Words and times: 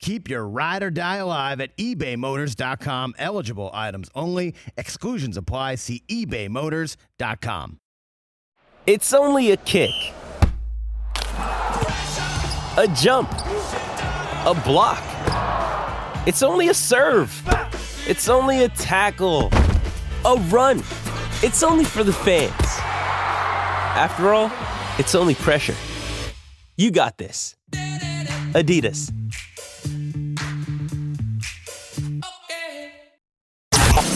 Keep 0.00 0.28
your 0.28 0.46
ride 0.46 0.82
or 0.82 0.90
die 0.90 1.16
alive 1.16 1.60
at 1.60 1.76
ebaymotors.com. 1.78 3.14
Eligible 3.18 3.70
items 3.72 4.10
only. 4.14 4.54
Exclusions 4.76 5.36
apply. 5.36 5.76
See 5.76 6.02
ebaymotors.com. 6.08 7.78
It's 8.86 9.12
only 9.12 9.50
a 9.50 9.56
kick, 9.56 9.90
a 11.28 12.86
jump, 12.94 13.32
a 13.32 14.62
block. 14.64 15.02
It's 16.24 16.42
only 16.44 16.68
a 16.68 16.74
serve. 16.74 17.32
It's 18.06 18.28
only 18.28 18.62
a 18.62 18.68
tackle, 18.68 19.50
a 20.24 20.36
run. 20.50 20.78
It's 21.42 21.64
only 21.64 21.84
for 21.84 22.04
the 22.04 22.12
fans. 22.12 22.52
After 23.96 24.32
all, 24.32 24.52
it's 24.98 25.16
only 25.16 25.34
pressure. 25.34 25.74
You 26.76 26.92
got 26.92 27.18
this. 27.18 27.56
Adidas. 27.72 29.10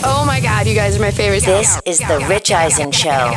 Oh 0.02 0.24
my 0.26 0.40
god, 0.40 0.66
you 0.66 0.74
guys 0.74 0.96
are 0.96 1.00
my 1.00 1.10
favorites. 1.10 1.44
This 1.44 1.78
is 1.84 1.98
the 1.98 2.24
Rich 2.28 2.52
Eisen 2.52 2.90
Show. 2.90 3.32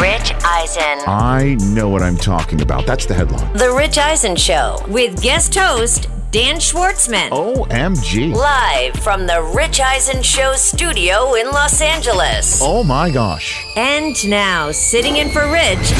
Rich 0.00 0.32
Eisen. 0.44 1.04
I 1.06 1.56
know 1.60 1.88
what 1.88 2.02
I'm 2.02 2.16
talking 2.16 2.62
about. 2.62 2.84
That's 2.84 3.06
the 3.06 3.14
headline. 3.14 3.52
The 3.56 3.72
Rich 3.72 3.96
Eisen 3.96 4.34
Show 4.34 4.78
with 4.88 5.22
guest 5.22 5.54
host 5.54 6.08
Dan 6.32 6.56
Schwartzman. 6.56 7.30
OMG. 7.30 8.34
Live 8.34 8.96
from 8.96 9.26
the 9.28 9.40
Rich 9.54 9.80
Eisen 9.80 10.20
Show 10.20 10.54
studio 10.54 11.34
in 11.34 11.46
Los 11.46 11.80
Angeles. 11.80 12.60
Oh 12.60 12.82
my 12.82 13.08
gosh. 13.10 13.64
And 13.76 14.16
now, 14.28 14.72
sitting 14.72 15.16
in 15.18 15.30
for 15.30 15.48
Rich, 15.50 15.92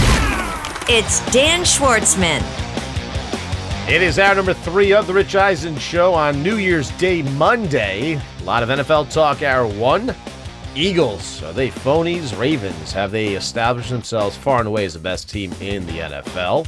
it's 0.88 1.24
Dan 1.30 1.60
Schwartzman. 1.60 2.42
It 3.88 4.02
is 4.02 4.18
hour 4.18 4.34
number 4.34 4.54
three 4.54 4.92
of 4.92 5.06
the 5.06 5.14
Rich 5.14 5.36
Eisen 5.36 5.78
Show 5.78 6.12
on 6.14 6.42
New 6.42 6.56
Year's 6.56 6.90
Day, 6.98 7.22
Monday. 7.22 8.20
A 8.48 8.56
lot 8.56 8.62
of 8.62 8.70
NFL 8.70 9.12
talk, 9.12 9.42
hour 9.42 9.66
one. 9.66 10.14
Eagles, 10.74 11.42
are 11.42 11.52
they 11.52 11.68
phonies? 11.68 12.34
Ravens, 12.38 12.92
have 12.92 13.10
they 13.10 13.34
established 13.34 13.90
themselves 13.90 14.38
far 14.38 14.60
and 14.60 14.66
away 14.66 14.86
as 14.86 14.94
the 14.94 14.98
best 14.98 15.28
team 15.28 15.52
in 15.60 15.84
the 15.84 15.98
NFL? 15.98 16.66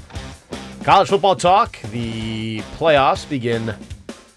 College 0.85 1.09
football 1.09 1.35
talk, 1.35 1.81
the 1.85 2.59
playoffs 2.77 3.27
begin 3.27 3.75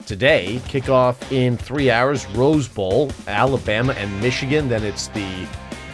today. 0.05 0.61
Kickoff 0.69 1.17
in 1.33 1.58
three 1.58 1.91
hours, 1.91 2.25
Rose 2.27 2.69
Bowl, 2.69 3.11
Alabama 3.27 3.91
and 3.91 4.22
Michigan. 4.22 4.69
Then 4.69 4.85
it's 4.85 5.09
the 5.09 5.45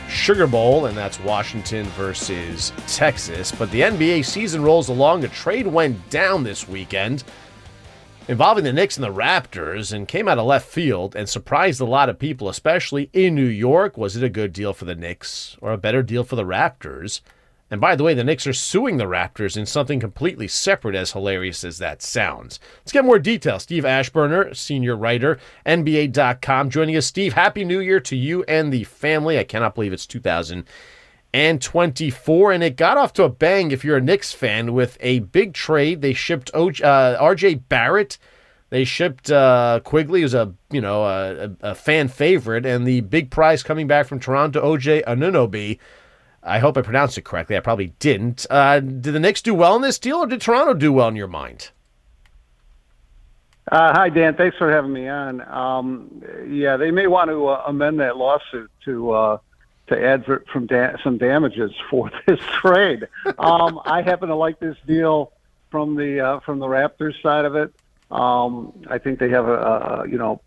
Sugar 0.07 0.45
Bowl, 0.45 0.85
and 0.85 0.95
that's 0.95 1.19
Washington 1.21 1.87
versus 1.97 2.71
Texas. 2.85 3.51
But 3.51 3.71
the 3.71 3.81
NBA 3.81 4.23
season 4.23 4.61
rolls 4.61 4.89
along. 4.89 5.23
A 5.23 5.27
trade 5.29 5.65
went 5.65 6.11
down 6.11 6.43
this 6.43 6.67
weekend 6.67 7.23
involving 8.29 8.63
the 8.63 8.71
Knicks 8.71 8.95
and 8.95 9.03
the 9.03 9.11
Raptors 9.11 9.91
and 9.91 10.07
came 10.07 10.27
out 10.27 10.37
of 10.37 10.45
left 10.45 10.67
field 10.67 11.15
and 11.15 11.27
surprised 11.27 11.81
a 11.81 11.85
lot 11.85 12.09
of 12.09 12.19
people, 12.19 12.47
especially 12.47 13.09
in 13.11 13.33
New 13.33 13.43
York. 13.43 13.97
Was 13.97 14.15
it 14.15 14.23
a 14.23 14.29
good 14.29 14.53
deal 14.53 14.71
for 14.71 14.85
the 14.85 14.93
Knicks 14.93 15.57
or 15.61 15.71
a 15.71 15.79
better 15.79 16.03
deal 16.03 16.23
for 16.23 16.35
the 16.35 16.45
Raptors? 16.45 17.21
And 17.71 17.81
by 17.81 17.95
the 17.95 18.03
way, 18.03 18.13
the 18.13 18.23
Knicks 18.23 18.45
are 18.45 18.53
suing 18.53 18.97
the 18.97 19.05
Raptors 19.05 19.57
in 19.57 19.65
something 19.65 19.99
completely 19.99 20.47
separate, 20.47 20.95
as 20.95 21.11
hilarious 21.11 21.63
as 21.63 21.79
that 21.79 22.03
sounds. 22.03 22.59
Let's 22.81 22.91
get 22.91 23.03
more 23.03 23.17
details. 23.17 23.63
Steve 23.63 23.83
Aschburner, 23.83 24.55
senior 24.55 24.95
writer, 24.95 25.39
NBA.com, 25.65 26.69
joining 26.69 26.97
us. 26.97 27.07
Steve, 27.07 27.33
Happy 27.33 27.65
New 27.65 27.79
Year 27.79 27.99
to 27.99 28.15
you 28.15 28.43
and 28.43 28.71
the 28.71 28.83
family. 28.83 29.39
I 29.39 29.43
cannot 29.43 29.73
believe 29.73 29.93
it's 29.93 30.05
2024, 30.05 30.71
and 31.33 31.61
24. 31.61 32.51
And 32.51 32.63
it 32.63 32.75
got 32.75 32.97
off 32.97 33.13
to 33.13 33.23
a 33.23 33.29
bang 33.29 33.71
if 33.71 33.83
you're 33.83 33.97
a 33.97 34.01
Knicks 34.01 34.33
fan 34.33 34.73
with 34.73 34.97
a 35.01 35.19
big 35.19 35.53
trade. 35.53 36.01
They 36.01 36.13
shipped 36.13 36.51
uh, 36.53 37.17
RJ 37.19 37.63
Barrett. 37.69 38.17
They 38.69 38.83
shipped 38.83 39.31
uh, 39.31 39.79
Quickley, 39.83 40.21
who's 40.21 40.35
a 40.35 40.53
you 40.69 40.79
know 40.79 41.03
a, 41.03 41.49
a, 41.61 41.75
fan 41.75 42.07
favorite, 42.07 42.67
and 42.67 42.85
the 42.85 43.01
big 43.01 43.31
prize 43.31 43.63
coming 43.63 43.87
back 43.87 44.05
from 44.05 44.19
Toronto, 44.19 44.61
OG 44.61 44.81
Anunoby. 45.07 45.79
I 46.43 46.59
hope 46.59 46.77
I 46.77 46.83
pronounced 46.83 47.17
it 47.17 47.23
correctly. 47.23 47.57
I 47.57 47.61
probably 47.61 47.93
didn't. 47.99 48.45
Uh, 48.49 48.79
did 48.79 49.13
the 49.13 49.19
Knicks 49.19 49.41
do 49.41 49.55
well 49.55 49.75
in 49.75 49.81
this 49.81 49.97
deal, 49.97 50.17
or 50.17 50.27
did 50.27 50.41
Toronto 50.41 50.75
do 50.75 50.93
well 50.93 51.07
in 51.07 51.15
your 51.15 51.27
mind? 51.27 51.71
Uh, 53.71 53.91
hi, 53.93 54.09
Dan. 54.09 54.35
Thanks 54.35 54.57
for 54.57 54.71
having 54.71 54.93
me 54.93 55.07
on. 55.07 55.41
Um, 55.41 56.23
yeah, 56.47 56.77
they 56.77 56.91
may 56.91 57.07
want 57.07 57.29
to 57.29 57.47
uh, 57.47 57.63
amend 57.67 57.99
that 57.99 58.17
lawsuit 58.17 58.71
to 58.85 59.11
uh, 59.11 59.37
to 59.89 60.23
for, 60.25 60.43
from 60.51 60.65
da- 60.67 60.95
some 61.03 61.17
damages 61.17 61.71
for 61.89 62.11
this 62.27 62.39
trade. 62.61 63.07
Um, 63.37 63.79
I 63.85 64.01
happen 64.01 64.29
to 64.29 64.35
like 64.35 64.59
this 64.59 64.77
deal 64.85 65.31
from 65.69 65.95
the 65.95 66.19
uh, 66.19 66.39
from 66.41 66.59
the 66.59 66.67
Raptors 66.67 67.21
side 67.21 67.45
of 67.45 67.55
it. 67.55 67.73
Um, 68.11 68.73
I 68.89 68.97
think 68.97 69.19
they 69.19 69.29
have 69.29 69.47
a, 69.47 69.53
a 69.53 70.07
you 70.07 70.17
know 70.17 70.41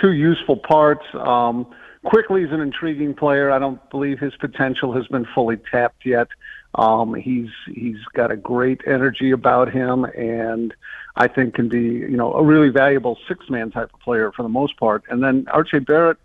two 0.00 0.12
useful 0.12 0.56
parts. 0.56 1.04
Um, 1.14 1.66
Quickley 2.04 2.44
is 2.44 2.52
an 2.52 2.60
intriguing 2.60 3.14
player. 3.14 3.50
I 3.50 3.58
don't 3.58 3.90
believe 3.90 4.18
his 4.18 4.34
potential 4.36 4.92
has 4.92 5.06
been 5.08 5.26
fully 5.34 5.56
tapped 5.70 6.06
yet. 6.06 6.28
Um, 6.74 7.14
he's 7.14 7.50
he's 7.66 7.98
got 8.14 8.30
a 8.30 8.36
great 8.36 8.82
energy 8.86 9.30
about 9.30 9.72
him, 9.72 10.04
and 10.04 10.74
I 11.16 11.28
think 11.28 11.54
can 11.54 11.68
be 11.68 11.82
you 11.82 12.16
know 12.16 12.32
a 12.34 12.42
really 12.42 12.68
valuable 12.68 13.18
six 13.26 13.48
man 13.48 13.70
type 13.70 13.92
of 13.92 14.00
player 14.00 14.32
for 14.32 14.42
the 14.42 14.48
most 14.48 14.76
part. 14.76 15.04
And 15.08 15.22
then 15.22 15.44
RJ 15.46 15.86
Barrett, 15.86 16.18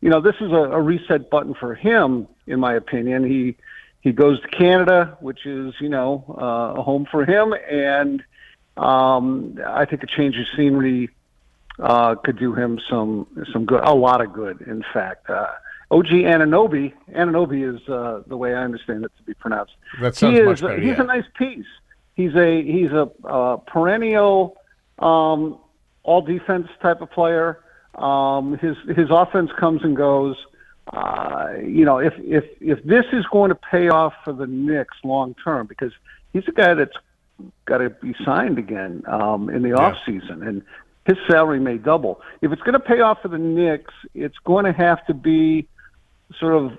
you 0.00 0.10
know, 0.10 0.20
this 0.20 0.36
is 0.40 0.52
a, 0.52 0.54
a 0.54 0.80
reset 0.80 1.30
button 1.30 1.54
for 1.54 1.74
him, 1.74 2.28
in 2.46 2.60
my 2.60 2.74
opinion. 2.74 3.24
He 3.24 3.56
he 4.00 4.12
goes 4.12 4.40
to 4.40 4.48
Canada, 4.48 5.16
which 5.20 5.44
is 5.44 5.74
you 5.80 5.88
know 5.88 6.24
uh, 6.40 6.80
a 6.80 6.82
home 6.82 7.06
for 7.10 7.24
him, 7.24 7.54
and 7.70 8.22
um, 8.76 9.58
I 9.66 9.84
think 9.84 10.02
a 10.02 10.06
change 10.06 10.36
of 10.36 10.46
scenery 10.56 11.10
uh, 11.80 12.14
could 12.16 12.38
do 12.38 12.54
him 12.54 12.80
some 12.88 13.26
some 13.52 13.64
good, 13.64 13.82
a 13.82 13.94
lot 13.94 14.20
of 14.20 14.32
good. 14.32 14.60
In 14.62 14.84
fact, 14.92 15.28
uh, 15.28 15.48
OG 15.90 16.06
Anunoby, 16.06 16.92
Anunoby 17.12 17.74
is 17.74 17.88
uh, 17.88 18.22
the 18.26 18.36
way 18.36 18.54
I 18.54 18.62
understand 18.62 19.04
it 19.04 19.12
to 19.16 19.22
be 19.24 19.34
pronounced. 19.34 19.72
That 20.00 20.14
sounds 20.14 20.34
he 20.34 20.40
is, 20.40 20.46
much 20.46 20.60
better. 20.60 20.78
He's 20.78 20.96
yeah. 20.96 21.02
a 21.02 21.06
nice 21.06 21.26
piece. 21.36 21.66
He's 22.14 22.34
a 22.34 22.62
he's 22.62 22.90
a 22.92 23.10
uh, 23.24 23.56
perennial 23.56 24.56
um, 24.98 25.58
all 26.02 26.22
defense 26.22 26.68
type 26.80 27.00
of 27.00 27.10
player. 27.10 27.60
Um, 27.98 28.58
his 28.58 28.76
his 28.96 29.08
offense 29.10 29.50
comes 29.58 29.82
and 29.82 29.96
goes. 29.96 30.36
Uh, 30.92 31.54
you 31.62 31.84
know, 31.84 31.98
if 31.98 32.14
if 32.18 32.44
if 32.60 32.82
this 32.84 33.04
is 33.12 33.24
going 33.30 33.50
to 33.50 33.54
pay 33.54 33.88
off 33.88 34.14
for 34.24 34.32
the 34.32 34.46
Knicks 34.46 34.96
long 35.04 35.34
term, 35.44 35.66
because 35.66 35.92
he's 36.32 36.44
a 36.48 36.52
guy 36.52 36.74
that's 36.74 36.96
got 37.66 37.78
to 37.78 37.90
be 37.90 38.14
signed 38.24 38.58
again 38.58 39.02
um, 39.06 39.50
in 39.50 39.62
the 39.62 39.72
off 39.72 39.96
season, 40.06 40.42
and 40.42 40.62
his 41.04 41.16
salary 41.28 41.60
may 41.60 41.78
double. 41.78 42.20
If 42.40 42.52
it's 42.52 42.62
going 42.62 42.74
to 42.74 42.80
pay 42.80 43.00
off 43.00 43.22
for 43.22 43.28
the 43.28 43.38
Knicks, 43.38 43.94
it's 44.14 44.38
going 44.44 44.64
to 44.64 44.72
have 44.72 45.04
to 45.06 45.14
be 45.14 45.68
sort 46.38 46.54
of 46.54 46.72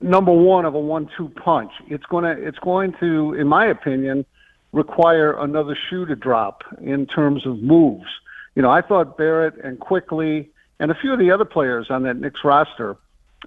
number 0.00 0.32
one 0.32 0.64
of 0.64 0.74
a 0.74 0.80
one-two 0.80 1.28
punch. 1.30 1.72
It's 1.88 2.04
going 2.06 2.24
to 2.24 2.40
it's 2.40 2.58
going 2.58 2.94
to, 3.00 3.34
in 3.34 3.48
my 3.48 3.66
opinion, 3.66 4.24
require 4.72 5.38
another 5.38 5.76
shoe 5.88 6.06
to 6.06 6.16
drop 6.16 6.62
in 6.80 7.06
terms 7.06 7.46
of 7.46 7.60
moves. 7.60 8.06
You 8.54 8.62
know, 8.62 8.70
I 8.70 8.82
thought 8.82 9.16
Barrett 9.16 9.54
and 9.62 9.78
Quickley 9.78 10.50
and 10.78 10.90
a 10.90 10.94
few 10.94 11.12
of 11.12 11.18
the 11.18 11.30
other 11.30 11.44
players 11.44 11.90
on 11.90 12.02
that 12.02 12.16
Knicks 12.16 12.40
roster, 12.44 12.96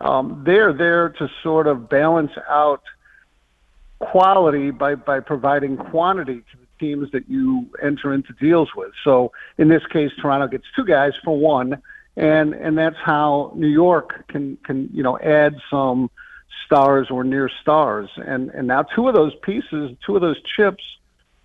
um, 0.01 0.43
they're 0.45 0.73
there 0.73 1.09
to 1.09 1.29
sort 1.43 1.67
of 1.67 1.89
balance 1.89 2.31
out 2.49 2.81
quality 3.99 4.71
by 4.71 4.95
by 4.95 5.19
providing 5.19 5.77
quantity 5.77 6.43
to 6.51 6.57
the 6.57 6.65
teams 6.79 7.11
that 7.11 7.29
you 7.29 7.67
enter 7.81 8.13
into 8.13 8.33
deals 8.33 8.69
with. 8.75 8.91
So 9.03 9.31
in 9.57 9.69
this 9.69 9.85
case, 9.87 10.11
Toronto 10.21 10.47
gets 10.47 10.65
two 10.75 10.85
guys 10.85 11.13
for 11.23 11.37
one, 11.37 11.81
and 12.15 12.53
and 12.53 12.77
that's 12.77 12.97
how 12.97 13.53
New 13.55 13.67
York 13.67 14.27
can 14.27 14.57
can 14.63 14.89
you 14.93 15.03
know 15.03 15.17
add 15.19 15.55
some 15.69 16.09
stars 16.65 17.09
or 17.09 17.23
near 17.23 17.49
stars. 17.61 18.09
And 18.17 18.49
and 18.51 18.67
now 18.67 18.83
two 18.83 19.07
of 19.07 19.13
those 19.13 19.33
pieces, 19.43 19.95
two 20.05 20.15
of 20.15 20.21
those 20.21 20.41
chips 20.41 20.83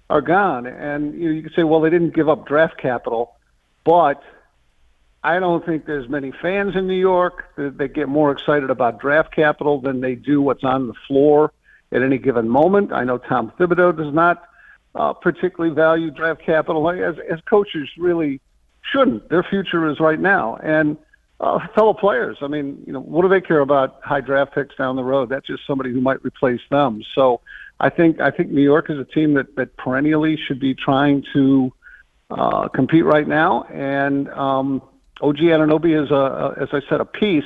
are 0.08 0.20
gone. 0.20 0.66
And 0.66 1.14
you, 1.14 1.28
know, 1.28 1.34
you 1.34 1.42
could 1.42 1.54
say, 1.54 1.62
well, 1.62 1.80
they 1.80 1.90
didn't 1.90 2.14
give 2.14 2.28
up 2.28 2.46
draft 2.46 2.78
capital, 2.78 3.36
but 3.84 4.22
I 5.22 5.38
don't 5.38 5.64
think 5.64 5.86
there's 5.86 6.08
many 6.08 6.32
fans 6.32 6.76
in 6.76 6.86
New 6.86 6.94
York 6.98 7.54
that, 7.56 7.78
that 7.78 7.88
get 7.94 8.08
more 8.08 8.30
excited 8.32 8.70
about 8.70 9.00
draft 9.00 9.34
capital 9.34 9.80
than 9.80 10.00
they 10.00 10.14
do 10.14 10.40
what's 10.40 10.64
on 10.64 10.86
the 10.86 10.94
floor 11.06 11.52
at 11.92 12.02
any 12.02 12.18
given 12.18 12.48
moment. 12.48 12.92
I 12.92 13.04
know 13.04 13.18
Tom 13.18 13.52
Thibodeau 13.58 13.96
does 13.96 14.14
not 14.14 14.44
uh, 14.94 15.12
particularly 15.12 15.74
value 15.74 16.10
draft 16.10 16.42
capital, 16.42 16.88
as, 16.90 17.16
as 17.30 17.40
coaches 17.48 17.88
really 17.98 18.40
shouldn't. 18.82 19.28
Their 19.28 19.42
future 19.42 19.88
is 19.88 20.00
right 20.00 20.18
now. 20.18 20.56
And 20.56 20.96
uh, 21.40 21.58
fellow 21.74 21.94
players. 21.94 22.38
I 22.42 22.48
mean, 22.48 22.82
you 22.86 22.92
know, 22.92 23.00
what 23.00 23.22
do 23.22 23.28
they 23.28 23.40
care 23.40 23.60
about 23.60 24.00
high 24.04 24.20
draft 24.20 24.54
picks 24.54 24.76
down 24.76 24.96
the 24.96 25.04
road? 25.04 25.30
That's 25.30 25.46
just 25.46 25.66
somebody 25.66 25.90
who 25.92 26.00
might 26.00 26.22
replace 26.24 26.60
them. 26.70 27.02
So 27.14 27.40
I 27.78 27.88
think 27.88 28.20
I 28.20 28.30
think 28.30 28.50
New 28.50 28.62
York 28.62 28.90
is 28.90 28.98
a 28.98 29.04
team 29.04 29.34
that 29.34 29.56
that 29.56 29.76
perennially 29.76 30.36
should 30.36 30.60
be 30.60 30.74
trying 30.74 31.24
to 31.32 31.72
uh, 32.30 32.68
compete 32.68 33.04
right 33.04 33.26
now. 33.26 33.64
And 33.64 34.28
um, 34.30 34.82
OG 35.20 35.36
Anunoby 35.38 36.02
is 36.02 36.10
a, 36.10 36.14
a, 36.14 36.62
as 36.62 36.68
I 36.72 36.80
said, 36.88 37.00
a 37.00 37.04
piece, 37.04 37.44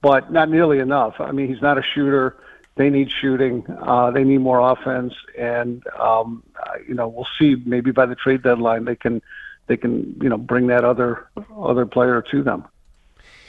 but 0.00 0.32
not 0.32 0.50
nearly 0.50 0.78
enough. 0.78 1.14
I 1.18 1.32
mean, 1.32 1.48
he's 1.48 1.62
not 1.62 1.78
a 1.78 1.82
shooter. 1.82 2.36
They 2.76 2.88
need 2.88 3.10
shooting. 3.10 3.64
Uh, 3.68 4.10
they 4.10 4.24
need 4.24 4.38
more 4.38 4.58
offense, 4.58 5.12
and 5.38 5.86
um, 5.98 6.42
uh, 6.58 6.78
you 6.88 6.94
know 6.94 7.06
we'll 7.06 7.28
see. 7.38 7.56
Maybe 7.66 7.90
by 7.90 8.06
the 8.06 8.14
trade 8.14 8.42
deadline, 8.42 8.86
they 8.86 8.96
can 8.96 9.20
they 9.66 9.76
can 9.76 10.18
you 10.22 10.30
know 10.30 10.38
bring 10.38 10.68
that 10.68 10.82
other 10.82 11.28
other 11.54 11.84
player 11.84 12.24
to 12.30 12.42
them. 12.42 12.64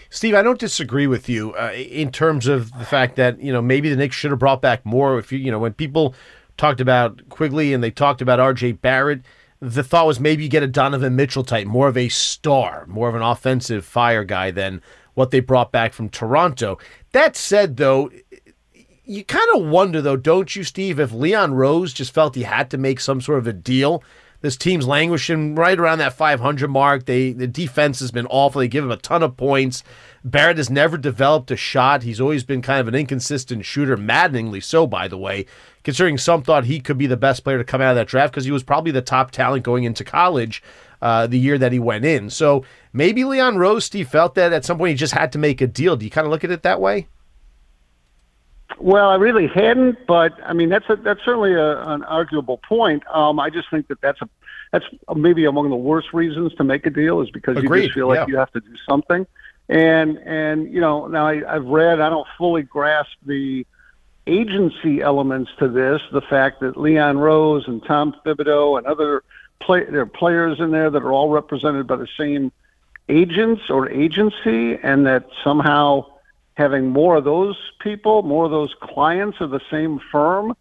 Steve, 0.09 0.35
I 0.35 0.43
don't 0.43 0.59
disagree 0.59 1.07
with 1.07 1.29
you 1.29 1.53
uh, 1.53 1.71
in 1.73 2.11
terms 2.11 2.47
of 2.47 2.77
the 2.77 2.85
fact 2.85 3.15
that 3.15 3.41
you 3.41 3.53
know 3.53 3.61
maybe 3.61 3.89
the 3.89 3.95
Knicks 3.95 4.17
should 4.17 4.31
have 4.31 4.39
brought 4.39 4.61
back 4.61 4.85
more. 4.85 5.17
If 5.17 5.31
you 5.31 5.39
you 5.39 5.51
know 5.51 5.59
when 5.59 5.73
people 5.73 6.15
talked 6.57 6.81
about 6.81 7.29
Quickley 7.29 7.73
and 7.73 7.81
they 7.83 7.91
talked 7.91 8.21
about 8.21 8.41
R.J. 8.41 8.73
Barrett, 8.73 9.21
the 9.63 9.83
thought 9.83 10.07
was 10.07 10.19
maybe 10.19 10.43
you 10.43 10.49
get 10.49 10.61
a 10.61 10.67
Donovan 10.67 11.15
Mitchell 11.15 11.43
type, 11.43 11.65
more 11.65 11.87
of 11.87 11.95
a 11.95 12.09
star, 12.09 12.85
more 12.87 13.07
of 13.07 13.15
an 13.15 13.21
offensive 13.21 13.85
fire 13.85 14.25
guy 14.25 14.51
than 14.51 14.81
what 15.13 15.31
they 15.31 15.39
brought 15.39 15.71
back 15.71 15.93
from 15.93 16.09
Toronto. 16.09 16.77
That 17.13 17.37
said, 17.37 17.77
though, 17.77 18.11
you 19.05 19.23
kind 19.23 19.47
of 19.55 19.63
wonder, 19.65 20.01
though, 20.01 20.17
don't 20.17 20.53
you, 20.53 20.63
Steve, 20.63 20.99
if 20.99 21.13
Leon 21.13 21.53
Rose 21.53 21.93
just 21.93 22.13
felt 22.13 22.35
he 22.35 22.43
had 22.43 22.69
to 22.71 22.77
make 22.77 22.99
some 22.99 23.21
sort 23.21 23.39
of 23.39 23.47
a 23.47 23.53
deal. 23.53 24.03
This 24.41 24.57
team's 24.57 24.85
languishing 24.85 25.55
right 25.55 25.79
around 25.79 25.99
that 25.99 26.11
500 26.11 26.69
mark. 26.69 27.05
They 27.05 27.31
the 27.31 27.47
defense 27.47 28.01
has 28.01 28.11
been 28.11 28.27
awful. 28.27 28.59
They 28.59 28.67
give 28.67 28.83
him 28.83 28.91
a 28.91 28.97
ton 28.97 29.23
of 29.23 29.37
points. 29.37 29.85
Barrett 30.23 30.57
has 30.57 30.69
never 30.69 30.97
developed 30.97 31.51
a 31.51 31.57
shot. 31.57 32.03
He's 32.03 32.21
always 32.21 32.43
been 32.43 32.61
kind 32.61 32.79
of 32.79 32.87
an 32.87 32.95
inconsistent 32.95 33.65
shooter, 33.65 33.97
maddeningly 33.97 34.61
so, 34.61 34.87
by 34.87 35.07
the 35.07 35.17
way, 35.17 35.45
considering 35.83 36.17
some 36.17 36.41
thought 36.41 36.65
he 36.65 36.79
could 36.79 36.97
be 36.97 37.07
the 37.07 37.17
best 37.17 37.43
player 37.43 37.57
to 37.57 37.63
come 37.63 37.81
out 37.81 37.91
of 37.91 37.95
that 37.95 38.07
draft 38.07 38.31
because 38.31 38.45
he 38.45 38.51
was 38.51 38.63
probably 38.63 38.91
the 38.91 39.01
top 39.01 39.31
talent 39.31 39.63
going 39.63 39.83
into 39.83 40.03
college 40.03 40.63
uh, 41.01 41.27
the 41.27 41.37
year 41.37 41.57
that 41.57 41.73
he 41.73 41.79
went 41.79 42.05
in. 42.05 42.29
So 42.29 42.63
maybe 42.93 43.25
Leon 43.25 43.57
Rose, 43.57 43.83
Steve, 43.83 44.07
felt 44.07 44.35
that 44.35 44.53
at 44.53 44.63
some 44.63 44.77
point 44.77 44.91
he 44.91 44.95
just 44.95 45.13
had 45.13 45.33
to 45.33 45.37
make 45.37 45.59
a 45.59 45.67
deal. 45.67 45.97
Do 45.97 46.05
you 46.05 46.11
kind 46.11 46.25
of 46.25 46.31
look 46.31 46.45
at 46.45 46.51
it 46.51 46.63
that 46.63 46.79
way? 46.79 47.07
Well, 48.79 49.09
I 49.09 49.15
really 49.15 49.47
hadn't, 49.47 50.07
but 50.07 50.33
I 50.45 50.53
mean 50.53 50.69
that's 50.69 50.89
a, 50.89 50.95
that's 50.95 51.19
certainly 51.23 51.53
a, 51.53 51.81
an 51.89 52.03
arguable 52.03 52.59
point. 52.67 53.03
Um, 53.13 53.39
I 53.39 53.49
just 53.49 53.69
think 53.69 53.87
that 53.89 54.01
that's 54.01 54.21
a 54.21 54.29
that's 54.71 54.85
maybe 55.15 55.45
among 55.45 55.69
the 55.69 55.75
worst 55.75 56.13
reasons 56.13 56.53
to 56.55 56.63
make 56.63 56.85
a 56.85 56.89
deal 56.89 57.21
is 57.21 57.29
because 57.29 57.57
Agreed. 57.57 57.81
you 57.81 57.87
just 57.87 57.95
feel 57.95 58.07
like 58.07 58.17
yeah. 58.17 58.25
you 58.27 58.37
have 58.37 58.51
to 58.53 58.59
do 58.59 58.73
something. 58.89 59.27
And 59.69 60.17
and 60.19 60.71
you 60.73 60.81
know 60.81 61.07
now 61.07 61.27
I, 61.27 61.55
I've 61.55 61.65
read 61.65 62.01
I 62.01 62.09
don't 62.09 62.27
fully 62.37 62.63
grasp 62.63 63.13
the 63.25 63.65
agency 64.27 65.01
elements 65.01 65.51
to 65.59 65.67
this. 65.67 66.01
The 66.11 66.21
fact 66.21 66.59
that 66.61 66.77
Leon 66.77 67.17
Rose 67.17 67.67
and 67.67 67.83
Tom 67.83 68.15
Thibodeau 68.25 68.77
and 68.77 68.85
other 68.87 69.23
play 69.61 69.85
there 69.85 70.01
are 70.01 70.05
players 70.05 70.59
in 70.59 70.71
there 70.71 70.89
that 70.89 71.01
are 71.01 71.13
all 71.13 71.29
represented 71.29 71.87
by 71.87 71.95
the 71.95 72.07
same 72.17 72.51
agents 73.09 73.69
or 73.69 73.89
agency, 73.89 74.77
and 74.81 75.05
that 75.05 75.27
somehow 75.43 76.05
having 76.55 76.89
more 76.89 77.17
of 77.17 77.23
those 77.23 77.57
people, 77.79 78.21
more 78.23 78.45
of 78.45 78.51
those 78.51 78.73
clients 78.81 79.41
of 79.41 79.49
the 79.49 79.61
same 79.71 79.99
firm, 80.11 80.55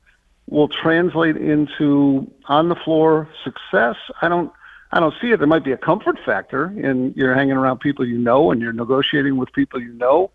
will 0.49 0.69
translate 0.69 1.37
into 1.37 2.31
on 2.47 2.69
the 2.69 2.75
floor 2.77 3.29
success. 3.45 3.97
I 4.21 4.29
don't. 4.29 4.53
I 4.93 5.01
don't 5.01 5.15
see 5.23 5.31
it. 5.31 5.39
There 5.39 5.47
might 5.47 5.65
be 5.65 5.73
a 5.73 5.79
comfort 5.79 6.19
factor 6.25 6.67
in 6.67 7.15
you're 7.17 7.35
hanging 7.35 7.57
around 7.57 7.79
people 7.79 8.07
you 8.07 8.19
know 8.19 8.51
and 8.51 8.61
you're 8.61 8.75
negotiating 8.75 9.39
with 9.39 9.51
people 9.53 9.81
you 9.81 9.93
know, 9.95 10.31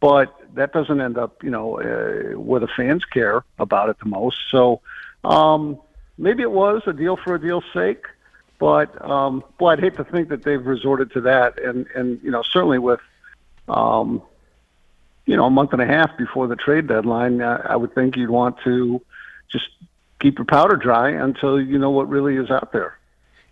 but 0.00 0.36
that 0.54 0.72
doesn't 0.72 1.00
end 1.00 1.16
up, 1.16 1.44
you 1.44 1.50
know, 1.50 1.80
uh, 1.80 2.36
where 2.38 2.58
the 2.58 2.68
fans 2.76 3.04
care 3.04 3.44
about 3.58 3.88
it 3.88 3.98
the 4.00 4.08
most. 4.08 4.36
So 4.50 4.80
um, 5.22 5.78
maybe 6.18 6.42
it 6.42 6.50
was 6.50 6.82
a 6.86 6.92
deal 6.92 7.16
for 7.16 7.36
a 7.36 7.40
deal's 7.40 7.64
sake, 7.72 8.04
but 8.58 9.00
um, 9.08 9.44
boy, 9.58 9.70
I'd 9.70 9.80
hate 9.80 9.96
to 9.96 10.04
think 10.04 10.28
that 10.30 10.42
they've 10.42 10.64
resorted 10.64 11.12
to 11.12 11.20
that. 11.22 11.60
And 11.62 11.86
and 11.94 12.20
you 12.22 12.32
know, 12.32 12.42
certainly 12.42 12.78
with 12.78 13.00
um, 13.68 14.22
you 15.24 15.36
know 15.36 15.44
a 15.44 15.50
month 15.50 15.72
and 15.72 15.80
a 15.80 15.86
half 15.86 16.16
before 16.18 16.48
the 16.48 16.56
trade 16.56 16.88
deadline, 16.88 17.42
I, 17.42 17.56
I 17.58 17.76
would 17.76 17.94
think 17.94 18.16
you'd 18.16 18.30
want 18.30 18.58
to 18.64 19.00
just 19.48 19.68
keep 20.18 20.38
your 20.38 20.46
powder 20.46 20.76
dry 20.76 21.10
until 21.10 21.60
you 21.60 21.78
know 21.78 21.90
what 21.90 22.08
really 22.08 22.36
is 22.36 22.50
out 22.50 22.72
there. 22.72 22.99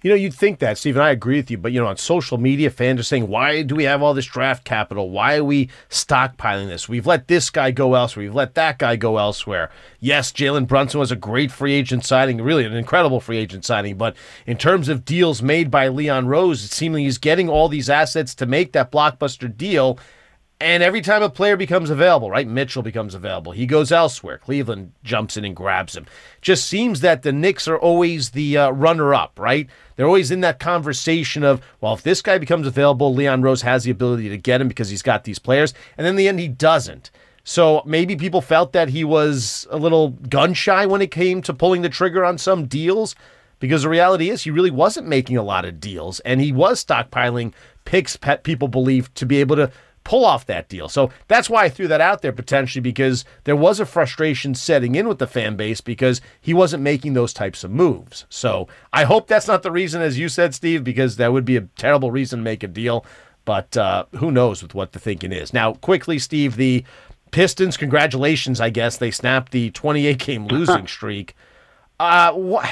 You 0.00 0.11
know, 0.11 0.17
you'd 0.17 0.35
think 0.35 0.61
that, 0.61 0.79
Steve, 0.79 0.95
and 0.95 1.05
I 1.05 1.11
agree 1.11 1.37
with 1.37 1.50
you, 1.50 1.59
but 1.59 1.73
you 1.73 1.81
know, 1.81 1.89
on 1.89 1.97
social 1.97 2.39
media, 2.39 2.71
fans 2.71 3.00
are 3.00 3.05
saying, 3.05 3.27
Why 3.27 3.62
do 3.62 3.75
we 3.75 3.83
have 3.85 4.00
all 4.00 4.15
this 4.15 4.27
draft 4.27 4.65
capital? 4.65 5.11
Why 5.11 5.37
are 5.37 5.45
we 5.45 5.71
stockpiling 5.91 6.69
this? 6.69 6.89
We've 6.89 7.06
let 7.06 7.27
this 7.27 7.50
guy 7.50 7.73
go 7.73 7.95
elsewhere, 7.95 8.27
we've 8.27 8.35
let 8.35 8.55
that 8.55 8.79
guy 8.79 8.95
go 8.95 9.19
elsewhere. 9.19 9.71
Yes, 9.99 10.31
Jalen 10.31 10.69
Brunson 10.69 11.00
was 11.00 11.11
a 11.11 11.17
great 11.17 11.50
free 11.50 11.75
agent 11.75 12.05
signing, 12.05 12.41
really 12.41 12.65
an 12.65 12.75
incredible 12.75 13.19
free 13.21 13.39
agent 13.39 13.65
signing, 13.65 13.97
but 13.97 14.15
in 14.47 14.56
terms 14.56 14.89
of 14.89 15.05
deals 15.05 15.43
made 15.43 15.69
by 15.69 15.89
Leon 15.89 16.29
Rose, 16.29 16.65
it 16.65 16.93
like 16.93 17.00
he's 17.00 17.19
getting 17.19 17.49
all 17.49 17.69
these 17.69 17.91
assets 17.91 18.37
to 18.37 18.47
make 18.47 18.73
that 18.73 18.93
blockbuster 18.93 19.55
deal. 19.55 19.99
And 20.61 20.83
every 20.83 21.03
time 21.03 21.23
a 21.23 21.31
player 21.31 21.57
becomes 21.57 21.89
available, 21.89 22.31
right? 22.31 22.47
Mitchell 22.47 22.83
becomes 22.83 23.15
available. 23.15 23.53
He 23.53 23.65
goes 23.65 23.93
elsewhere. 23.93 24.39
Cleveland 24.39 24.93
jumps 25.05 25.37
in 25.37 25.45
and 25.45 25.55
grabs 25.55 25.97
him. 25.97 26.07
Just 26.43 26.67
seems 26.67 27.01
that 27.01 27.23
the 27.23 27.31
Knicks 27.31 27.69
are 27.69 27.79
always 27.79 28.31
the 28.31 28.57
uh, 28.57 28.71
runner 28.71 29.15
up, 29.15 29.39
right? 29.39 29.69
They're 29.95 30.07
always 30.07 30.33
in 30.33 30.41
that 30.41 30.59
conversation 30.59 31.45
of, 31.45 31.63
well, 31.81 31.95
if 31.95 32.03
this 32.03 32.23
guy 32.23 32.39
becomes 32.39 32.67
available, 32.67 33.15
Leon 33.15 33.43
Rose 33.43 33.63
has 33.63 33.85
the 33.85 33.93
ability 33.93 34.29
to 34.31 34.37
get 34.37 34.61
him 34.61 34.67
because 34.67 34.91
he's 34.91 35.03
got 35.03 35.23
these 35.23 35.39
players. 35.39 35.75
And 35.97 36.05
then 36.05 36.15
in 36.15 36.17
the 36.17 36.29
end, 36.29 36.41
he 36.41 36.49
doesn't. 36.49 37.13
So 37.45 37.83
maybe 37.87 38.17
people 38.17 38.41
felt 38.41 38.73
that 38.73 38.89
he 38.89 39.05
was 39.05 39.67
a 39.71 39.77
little 39.77 40.11
gun 40.11 40.55
shy 40.55 40.87
when 40.87 41.03
it 41.03 41.13
came 41.13 41.41
to 41.43 41.55
pulling 41.55 41.83
the 41.83 41.89
trigger 41.89 42.25
on 42.25 42.37
some 42.37 42.67
deals 42.67 43.15
because 43.61 43.83
the 43.83 43.89
reality 43.89 44.29
is 44.29 44.43
he 44.43 44.51
really 44.51 44.71
wasn't 44.71 45.07
making 45.07 45.37
a 45.37 45.43
lot 45.43 45.65
of 45.65 45.81
deals 45.81 46.21
and 46.21 46.41
he 46.41 46.53
was 46.53 46.85
stockpiling 46.85 47.53
picks, 47.85 48.17
pet 48.17 48.45
people 48.45 48.69
believe, 48.69 49.13
to 49.15 49.25
be 49.25 49.41
able 49.41 49.57
to 49.57 49.71
pull 50.09 50.25
off 50.25 50.47
that 50.47 50.71
deal. 50.71 50.89
So 50.89 51.11
that's 51.27 51.51
why 51.51 51.65
I 51.65 51.69
threw 51.69 51.87
that 51.89 52.01
out 52.01 52.23
there 52.23 52.33
potentially 52.33 52.81
because 52.81 53.27
there 53.45 53.55
was 53.55 53.79
a 53.79 53.85
frustration 53.85 54.55
setting 54.55 54.95
in 54.95 55.07
with 55.07 55.19
the 55.19 55.27
fan 55.27 55.55
base 55.55 55.83
because 55.83 56.23
he 56.41 56.55
wasn't 56.55 56.83
making 56.83 57.13
those 57.13 57.35
types 57.35 57.63
of 57.63 57.71
moves. 57.71 58.25
So 58.31 58.69
I 58.91 59.05
hope 59.05 59.27
that's 59.27 59.47
not 59.47 59.63
the 59.63 59.71
reason, 59.71 60.01
as 60.01 60.19
you 60.19 60.31
said, 60.31 60.55
Steve, 60.55 60.83
because 60.83 61.17
that 61.19 61.31
would 61.35 61.45
be 61.45 61.59
a 61.59 61.69
terrible 61.77 62.11
reason 62.11 62.39
to 62.39 62.43
make 62.43 62.63
a 62.63 62.69
deal. 62.69 63.05
But 63.45 63.77
uh, 63.77 64.07
who 64.17 64.31
knows 64.31 64.63
with 64.63 64.75
what 64.75 64.93
the 64.93 64.99
thinking 64.99 65.31
is. 65.31 65.53
Now, 65.53 65.75
quickly, 65.75 66.19
Steve, 66.19 66.57
the 66.57 66.85
Pistons, 67.31 67.77
congratulations, 67.77 68.62
I 68.62 68.71
guess. 68.71 68.97
They 68.97 69.11
snapped 69.11 69.53
the 69.53 69.71
28 69.73 70.19
game 70.19 70.47
losing 70.49 70.87
streak. 70.87 71.35
Uh, 72.00 72.33
wh- 72.33 72.67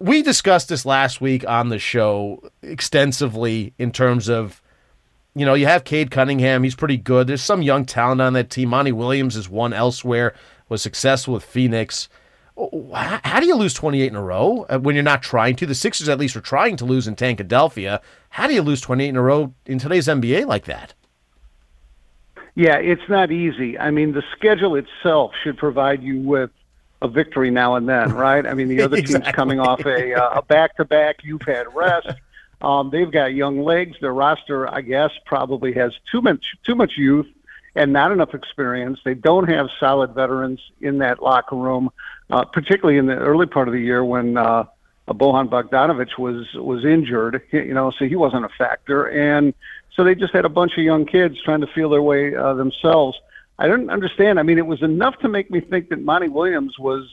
we 0.00 0.22
discussed 0.22 0.68
this 0.68 0.84
last 0.84 1.20
week 1.20 1.46
on 1.46 1.68
the 1.68 1.78
show 1.78 2.42
extensively 2.60 3.72
in 3.78 3.92
terms 3.92 4.28
of 4.28 4.60
you 5.38 5.46
know, 5.46 5.54
you 5.54 5.66
have 5.66 5.84
Cade 5.84 6.10
Cunningham. 6.10 6.62
He's 6.62 6.74
pretty 6.74 6.96
good. 6.96 7.26
There's 7.26 7.42
some 7.42 7.62
young 7.62 7.84
talent 7.84 8.20
on 8.20 8.32
that 8.34 8.50
team. 8.50 8.70
Monty 8.70 8.92
Williams 8.92 9.36
is 9.36 9.48
one 9.48 9.72
elsewhere, 9.72 10.34
was 10.68 10.82
successful 10.82 11.34
with 11.34 11.44
Phoenix. 11.44 12.08
How 12.92 13.38
do 13.38 13.46
you 13.46 13.54
lose 13.54 13.72
28 13.72 14.08
in 14.08 14.16
a 14.16 14.22
row 14.22 14.66
uh, 14.68 14.78
when 14.78 14.96
you're 14.96 15.04
not 15.04 15.22
trying 15.22 15.54
to? 15.56 15.66
The 15.66 15.76
Sixers 15.76 16.08
at 16.08 16.18
least 16.18 16.36
are 16.36 16.40
trying 16.40 16.76
to 16.78 16.84
lose 16.84 17.06
in 17.06 17.14
Tankadelphia. 17.14 18.00
How 18.30 18.48
do 18.48 18.54
you 18.54 18.62
lose 18.62 18.80
28 18.80 19.08
in 19.08 19.16
a 19.16 19.22
row 19.22 19.54
in 19.66 19.78
today's 19.78 20.08
NBA 20.08 20.46
like 20.46 20.64
that? 20.64 20.94
Yeah, 22.56 22.76
it's 22.76 23.08
not 23.08 23.30
easy. 23.30 23.78
I 23.78 23.92
mean, 23.92 24.12
the 24.12 24.24
schedule 24.36 24.74
itself 24.74 25.32
should 25.44 25.56
provide 25.56 26.02
you 26.02 26.18
with 26.18 26.50
a 27.00 27.06
victory 27.06 27.52
now 27.52 27.76
and 27.76 27.88
then, 27.88 28.12
right? 28.12 28.44
I 28.44 28.54
mean, 28.54 28.66
the 28.66 28.82
other 28.82 28.96
exactly. 28.98 29.24
team's 29.24 29.36
coming 29.36 29.60
off 29.60 29.86
a, 29.86 30.14
uh, 30.14 30.40
a 30.40 30.42
back-to-back. 30.42 31.22
You've 31.22 31.42
had 31.42 31.72
rest. 31.72 32.08
Um, 32.60 32.90
they've 32.90 33.10
got 33.10 33.34
young 33.34 33.62
legs. 33.62 33.96
Their 34.00 34.12
roster, 34.12 34.72
I 34.72 34.80
guess, 34.80 35.10
probably 35.26 35.72
has 35.74 35.92
too 36.10 36.20
much 36.20 36.56
too 36.64 36.74
much 36.74 36.96
youth 36.96 37.26
and 37.74 37.92
not 37.92 38.10
enough 38.10 38.34
experience. 38.34 38.98
They 39.04 39.14
don't 39.14 39.48
have 39.48 39.68
solid 39.78 40.14
veterans 40.14 40.60
in 40.80 40.98
that 40.98 41.22
locker 41.22 41.56
room, 41.56 41.90
uh, 42.30 42.44
particularly 42.44 42.98
in 42.98 43.06
the 43.06 43.16
early 43.16 43.46
part 43.46 43.68
of 43.68 43.74
the 43.74 43.80
year 43.80 44.04
when 44.04 44.36
uh, 44.36 44.64
Bojan 45.08 45.48
Bogdanovic 45.48 46.18
was 46.18 46.52
was 46.54 46.84
injured. 46.84 47.42
You 47.52 47.74
know, 47.74 47.92
so 47.92 48.06
he 48.06 48.16
wasn't 48.16 48.44
a 48.44 48.50
factor, 48.50 49.06
and 49.06 49.54
so 49.94 50.04
they 50.04 50.14
just 50.14 50.32
had 50.32 50.44
a 50.44 50.48
bunch 50.50 50.72
of 50.76 50.84
young 50.84 51.06
kids 51.06 51.40
trying 51.42 51.60
to 51.60 51.66
feel 51.68 51.90
their 51.90 52.02
way 52.02 52.34
uh, 52.34 52.54
themselves. 52.54 53.18
I 53.60 53.66
didn't 53.66 53.90
understand. 53.90 54.38
I 54.38 54.42
mean, 54.42 54.58
it 54.58 54.66
was 54.66 54.82
enough 54.82 55.18
to 55.20 55.28
make 55.28 55.50
me 55.50 55.60
think 55.60 55.88
that 55.88 56.00
Monty 56.00 56.28
Williams 56.28 56.78
was 56.78 57.08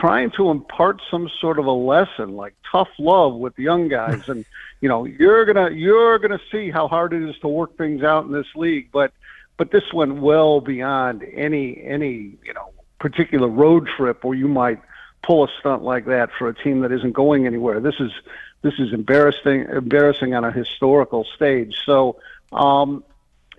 trying 0.00 0.30
to 0.32 0.50
impart 0.50 1.00
some 1.10 1.30
sort 1.40 1.58
of 1.58 1.66
a 1.66 1.72
lesson, 1.72 2.36
like 2.36 2.54
tough 2.70 2.88
love 2.98 3.34
with 3.34 3.56
the 3.56 3.62
young 3.62 3.88
guys, 3.88 4.28
and 4.28 4.44
you 4.80 4.88
know, 4.88 5.04
you're 5.04 5.44
gonna 5.44 5.70
you're 5.70 6.18
gonna 6.18 6.40
see 6.50 6.70
how 6.70 6.88
hard 6.88 7.12
it 7.12 7.22
is 7.22 7.38
to 7.40 7.48
work 7.48 7.76
things 7.76 8.02
out 8.02 8.24
in 8.24 8.32
this 8.32 8.46
league. 8.54 8.90
But 8.92 9.12
but 9.56 9.70
this 9.70 9.92
went 9.92 10.16
well 10.16 10.60
beyond 10.60 11.22
any 11.22 11.82
any 11.82 12.38
you 12.44 12.54
know 12.54 12.72
particular 12.98 13.48
road 13.48 13.88
trip 13.96 14.24
where 14.24 14.36
you 14.36 14.48
might 14.48 14.80
pull 15.22 15.44
a 15.44 15.48
stunt 15.60 15.82
like 15.82 16.06
that 16.06 16.30
for 16.38 16.48
a 16.48 16.54
team 16.54 16.80
that 16.80 16.92
isn't 16.92 17.12
going 17.12 17.46
anywhere. 17.46 17.80
This 17.80 17.96
is 18.00 18.12
this 18.62 18.74
is 18.78 18.92
embarrassing 18.92 19.66
embarrassing 19.70 20.34
on 20.34 20.44
a 20.44 20.52
historical 20.52 21.24
stage. 21.34 21.74
So 21.84 22.20
um, 22.52 23.04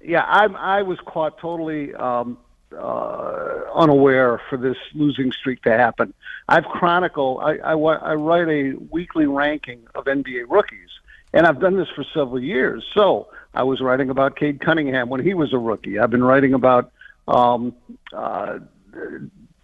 yeah, 0.04 0.24
I 0.24 0.46
I 0.46 0.82
was 0.84 1.00
caught 1.06 1.40
totally 1.40 1.94
um, 1.94 2.38
uh, 2.76 3.62
unaware 3.74 4.42
for 4.50 4.58
this 4.58 4.78
losing 4.94 5.32
streak 5.32 5.62
to 5.64 5.72
happen. 5.72 6.14
I've 6.50 6.66
chronicled. 6.66 7.40
I, 7.42 7.58
I 7.58 7.74
I 7.74 8.14
write 8.16 8.48
a 8.48 8.74
weekly 8.92 9.26
ranking 9.26 9.88
of 9.96 10.06
NBA 10.06 10.46
rookies, 10.48 10.90
and 11.34 11.46
I've 11.46 11.60
done 11.60 11.78
this 11.78 11.90
for 11.96 12.04
several 12.04 12.42
years. 12.42 12.86
So 12.94 13.28
I 13.54 13.64
was 13.64 13.82
writing 13.82 14.10
about 14.10 14.36
Cade 14.36 14.62
Cunningham 14.62 15.10
when 15.10 15.24
he 15.24 15.34
was 15.34 15.54
a 15.54 15.58
rookie. 15.58 16.00
I've 16.00 16.12
been 16.12 16.24
writing 16.24 16.54
about 16.54 16.92
um, 17.28 17.76
uh, 18.14 18.60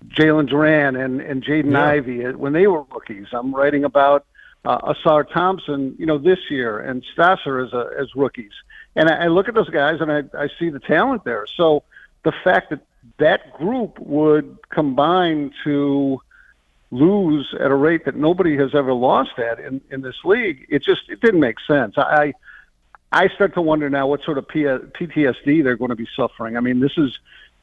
Jalen 0.07 0.49
Duren 0.49 1.03
and 1.03 1.21
and 1.21 1.43
Jaden 1.43 1.71
yeah. 1.71 1.85
Ivey 1.85 2.31
when 2.33 2.53
they 2.53 2.67
were 2.67 2.83
rookies. 2.83 3.27
I'm 3.31 3.53
writing 3.53 3.83
about 3.83 4.25
uh, 4.65 4.93
Ausar 4.93 5.29
Thompson, 5.29 5.95
you 5.97 6.05
know, 6.05 6.17
this 6.17 6.39
year, 6.49 6.79
and 6.79 7.03
Sasser 7.15 7.59
as 7.59 7.73
a, 7.73 7.89
as 7.99 8.15
rookies. 8.15 8.51
And 8.95 9.09
I, 9.09 9.25
I 9.25 9.27
look 9.27 9.49
at 9.49 9.55
those 9.55 9.69
guys 9.69 9.99
and 10.01 10.11
I, 10.11 10.23
I 10.37 10.49
see 10.59 10.69
the 10.69 10.79
talent 10.79 11.23
there. 11.25 11.45
So 11.55 11.83
the 12.23 12.33
fact 12.43 12.69
that 12.69 12.79
that 13.17 13.53
group 13.57 13.99
would 13.99 14.57
combine 14.69 15.51
to 15.63 16.21
lose 16.91 17.53
at 17.59 17.71
a 17.71 17.75
rate 17.75 18.05
that 18.05 18.15
nobody 18.15 18.55
has 18.55 18.75
ever 18.75 18.93
lost 18.93 19.39
at 19.39 19.59
in, 19.59 19.81
in 19.89 20.01
this 20.01 20.15
league, 20.23 20.65
it 20.69 20.83
just 20.83 21.09
it 21.09 21.19
didn't 21.21 21.39
make 21.39 21.59
sense. 21.59 21.97
I 21.97 22.33
I 23.11 23.27
start 23.29 23.53
to 23.55 23.61
wonder 23.61 23.89
now 23.89 24.07
what 24.07 24.23
sort 24.23 24.37
of 24.37 24.47
PTSD 24.47 25.63
they're 25.63 25.77
going 25.77 25.89
to 25.89 25.95
be 25.95 26.07
suffering. 26.15 26.57
I 26.57 26.59
mean, 26.59 26.79
this 26.79 26.97
is 26.97 27.19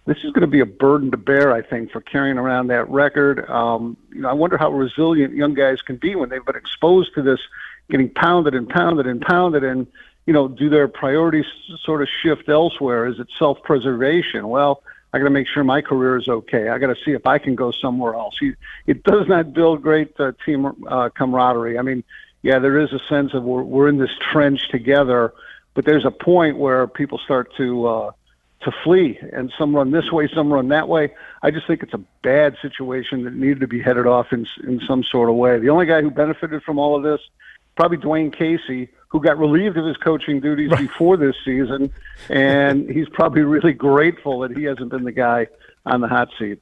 this 0.07 0.19
is 0.19 0.33
going 0.33 0.43
to 0.43 0.47
be 0.47 0.61
a 0.61 0.67
burden 0.67 1.11
to 1.11 1.17
bear, 1.17 1.53
I 1.53 1.63
think, 1.63 1.93
for 1.93 2.01
carrying 2.01 2.39
around 2.39 2.69
that 2.69 2.89
record. 2.89 3.49
Um, 3.49 3.97
you 4.13 4.23
know, 4.23 4.29
I 4.29 4.33
wonder 4.33 4.57
how 4.57 4.71
resilient 4.71 5.35
young 5.35 5.55
guys 5.55 5.83
can 5.83 5.97
be 5.97 6.15
when 6.15 6.29
they've 6.29 6.45
been 6.45 6.57
exposed 6.57 7.15
to 7.15 7.23
this, 7.23 7.41
getting 7.91 8.09
pounded 8.09 8.55
and 8.55 8.69
pounded 8.69 9.07
and 9.07 9.21
pounded, 9.21 9.63
and 9.63 9.87
you 10.27 10.33
know, 10.33 10.49
do 10.49 10.69
their 10.69 10.89
priorities 10.89 11.47
sort 11.83 12.03
of 12.03 12.09
shift 12.23 12.49
elsewhere? 12.49 13.07
Is 13.07 13.19
it 13.19 13.29
self-preservation? 13.39 14.49
Well, 14.49 14.83
I 15.13 15.19
got 15.19 15.25
to 15.25 15.31
make 15.31 15.49
sure 15.49 15.65
my 15.65 15.81
career 15.81 16.17
is 16.17 16.29
okay. 16.29 16.69
I 16.69 16.79
got 16.79 16.89
to 16.89 16.97
see 17.05 17.13
if 17.13 17.27
I 17.27 17.39
can 17.39 17.55
go 17.55 17.73
somewhere 17.73 18.15
else. 18.15 18.37
You, 18.41 18.55
It 18.87 19.03
does 19.03 19.27
not 19.29 19.53
build 19.53 19.83
great 19.83 20.19
uh, 20.21 20.33
team 20.47 20.73
uh, 20.89 21.09
camaraderie. 21.11 21.79
I 21.79 21.83
mean, 21.83 22.05
yeah, 22.43 22.59
there 22.59 22.79
is 22.79 22.93
a 22.93 23.01
sense 23.09 23.35
of 23.35 23.43
we're, 23.43 23.63
we're 23.63 23.89
in 23.89 23.99
this 23.99 24.11
trench 24.21 24.69
together, 24.71 25.33
but 25.75 25.85
there's 25.85 26.05
a 26.05 26.11
point 26.11 26.59
where 26.59 26.87
people 26.87 27.19
start 27.19 27.55
to 27.57 27.87
uh, 27.87 28.11
to 28.63 28.73
flee, 28.85 29.19
and 29.33 29.53
some 29.59 29.75
run 29.75 29.91
this 29.91 30.13
way, 30.13 30.29
some 30.35 30.53
run 30.53 30.69
that 30.69 30.87
way. 30.89 31.13
I 31.43 31.51
just 31.51 31.67
think 31.67 31.83
it's 31.83 31.95
a 31.95 32.05
bad 32.23 32.57
situation 32.61 33.25
that 33.25 33.33
needed 33.33 33.61
to 33.61 33.67
be 33.67 33.81
headed 33.81 34.07
off 34.07 34.33
in 34.33 34.47
in 34.65 34.81
some 34.87 35.03
sort 35.03 35.29
of 35.29 35.37
way. 35.37 35.59
The 35.59 35.71
only 35.71 35.87
guy 35.87 36.03
who 36.03 36.11
benefited 36.11 36.63
from 36.63 36.79
all 36.79 36.97
of 36.97 37.03
this, 37.03 37.21
probably 37.77 37.99
Dwane 37.99 38.37
Casey, 38.37 38.89
who 39.09 39.21
got 39.21 39.39
relieved 39.39 39.77
of 39.77 39.85
his 39.85 39.97
coaching 39.97 40.41
duties 40.41 40.71
right. 40.71 40.81
before 40.81 41.17
this 41.17 41.35
season, 41.45 41.93
and 42.29 42.89
he's 42.95 43.09
probably 43.09 43.43
really 43.43 43.73
grateful 43.73 44.41
that 44.41 44.57
he 44.57 44.65
hasn't 44.65 44.91
been 44.91 45.05
the 45.05 45.13
guy 45.13 45.47
on 45.87 46.01
the 46.01 46.09
hot 46.09 46.29
seat. 46.39 46.61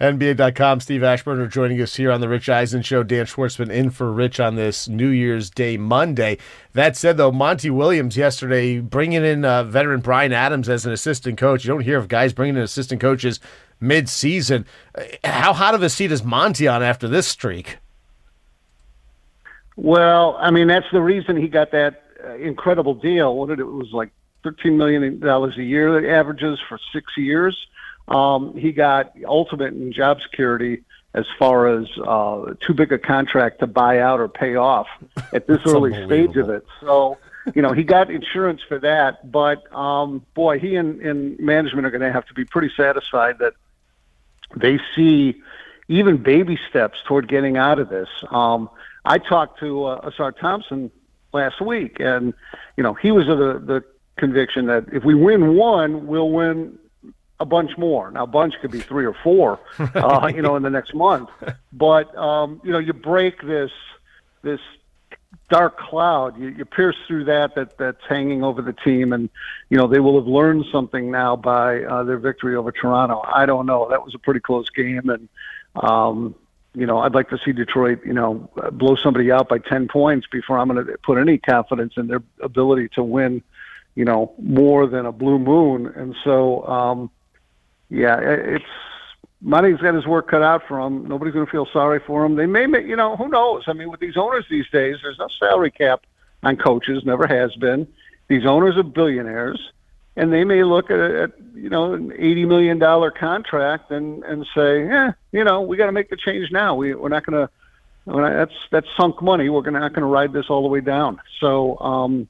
NBA.com, 0.00 0.78
Steve 0.78 1.00
Aschburner 1.00 1.50
joining 1.50 1.82
us 1.82 1.96
here 1.96 2.12
on 2.12 2.20
the 2.20 2.28
Rich 2.28 2.48
Eisen 2.48 2.82
Show. 2.82 3.02
Dan 3.02 3.26
Schwartzman 3.26 3.68
in 3.68 3.90
for 3.90 4.12
Rich 4.12 4.38
on 4.38 4.54
this 4.54 4.88
New 4.88 5.08
Year's 5.08 5.50
Day 5.50 5.76
Monday. 5.76 6.38
That 6.72 6.96
said, 6.96 7.16
though, 7.16 7.32
Monty 7.32 7.68
Williams 7.68 8.16
yesterday 8.16 8.78
bringing 8.78 9.24
in 9.24 9.44
uh, 9.44 9.64
veteran 9.64 9.98
Brian 9.98 10.32
Adams 10.32 10.68
as 10.68 10.86
an 10.86 10.92
assistant 10.92 11.36
coach. 11.36 11.64
You 11.64 11.72
don't 11.72 11.80
hear 11.80 11.98
of 11.98 12.06
guys 12.06 12.32
bringing 12.32 12.54
in 12.54 12.62
assistant 12.62 13.00
coaches 13.00 13.40
mid-season. 13.80 14.66
Uh, 14.94 15.02
how 15.24 15.52
hot 15.52 15.74
of 15.74 15.82
a 15.82 15.90
seat 15.90 16.12
is 16.12 16.22
Monty 16.22 16.68
on 16.68 16.80
after 16.80 17.08
this 17.08 17.26
streak? 17.26 17.78
Well, 19.80 20.36
I 20.40 20.50
mean, 20.50 20.66
that's 20.66 20.90
the 20.92 21.00
reason 21.00 21.36
he 21.36 21.48
got 21.48 21.70
that 21.70 22.02
uh, 22.22 22.34
incredible 22.34 22.94
deal. 22.94 23.36
What 23.36 23.48
did 23.48 23.60
it, 23.60 23.62
it 23.62 23.66
was 23.66 23.92
like 23.92 24.10
$13 24.44 24.76
million 24.76 25.22
a 25.22 25.62
year 25.62 26.00
that 26.00 26.08
averages 26.08 26.58
for 26.68 26.78
six 26.92 27.16
years 27.16 27.56
um, 28.08 28.56
he 28.56 28.72
got 28.72 29.12
ultimate 29.26 29.74
in 29.74 29.92
job 29.92 30.20
security 30.22 30.82
as 31.14 31.26
far 31.38 31.68
as 31.68 31.86
uh, 32.06 32.54
too 32.60 32.74
big 32.74 32.92
a 32.92 32.98
contract 32.98 33.60
to 33.60 33.66
buy 33.66 33.98
out 34.00 34.20
or 34.20 34.28
pay 34.28 34.56
off 34.56 34.86
at 35.32 35.46
this 35.46 35.60
early 35.66 35.92
stage 36.06 36.36
of 36.36 36.48
it. 36.48 36.64
So, 36.80 37.18
you 37.54 37.62
know, 37.62 37.72
he 37.72 37.82
got 37.82 38.10
insurance 38.10 38.62
for 38.66 38.78
that. 38.80 39.30
But 39.30 39.72
um, 39.74 40.24
boy, 40.34 40.58
he 40.58 40.76
and, 40.76 41.00
and 41.00 41.38
management 41.38 41.86
are 41.86 41.90
going 41.90 42.02
to 42.02 42.12
have 42.12 42.26
to 42.26 42.34
be 42.34 42.44
pretty 42.44 42.72
satisfied 42.76 43.38
that 43.38 43.54
they 44.56 44.78
see 44.94 45.40
even 45.88 46.18
baby 46.18 46.58
steps 46.68 46.98
toward 47.06 47.28
getting 47.28 47.56
out 47.56 47.78
of 47.78 47.88
this. 47.88 48.08
Um, 48.30 48.70
I 49.08 49.16
talked 49.16 49.58
to 49.60 49.86
uh, 49.86 50.10
Ausar 50.10 50.36
Thompson 50.38 50.90
last 51.32 51.62
week, 51.62 51.96
and 51.98 52.34
you 52.76 52.82
know, 52.82 52.92
he 52.92 53.10
was 53.10 53.26
of 53.26 53.38
the, 53.38 53.58
the 53.58 53.84
conviction 54.18 54.66
that 54.66 54.84
if 54.92 55.02
we 55.02 55.14
win 55.14 55.54
one, 55.56 56.06
we'll 56.06 56.30
win 56.30 56.78
a 57.40 57.46
bunch 57.46 57.70
more. 57.78 58.10
Now, 58.10 58.24
a 58.24 58.26
bunch 58.26 58.54
could 58.60 58.70
be 58.70 58.80
three 58.80 59.06
or 59.06 59.16
four, 59.24 59.60
uh, 59.78 60.30
you 60.34 60.42
know, 60.42 60.56
in 60.56 60.62
the 60.62 60.70
next 60.70 60.94
month. 60.94 61.30
But 61.72 62.14
um, 62.16 62.60
you 62.62 62.70
know, 62.70 62.78
you 62.78 62.92
break 62.92 63.40
this 63.40 63.70
this 64.42 64.60
dark 65.48 65.78
cloud. 65.78 66.38
You, 66.38 66.48
you 66.48 66.66
pierce 66.66 66.96
through 67.06 67.24
that 67.24 67.54
that 67.54 67.78
that's 67.78 68.04
hanging 68.06 68.44
over 68.44 68.60
the 68.60 68.74
team, 68.74 69.14
and 69.14 69.30
you 69.70 69.78
know 69.78 69.86
they 69.86 70.00
will 70.00 70.18
have 70.18 70.28
learned 70.28 70.66
something 70.70 71.10
now 71.10 71.34
by 71.34 71.82
uh, 71.82 72.02
their 72.02 72.18
victory 72.18 72.56
over 72.56 72.72
Toronto. 72.72 73.22
I 73.24 73.46
don't 73.46 73.64
know. 73.64 73.88
That 73.88 74.04
was 74.04 74.14
a 74.14 74.18
pretty 74.18 74.40
close 74.40 74.68
game, 74.68 75.08
and 75.08 75.28
um, 75.76 76.34
you 76.74 76.86
know 76.86 76.98
I'd 76.98 77.14
like 77.14 77.30
to 77.30 77.38
see 77.44 77.52
Detroit, 77.52 78.04
you 78.04 78.12
know, 78.12 78.50
blow 78.72 78.96
somebody 78.96 79.30
out 79.30 79.48
by 79.48 79.58
ten 79.58 79.88
points 79.88 80.26
before 80.30 80.58
I'm 80.58 80.68
going 80.68 80.84
to 80.84 80.96
put 80.98 81.18
any 81.18 81.38
confidence 81.38 81.94
in 81.96 82.06
their 82.08 82.22
ability 82.40 82.88
to 82.94 83.02
win. 83.02 83.42
You 83.94 84.04
know, 84.04 84.32
more 84.38 84.86
than 84.86 85.06
a 85.06 85.12
blue 85.12 85.38
moon, 85.38 85.86
and 85.86 86.14
so. 86.24 86.66
Um, 86.66 87.10
yeah, 87.90 88.18
it's 88.20 88.64
Monty's 89.40 89.78
got 89.78 89.94
his 89.94 90.06
work 90.06 90.28
cut 90.28 90.42
out 90.42 90.62
for 90.66 90.78
him. 90.80 91.06
Nobody's 91.06 91.34
going 91.34 91.46
to 91.46 91.50
feel 91.50 91.66
sorry 91.72 92.00
for 92.00 92.24
him. 92.24 92.34
They 92.36 92.46
may, 92.46 92.66
you 92.84 92.96
know, 92.96 93.16
who 93.16 93.28
knows? 93.28 93.64
I 93.66 93.72
mean, 93.72 93.90
with 93.90 94.00
these 94.00 94.16
owners 94.16 94.44
these 94.50 94.68
days, 94.70 94.96
there's 95.02 95.18
no 95.18 95.28
salary 95.38 95.70
cap 95.70 96.04
on 96.42 96.56
coaches. 96.56 97.04
Never 97.04 97.26
has 97.26 97.54
been. 97.56 97.86
These 98.28 98.44
owners 98.44 98.76
are 98.76 98.82
billionaires, 98.82 99.72
and 100.18 100.32
they 100.32 100.42
may 100.42 100.64
look 100.64 100.90
at, 100.90 100.98
at 100.98 101.30
you 101.54 101.70
know 101.70 101.94
an 101.94 102.12
eighty 102.18 102.44
million 102.44 102.78
dollar 102.78 103.10
contract 103.10 103.90
and 103.90 104.24
and 104.24 104.44
say, 104.54 104.84
yeah, 104.84 105.12
you 105.30 105.44
know, 105.44 105.60
we 105.62 105.76
got 105.76 105.86
to 105.86 105.92
make 105.92 106.10
the 106.10 106.16
change 106.16 106.50
now. 106.50 106.74
We 106.74 106.94
we're 106.94 107.08
not 107.08 107.24
going 107.24 107.46
to. 107.46 107.52
That's 108.06 108.54
that's 108.70 108.86
sunk 108.96 109.22
money. 109.22 109.48
We're 109.48 109.70
not 109.70 109.92
going 109.92 110.00
to 110.00 110.06
ride 110.06 110.32
this 110.32 110.46
all 110.48 110.62
the 110.62 110.68
way 110.68 110.80
down. 110.80 111.20
So, 111.40 111.78
um, 111.78 112.26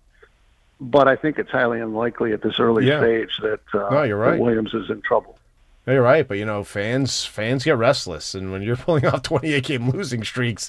but 0.80 1.08
I 1.08 1.16
think 1.16 1.38
it's 1.38 1.50
highly 1.50 1.80
unlikely 1.80 2.32
at 2.32 2.42
this 2.42 2.58
early 2.58 2.86
yeah. 2.86 2.98
stage 3.00 3.38
that, 3.42 3.60
uh, 3.72 3.88
no, 3.88 4.02
you're 4.02 4.18
right. 4.18 4.32
that 4.32 4.42
Williams 4.42 4.74
is 4.74 4.90
in 4.90 5.00
trouble. 5.02 5.38
You're 5.86 6.02
right, 6.02 6.26
but 6.26 6.36
you 6.36 6.44
know, 6.44 6.64
fans 6.64 7.24
fans 7.24 7.64
get 7.64 7.78
restless, 7.78 8.34
and 8.34 8.52
when 8.52 8.60
you're 8.60 8.76
pulling 8.86 9.06
off 9.06 9.22
28 9.22 9.64
game 9.64 9.88
losing 9.88 10.24
streaks, 10.24 10.68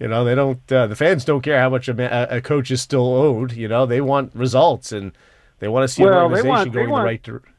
you 0.00 0.08
know 0.08 0.24
they 0.24 0.34
don't. 0.34 0.72
Uh, 0.72 0.88
the 0.88 0.96
fans 0.96 1.24
don't 1.24 1.42
care 1.42 1.60
how 1.60 1.70
much 1.70 1.86
a, 1.88 2.36
a, 2.36 2.40
coach 2.40 2.72
is 2.72 2.82
still 2.82 3.14
owed. 3.14 3.52
You 3.52 3.68
know, 3.68 3.86
they 3.86 4.00
want 4.00 4.34
results, 4.34 4.90
and 4.90 5.12
they 5.58 5.68
want 5.68 5.84
to 5.84 5.88
see 5.88 6.02
well, 6.02 6.12
an 6.12 6.22
organization 6.24 6.48
want, 6.48 6.72
going 6.72 6.90
want, 6.90 7.02
the 7.02 7.06
right 7.06 7.22
direction. 7.22 7.52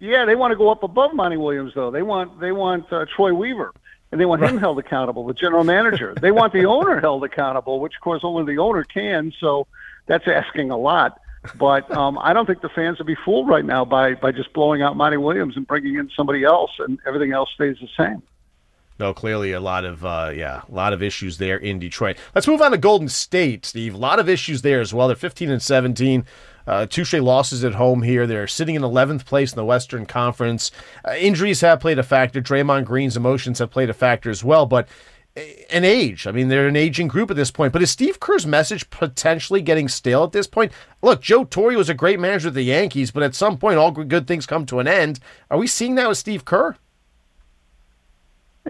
Yeah, 0.00 0.24
they 0.24 0.34
want 0.34 0.52
to 0.52 0.56
go 0.56 0.70
up 0.70 0.82
above 0.82 1.14
Monty 1.14 1.36
Williams, 1.36 1.72
though. 1.74 1.90
They 1.90 2.02
want 2.02 2.40
they 2.40 2.52
want 2.52 2.92
uh, 2.92 3.06
Troy 3.14 3.32
Weaver, 3.32 3.72
and 4.12 4.20
they 4.20 4.26
want 4.26 4.42
right. 4.42 4.50
him 4.50 4.58
held 4.58 4.78
accountable, 4.78 5.26
the 5.26 5.34
general 5.34 5.64
manager. 5.64 6.14
they 6.20 6.30
want 6.30 6.52
the 6.52 6.64
owner 6.66 7.00
held 7.00 7.24
accountable, 7.24 7.80
which 7.80 7.94
of 7.94 8.00
course 8.00 8.20
only 8.24 8.52
the 8.54 8.60
owner 8.60 8.84
can. 8.84 9.32
So 9.40 9.66
that's 10.06 10.26
asking 10.26 10.70
a 10.70 10.76
lot. 10.76 11.20
But 11.56 11.90
um, 11.94 12.18
I 12.18 12.32
don't 12.32 12.46
think 12.46 12.62
the 12.62 12.70
fans 12.70 12.98
will 12.98 13.04
be 13.04 13.16
fooled 13.24 13.48
right 13.48 13.64
now 13.64 13.84
by 13.84 14.14
by 14.14 14.32
just 14.32 14.52
blowing 14.52 14.82
out 14.82 14.96
Monty 14.96 15.18
Williams 15.18 15.56
and 15.56 15.66
bringing 15.66 15.96
in 15.96 16.10
somebody 16.16 16.42
else, 16.42 16.70
and 16.78 16.98
everything 17.06 17.32
else 17.32 17.50
stays 17.54 17.76
the 17.80 17.88
same. 17.96 18.22
No, 18.98 19.12
clearly 19.12 19.52
a 19.52 19.60
lot 19.60 19.84
of 19.84 20.04
uh, 20.04 20.32
yeah, 20.34 20.62
a 20.68 20.74
lot 20.74 20.92
of 20.92 21.02
issues 21.02 21.38
there 21.38 21.56
in 21.56 21.78
Detroit. 21.78 22.16
Let's 22.34 22.46
move 22.46 22.62
on 22.62 22.70
to 22.70 22.78
Golden 22.78 23.08
State, 23.08 23.66
Steve. 23.66 23.94
A 23.94 23.98
lot 23.98 24.18
of 24.18 24.28
issues 24.28 24.62
there 24.62 24.80
as 24.80 24.94
well. 24.94 25.08
They're 25.08 25.16
15 25.16 25.50
and 25.50 25.60
17. 25.60 26.24
Uh, 26.66 26.86
two 26.86 27.04
straight 27.04 27.22
losses 27.22 27.64
at 27.64 27.74
home 27.74 28.02
here. 28.02 28.26
They're 28.26 28.46
sitting 28.46 28.74
in 28.74 28.82
11th 28.82 29.24
place 29.24 29.52
in 29.52 29.56
the 29.56 29.64
Western 29.64 30.06
Conference. 30.06 30.70
Uh, 31.06 31.14
injuries 31.14 31.60
have 31.60 31.80
played 31.80 31.98
a 31.98 32.02
factor. 32.02 32.40
Draymond 32.40 32.84
Green's 32.84 33.16
emotions 33.16 33.58
have 33.58 33.70
played 33.70 33.90
a 33.90 33.94
factor 33.94 34.30
as 34.30 34.42
well. 34.42 34.66
But 34.66 34.88
an 35.36 35.84
age. 35.84 36.26
I 36.26 36.30
mean, 36.30 36.48
they're 36.48 36.68
an 36.68 36.76
aging 36.76 37.08
group 37.08 37.30
at 37.30 37.36
this 37.36 37.50
point. 37.50 37.72
But 37.72 37.82
is 37.82 37.90
Steve 37.90 38.20
Kerr's 38.20 38.46
message 38.46 38.88
potentially 38.90 39.60
getting 39.60 39.88
stale 39.88 40.22
at 40.22 40.32
this 40.32 40.46
point? 40.46 40.72
Look, 41.02 41.20
Joe 41.20 41.44
Torre 41.44 41.76
was 41.76 41.88
a 41.88 41.94
great 41.94 42.20
manager 42.20 42.48
of 42.48 42.54
the 42.54 42.62
Yankees, 42.62 43.10
but 43.10 43.24
at 43.24 43.34
some 43.34 43.58
point, 43.58 43.76
all 43.76 43.90
good 43.90 44.28
things 44.28 44.46
come 44.46 44.64
to 44.66 44.78
an 44.78 44.86
end. 44.86 45.18
Are 45.50 45.58
we 45.58 45.66
seeing 45.66 45.96
that 45.96 46.08
with 46.08 46.18
Steve 46.18 46.44
Kerr? 46.44 46.76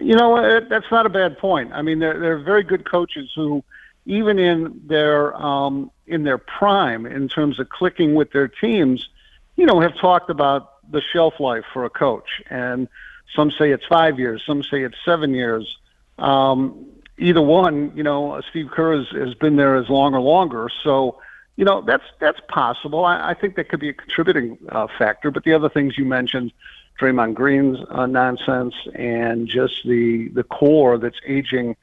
You 0.01 0.15
know, 0.15 0.59
that's 0.67 0.89
not 0.91 1.05
a 1.05 1.09
bad 1.09 1.37
point. 1.37 1.71
I 1.71 1.81
mean, 1.81 1.99
they're 1.99 2.19
they're 2.19 2.39
very 2.39 2.63
good 2.63 2.89
coaches 2.89 3.31
who, 3.33 3.63
even 4.05 4.39
in 4.39 4.81
their 4.85 5.35
um, 5.35 5.91
in 6.07 6.23
their 6.23 6.37
prime, 6.37 7.05
in 7.05 7.27
terms 7.27 7.59
of 7.59 7.69
clicking 7.69 8.15
with 8.15 8.31
their 8.31 8.47
teams, 8.47 9.09
you 9.55 9.65
know, 9.65 9.79
have 9.79 9.97
talked 9.97 10.29
about 10.29 10.89
the 10.91 11.01
shelf 11.01 11.39
life 11.39 11.63
for 11.73 11.85
a 11.85 11.89
coach, 11.89 12.41
and 12.49 12.87
some 13.35 13.51
say 13.51 13.71
it's 13.71 13.85
five 13.87 14.19
years, 14.19 14.43
some 14.45 14.63
say 14.63 14.83
it's 14.83 14.97
seven 15.03 15.33
years 15.33 15.77
um, 16.17 16.85
either 17.17 17.41
one, 17.41 17.91
you 17.95 18.03
know, 18.03 18.41
Steve 18.49 18.69
Kerr 18.71 18.97
has, 18.97 19.07
has 19.09 19.33
been 19.35 19.55
there 19.55 19.75
as 19.75 19.89
long 19.89 20.13
or 20.13 20.21
longer. 20.21 20.69
So, 20.83 21.19
you 21.55 21.65
know, 21.65 21.81
that's 21.81 22.03
that's 22.19 22.39
possible. 22.49 23.05
I, 23.05 23.31
I 23.31 23.33
think 23.33 23.55
that 23.55 23.69
could 23.69 23.79
be 23.79 23.89
a 23.89 23.93
contributing 23.93 24.57
uh, 24.69 24.87
factor. 24.97 25.31
But 25.31 25.43
the 25.43 25.53
other 25.53 25.69
things 25.69 25.97
you 25.97 26.05
mentioned, 26.05 26.51
Draymond 26.99 27.33
Green's 27.33 27.79
uh, 27.89 28.05
nonsense, 28.05 28.75
and 28.93 29.47
just 29.47 29.85
the 29.85 30.29
the 30.29 30.43
core 30.43 30.97
that's 30.97 31.19
aging, 31.25 31.75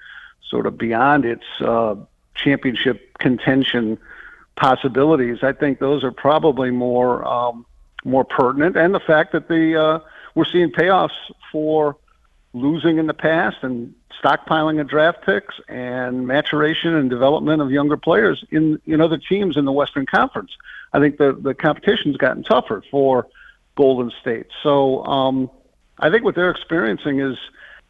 sort 0.48 0.66
of 0.66 0.76
beyond 0.76 1.24
its 1.24 1.44
uh, 1.60 1.96
championship 2.34 3.18
contention 3.18 3.98
possibilities. 4.56 5.38
I 5.42 5.52
think 5.52 5.78
those 5.78 6.04
are 6.04 6.12
probably 6.12 6.70
more 6.70 7.26
um, 7.26 7.66
more 8.04 8.24
pertinent, 8.24 8.76
and 8.76 8.94
the 8.94 9.00
fact 9.00 9.32
that 9.32 9.48
the 9.48 9.80
uh, 9.80 9.98
we're 10.34 10.44
seeing 10.44 10.70
payoffs 10.70 11.10
for 11.50 11.96
losing 12.52 12.98
in 12.98 13.06
the 13.06 13.14
past 13.14 13.56
and 13.62 13.94
stockpiling 14.22 14.80
of 14.80 14.88
draft 14.88 15.24
picks 15.24 15.54
and 15.68 16.26
maturation 16.26 16.94
and 16.94 17.08
development 17.08 17.62
of 17.62 17.70
younger 17.70 17.96
players 17.96 18.44
in 18.50 18.80
in 18.86 19.00
other 19.00 19.18
teams 19.18 19.56
in 19.56 19.64
the 19.64 19.72
Western 19.72 20.06
Conference. 20.06 20.50
I 20.92 21.00
think 21.00 21.18
the 21.18 21.32
the 21.32 21.54
competition's 21.54 22.16
gotten 22.16 22.42
tougher 22.42 22.82
for 22.90 23.28
Golden 23.76 24.12
State. 24.20 24.46
So 24.62 25.04
um, 25.04 25.50
I 25.98 26.10
think 26.10 26.24
what 26.24 26.34
they're 26.34 26.50
experiencing 26.50 27.20
is 27.20 27.38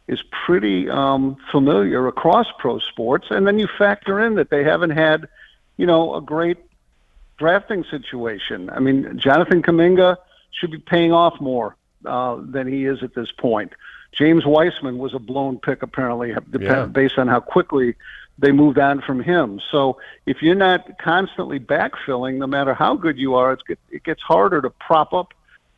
is 0.07 0.21
pretty 0.45 0.89
um, 0.89 1.37
familiar 1.51 2.07
across 2.07 2.47
pro 2.59 2.79
sports, 2.79 3.27
and 3.29 3.47
then 3.47 3.57
you 3.59 3.67
factor 3.77 4.19
in 4.19 4.35
that 4.35 4.49
they 4.49 4.63
haven't 4.63 4.89
had, 4.91 5.27
you 5.77 5.85
know, 5.85 6.15
a 6.15 6.21
great 6.21 6.57
drafting 7.37 7.83
situation. 7.89 8.69
I 8.69 8.79
mean, 8.79 9.17
Jonathan 9.17 9.61
Kuminga 9.61 10.17
should 10.51 10.71
be 10.71 10.77
paying 10.77 11.13
off 11.13 11.39
more 11.39 11.75
uh, 12.05 12.37
than 12.41 12.67
he 12.67 12.85
is 12.85 13.01
at 13.01 13.15
this 13.15 13.31
point. 13.31 13.73
James 14.11 14.45
Wiseman 14.45 14.97
was 14.97 15.13
a 15.13 15.19
blown 15.19 15.57
pick, 15.57 15.81
apparently, 15.81 16.35
Yeah. 16.59 16.85
based 16.85 17.17
on 17.17 17.27
how 17.27 17.39
quickly 17.39 17.95
they 18.37 18.51
moved 18.51 18.77
on 18.77 19.01
from 19.01 19.21
him. 19.21 19.59
So 19.71 19.97
if 20.25 20.41
you're 20.41 20.55
not 20.55 20.99
constantly 20.99 21.59
backfilling, 21.59 22.37
no 22.37 22.47
matter 22.47 22.73
how 22.73 22.95
good 22.95 23.17
you 23.17 23.35
are, 23.35 23.53
it's, 23.53 23.63
it 23.89 24.03
gets 24.03 24.21
harder 24.21 24.61
to 24.61 24.69
prop 24.69 25.13
up, 25.13 25.33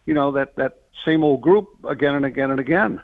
you 0.05 0.13
know, 0.13 0.31
that, 0.31 0.55
that 0.55 0.79
same 1.05 1.23
old 1.23 1.41
group 1.41 1.69
again 1.87 2.15
and 2.15 2.25
again 2.25 2.51
and 2.51 2.59
again. 2.59 3.01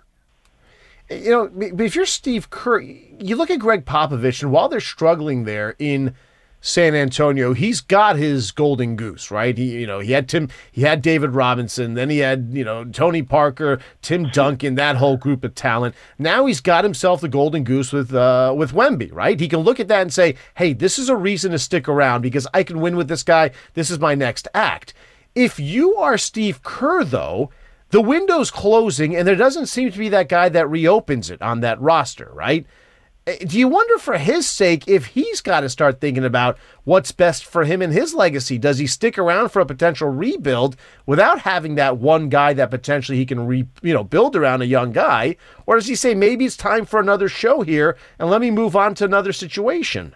You 1.12 1.30
know, 1.30 1.48
but 1.48 1.82
if 1.82 1.96
you're 1.96 2.06
Steve 2.06 2.50
Kerr, 2.50 2.80
you 2.80 3.36
look 3.36 3.50
at 3.50 3.60
Gregg 3.60 3.86
Popovich, 3.86 4.42
and 4.42 4.52
while 4.52 4.70
they're 4.70 4.80
struggling 4.80 5.44
there 5.44 5.76
in 5.78 6.16
San 6.64 6.94
Antonio, 6.94 7.54
he's 7.54 7.82
got 7.82 8.16
his 8.16 8.52
golden 8.52 8.96
goose, 8.96 9.32
right? 9.32 9.58
He, 9.58 9.80
you 9.80 9.88
know, 9.88 10.00
he 10.00 10.12
had 10.12 10.30
Tim, 10.30 10.48
he 10.72 10.84
had 10.84 11.02
David 11.02 11.32
Robinson, 11.32 11.96
then 11.96 12.10
he 12.10 12.20
had, 12.20 12.50
you 12.52 12.64
know, 12.64 12.86
Tony 12.86 13.24
Parker, 13.24 13.80
Tim 14.04 14.30
Duncan, 14.30 14.76
that 14.76 14.98
whole 14.98 15.18
group 15.18 15.44
of 15.44 15.56
talent. 15.56 15.96
Now 16.20 16.46
he's 16.46 16.62
got 16.62 16.84
himself 16.84 17.20
the 17.20 17.28
golden 17.28 17.64
goose 17.64 17.92
with 17.92 18.14
uh, 18.14 18.54
with 18.56 18.74
Wemby, 18.74 19.10
right? 19.12 19.40
He 19.40 19.48
can 19.48 19.62
look 19.62 19.80
at 19.80 19.88
that 19.88 20.02
and 20.02 20.14
say, 20.14 20.36
"Hey, 20.56 20.74
this 20.74 21.00
is 21.00 21.10
a 21.10 21.16
reason 21.16 21.52
to 21.52 21.60
stick 21.60 21.90
around 21.90 22.22
because 22.22 22.48
I 22.54 22.64
can 22.64 22.80
win 22.80 22.96
with 22.96 23.08
this 23.08 23.24
guy. 23.24 23.52
This 23.74 23.90
is 23.90 24.00
my 24.00 24.14
next 24.16 24.48
act." 24.54 24.94
If 25.34 25.60
you 25.60 25.96
are 25.96 26.18
Steve 26.18 26.62
Kerr, 26.62 27.04
though, 27.04 27.52
the 27.92 28.02
window's 28.02 28.52
closing 28.52 29.16
and 29.16 29.28
there 29.28 29.36
doesn't 29.36 29.68
seem 29.68 29.92
to 29.92 29.98
be 29.98 30.10
that 30.10 30.30
guy 30.30 30.50
that 30.50 30.70
reopens 30.70 31.30
it 31.30 31.42
on 31.42 31.60
that 31.60 31.80
roster, 31.80 32.30
right? 32.34 32.66
Eh, 33.28 33.38
Do 33.46 33.60
you 33.60 33.68
wonder 33.68 33.98
for 33.98 34.18
his 34.18 34.48
sake 34.48 34.88
if 34.88 35.08
he's 35.08 35.42
got 35.42 35.60
to 35.62 35.70
start 35.70 36.00
thinking 36.00 36.24
about 36.26 36.58
what's 36.86 37.12
best 37.12 37.46
for 37.46 37.66
him 37.66 37.82
and 37.82 37.94
his 37.94 38.14
legacy? 38.14 38.58
Does 38.58 38.80
he 38.80 38.88
stick 38.88 39.18
around 39.18 39.50
for 39.50 39.60
a 39.60 39.66
potential 39.66 40.08
rebuild 40.08 40.76
without 41.06 41.40
having 41.40 41.76
that 41.76 41.98
one 41.98 42.30
guy 42.30 42.54
that 42.54 42.72
potentially 42.72 43.18
he 43.18 43.26
can 43.26 43.46
re, 43.46 43.68
you 43.82 43.94
know, 43.94 44.04
build 44.04 44.36
around 44.36 44.62
a 44.62 44.66
young 44.66 44.92
guy, 44.92 45.36
or 45.66 45.76
does 45.76 45.88
he 45.88 45.96
say 45.96 46.16
maybe 46.16 46.46
it's 46.46 46.58
time 46.58 46.86
for 46.86 47.00
another 47.00 47.30
show 47.30 47.62
here 47.62 47.98
and 48.18 48.30
let 48.30 48.42
me 48.42 48.52
move 48.52 48.76
on 48.76 48.96
to 48.96 49.06
another 49.06 49.34
situation? 49.34 50.16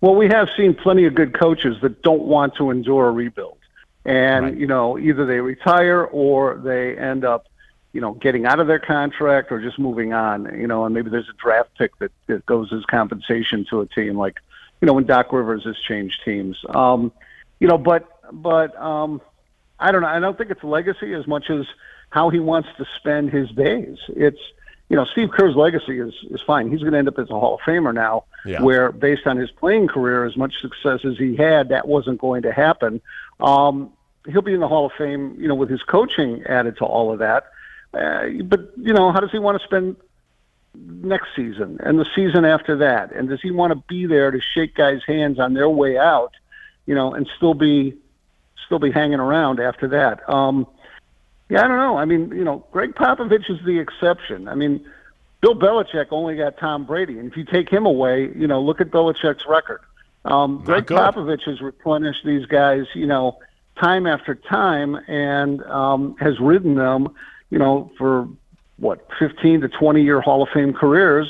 Well, 0.00 0.16
we 0.16 0.26
have 0.28 0.48
seen 0.56 0.74
plenty 0.74 1.06
of 1.06 1.14
good 1.14 1.38
coaches 1.38 1.76
that 1.80 2.02
don't 2.02 2.22
want 2.22 2.56
to 2.56 2.70
endure 2.70 3.06
a 3.06 3.12
rebuild. 3.12 3.56
And, 4.04 4.44
Right. 4.46 4.56
you 4.56 4.66
know, 4.66 4.98
either 4.98 5.24
they 5.26 5.40
retire 5.40 6.02
or 6.04 6.56
they 6.56 6.96
end 6.96 7.24
up, 7.24 7.46
you 7.92 8.00
know, 8.00 8.12
getting 8.14 8.46
out 8.46 8.58
of 8.58 8.66
their 8.66 8.78
contract 8.78 9.52
or 9.52 9.60
just 9.60 9.78
moving 9.78 10.12
on, 10.12 10.58
you 10.58 10.66
know, 10.66 10.84
and 10.84 10.94
maybe 10.94 11.10
there's 11.10 11.28
a 11.28 11.36
draft 11.42 11.70
pick 11.78 11.96
that, 11.98 12.10
that 12.26 12.44
goes 12.46 12.72
as 12.72 12.84
compensation 12.86 13.64
to 13.70 13.80
a 13.80 13.86
team 13.86 14.16
like, 14.16 14.40
you 14.80 14.86
know, 14.86 14.94
when 14.94 15.04
Doc 15.04 15.32
Rivers 15.32 15.64
has 15.64 15.76
changed 15.78 16.20
teams. 16.24 16.58
Um, 16.70 17.12
you 17.60 17.68
know, 17.68 17.78
but, 17.78 18.08
but, 18.32 18.74
um, 18.80 19.20
I 19.78 19.92
don't 19.92 20.02
know. 20.02 20.08
I 20.08 20.20
don't 20.20 20.36
think 20.38 20.50
it's 20.50 20.64
legacy 20.64 21.12
as 21.14 21.26
much 21.26 21.50
as 21.50 21.66
how 22.10 22.30
he 22.30 22.38
wants 22.38 22.68
to 22.78 22.86
spend 22.96 23.30
his 23.30 23.50
days. 23.50 23.98
It's, 24.08 24.38
you 24.88 24.96
know, 24.96 25.04
Steve 25.06 25.30
Kerr's 25.30 25.56
legacy 25.56 25.98
is, 25.98 26.12
is 26.30 26.40
fine. 26.46 26.70
He's 26.70 26.80
going 26.80 26.92
to 26.92 26.98
end 26.98 27.08
up 27.08 27.18
as 27.18 27.30
a 27.30 27.32
Hall 27.38 27.54
of 27.54 27.60
Famer 27.60 27.94
now, 27.94 28.24
Yeah. 28.44 28.62
where 28.62 28.92
based 28.92 29.26
on 29.26 29.36
his 29.38 29.50
playing 29.50 29.88
career, 29.88 30.24
as 30.24 30.36
much 30.36 30.60
success 30.60 31.00
as 31.04 31.16
he 31.18 31.34
had, 31.36 31.70
that 31.70 31.88
wasn't 31.88 32.20
going 32.20 32.42
to 32.42 32.52
happen. 32.52 33.00
Um, 33.42 33.92
he'll 34.26 34.42
be 34.42 34.54
in 34.54 34.60
the 34.60 34.68
Hall 34.68 34.86
of 34.86 34.92
Fame, 34.96 35.36
you 35.38 35.48
know, 35.48 35.54
with 35.54 35.68
his 35.68 35.82
coaching 35.82 36.44
added 36.44 36.78
to 36.78 36.84
all 36.84 37.12
of 37.12 37.18
that. 37.18 37.46
Uh, 37.92 38.42
but, 38.44 38.72
you 38.78 38.94
know, 38.94 39.12
how 39.12 39.20
does 39.20 39.30
he 39.30 39.38
want 39.38 39.60
to 39.60 39.66
spend 39.66 39.96
next 40.74 41.28
season 41.36 41.78
and 41.82 41.98
the 41.98 42.06
season 42.14 42.44
after 42.44 42.76
that? 42.76 43.12
And 43.12 43.28
does 43.28 43.40
he 43.42 43.50
want 43.50 43.72
to 43.72 43.82
be 43.88 44.06
there 44.06 44.30
to 44.30 44.40
shake 44.40 44.74
guys' 44.74 45.02
hands 45.06 45.38
on 45.38 45.52
their 45.54 45.68
way 45.68 45.98
out, 45.98 46.32
you 46.86 46.94
know, 46.94 47.12
and 47.12 47.28
still 47.36 47.54
be 47.54 47.94
still 48.64 48.78
be 48.78 48.90
hanging 48.90 49.20
around 49.20 49.60
after 49.60 49.88
that? 49.88 50.26
Um, 50.32 50.66
yeah, 51.50 51.64
I 51.64 51.68
don't 51.68 51.76
know. 51.76 51.98
I 51.98 52.06
mean, 52.06 52.30
you 52.30 52.44
know, 52.44 52.64
Gregg 52.72 52.94
Popovich 52.94 53.50
is 53.50 53.62
the 53.66 53.78
exception. 53.78 54.48
I 54.48 54.54
mean, 54.54 54.86
Bill 55.42 55.54
Belichick 55.54 56.06
only 56.10 56.36
got 56.36 56.56
Tom 56.56 56.86
Brady, 56.86 57.18
and 57.18 57.30
if 57.30 57.36
you 57.36 57.44
take 57.44 57.68
him 57.68 57.84
away, 57.84 58.30
you 58.34 58.46
know, 58.46 58.62
look 58.62 58.80
at 58.80 58.90
Belichick's 58.90 59.44
record. 59.46 59.80
Um, 60.24 60.62
Gregg. 60.64 60.86
Popovich 60.86 61.42
has 61.46 61.60
replenished 61.60 62.24
these 62.24 62.46
guys, 62.46 62.86
you 62.94 63.06
know, 63.06 63.38
time 63.80 64.06
after 64.06 64.34
time, 64.34 64.94
and 65.08 65.62
um, 65.64 66.16
has 66.20 66.38
ridden 66.40 66.76
them, 66.76 67.14
you 67.50 67.58
know, 67.58 67.90
for 67.98 68.28
what 68.78 69.06
15 69.18 69.62
to 69.62 69.68
20 69.68 70.02
year 70.02 70.20
Hall 70.20 70.42
of 70.42 70.48
Fame 70.54 70.72
careers. 70.72 71.28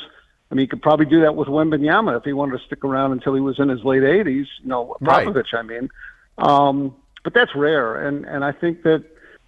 I 0.51 0.55
mean, 0.55 0.61
he 0.63 0.67
could 0.67 0.81
probably 0.81 1.07
do 1.07 1.21
that 1.21 1.35
with 1.35 1.47
Wembanyama 1.47 2.17
if 2.17 2.23
he 2.23 2.33
wanted 2.33 2.59
to 2.59 2.65
stick 2.65 2.83
around 2.85 3.11
until 3.11 3.33
he 3.33 3.41
was 3.41 3.59
in 3.59 3.69
his 3.69 3.83
late 3.83 4.03
80s. 4.03 4.25
You 4.25 4.45
know, 4.65 4.95
Right. 5.01 5.27
Popovich, 5.27 5.53
I 5.53 5.63
mean. 5.63 5.89
Um, 6.37 6.95
but 7.23 7.33
that's 7.33 7.55
rare, 7.55 8.07
and 8.07 8.25
and 8.25 8.43
I 8.43 8.51
think 8.51 8.83
that 8.83 9.03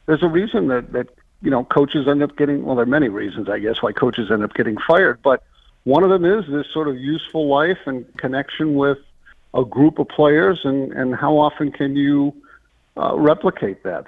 there's 0.05 0.23
a 0.23 0.27
reason 0.27 0.67
that 0.69 0.93
that 0.93 1.09
you 1.41 1.51
know 1.51 1.63
coaches 1.65 2.07
end 2.07 2.23
up 2.23 2.37
getting. 2.37 2.63
Well, 2.63 2.75
there 2.75 2.83
are 2.83 2.87
many 2.87 3.09
reasons, 3.09 3.49
I 3.49 3.59
guess, 3.59 3.81
why 3.81 3.91
coaches 3.91 4.31
end 4.31 4.43
up 4.43 4.53
getting 4.53 4.77
fired. 4.87 5.21
But 5.21 5.43
one 5.83 6.03
of 6.03 6.09
them 6.09 6.25
is 6.25 6.45
this 6.47 6.67
sort 6.71 6.87
of 6.87 6.97
useful 6.97 7.47
life 7.47 7.79
and 7.85 8.05
connection 8.17 8.75
with 8.75 8.97
a 9.55 9.65
group 9.65 9.99
of 9.99 10.07
players, 10.09 10.59
and 10.63 10.91
and 10.93 11.15
how 11.15 11.37
often 11.37 11.71
can 11.71 11.95
you 11.95 12.33
uh, 12.97 13.17
replicate 13.17 13.83
that? 13.83 14.05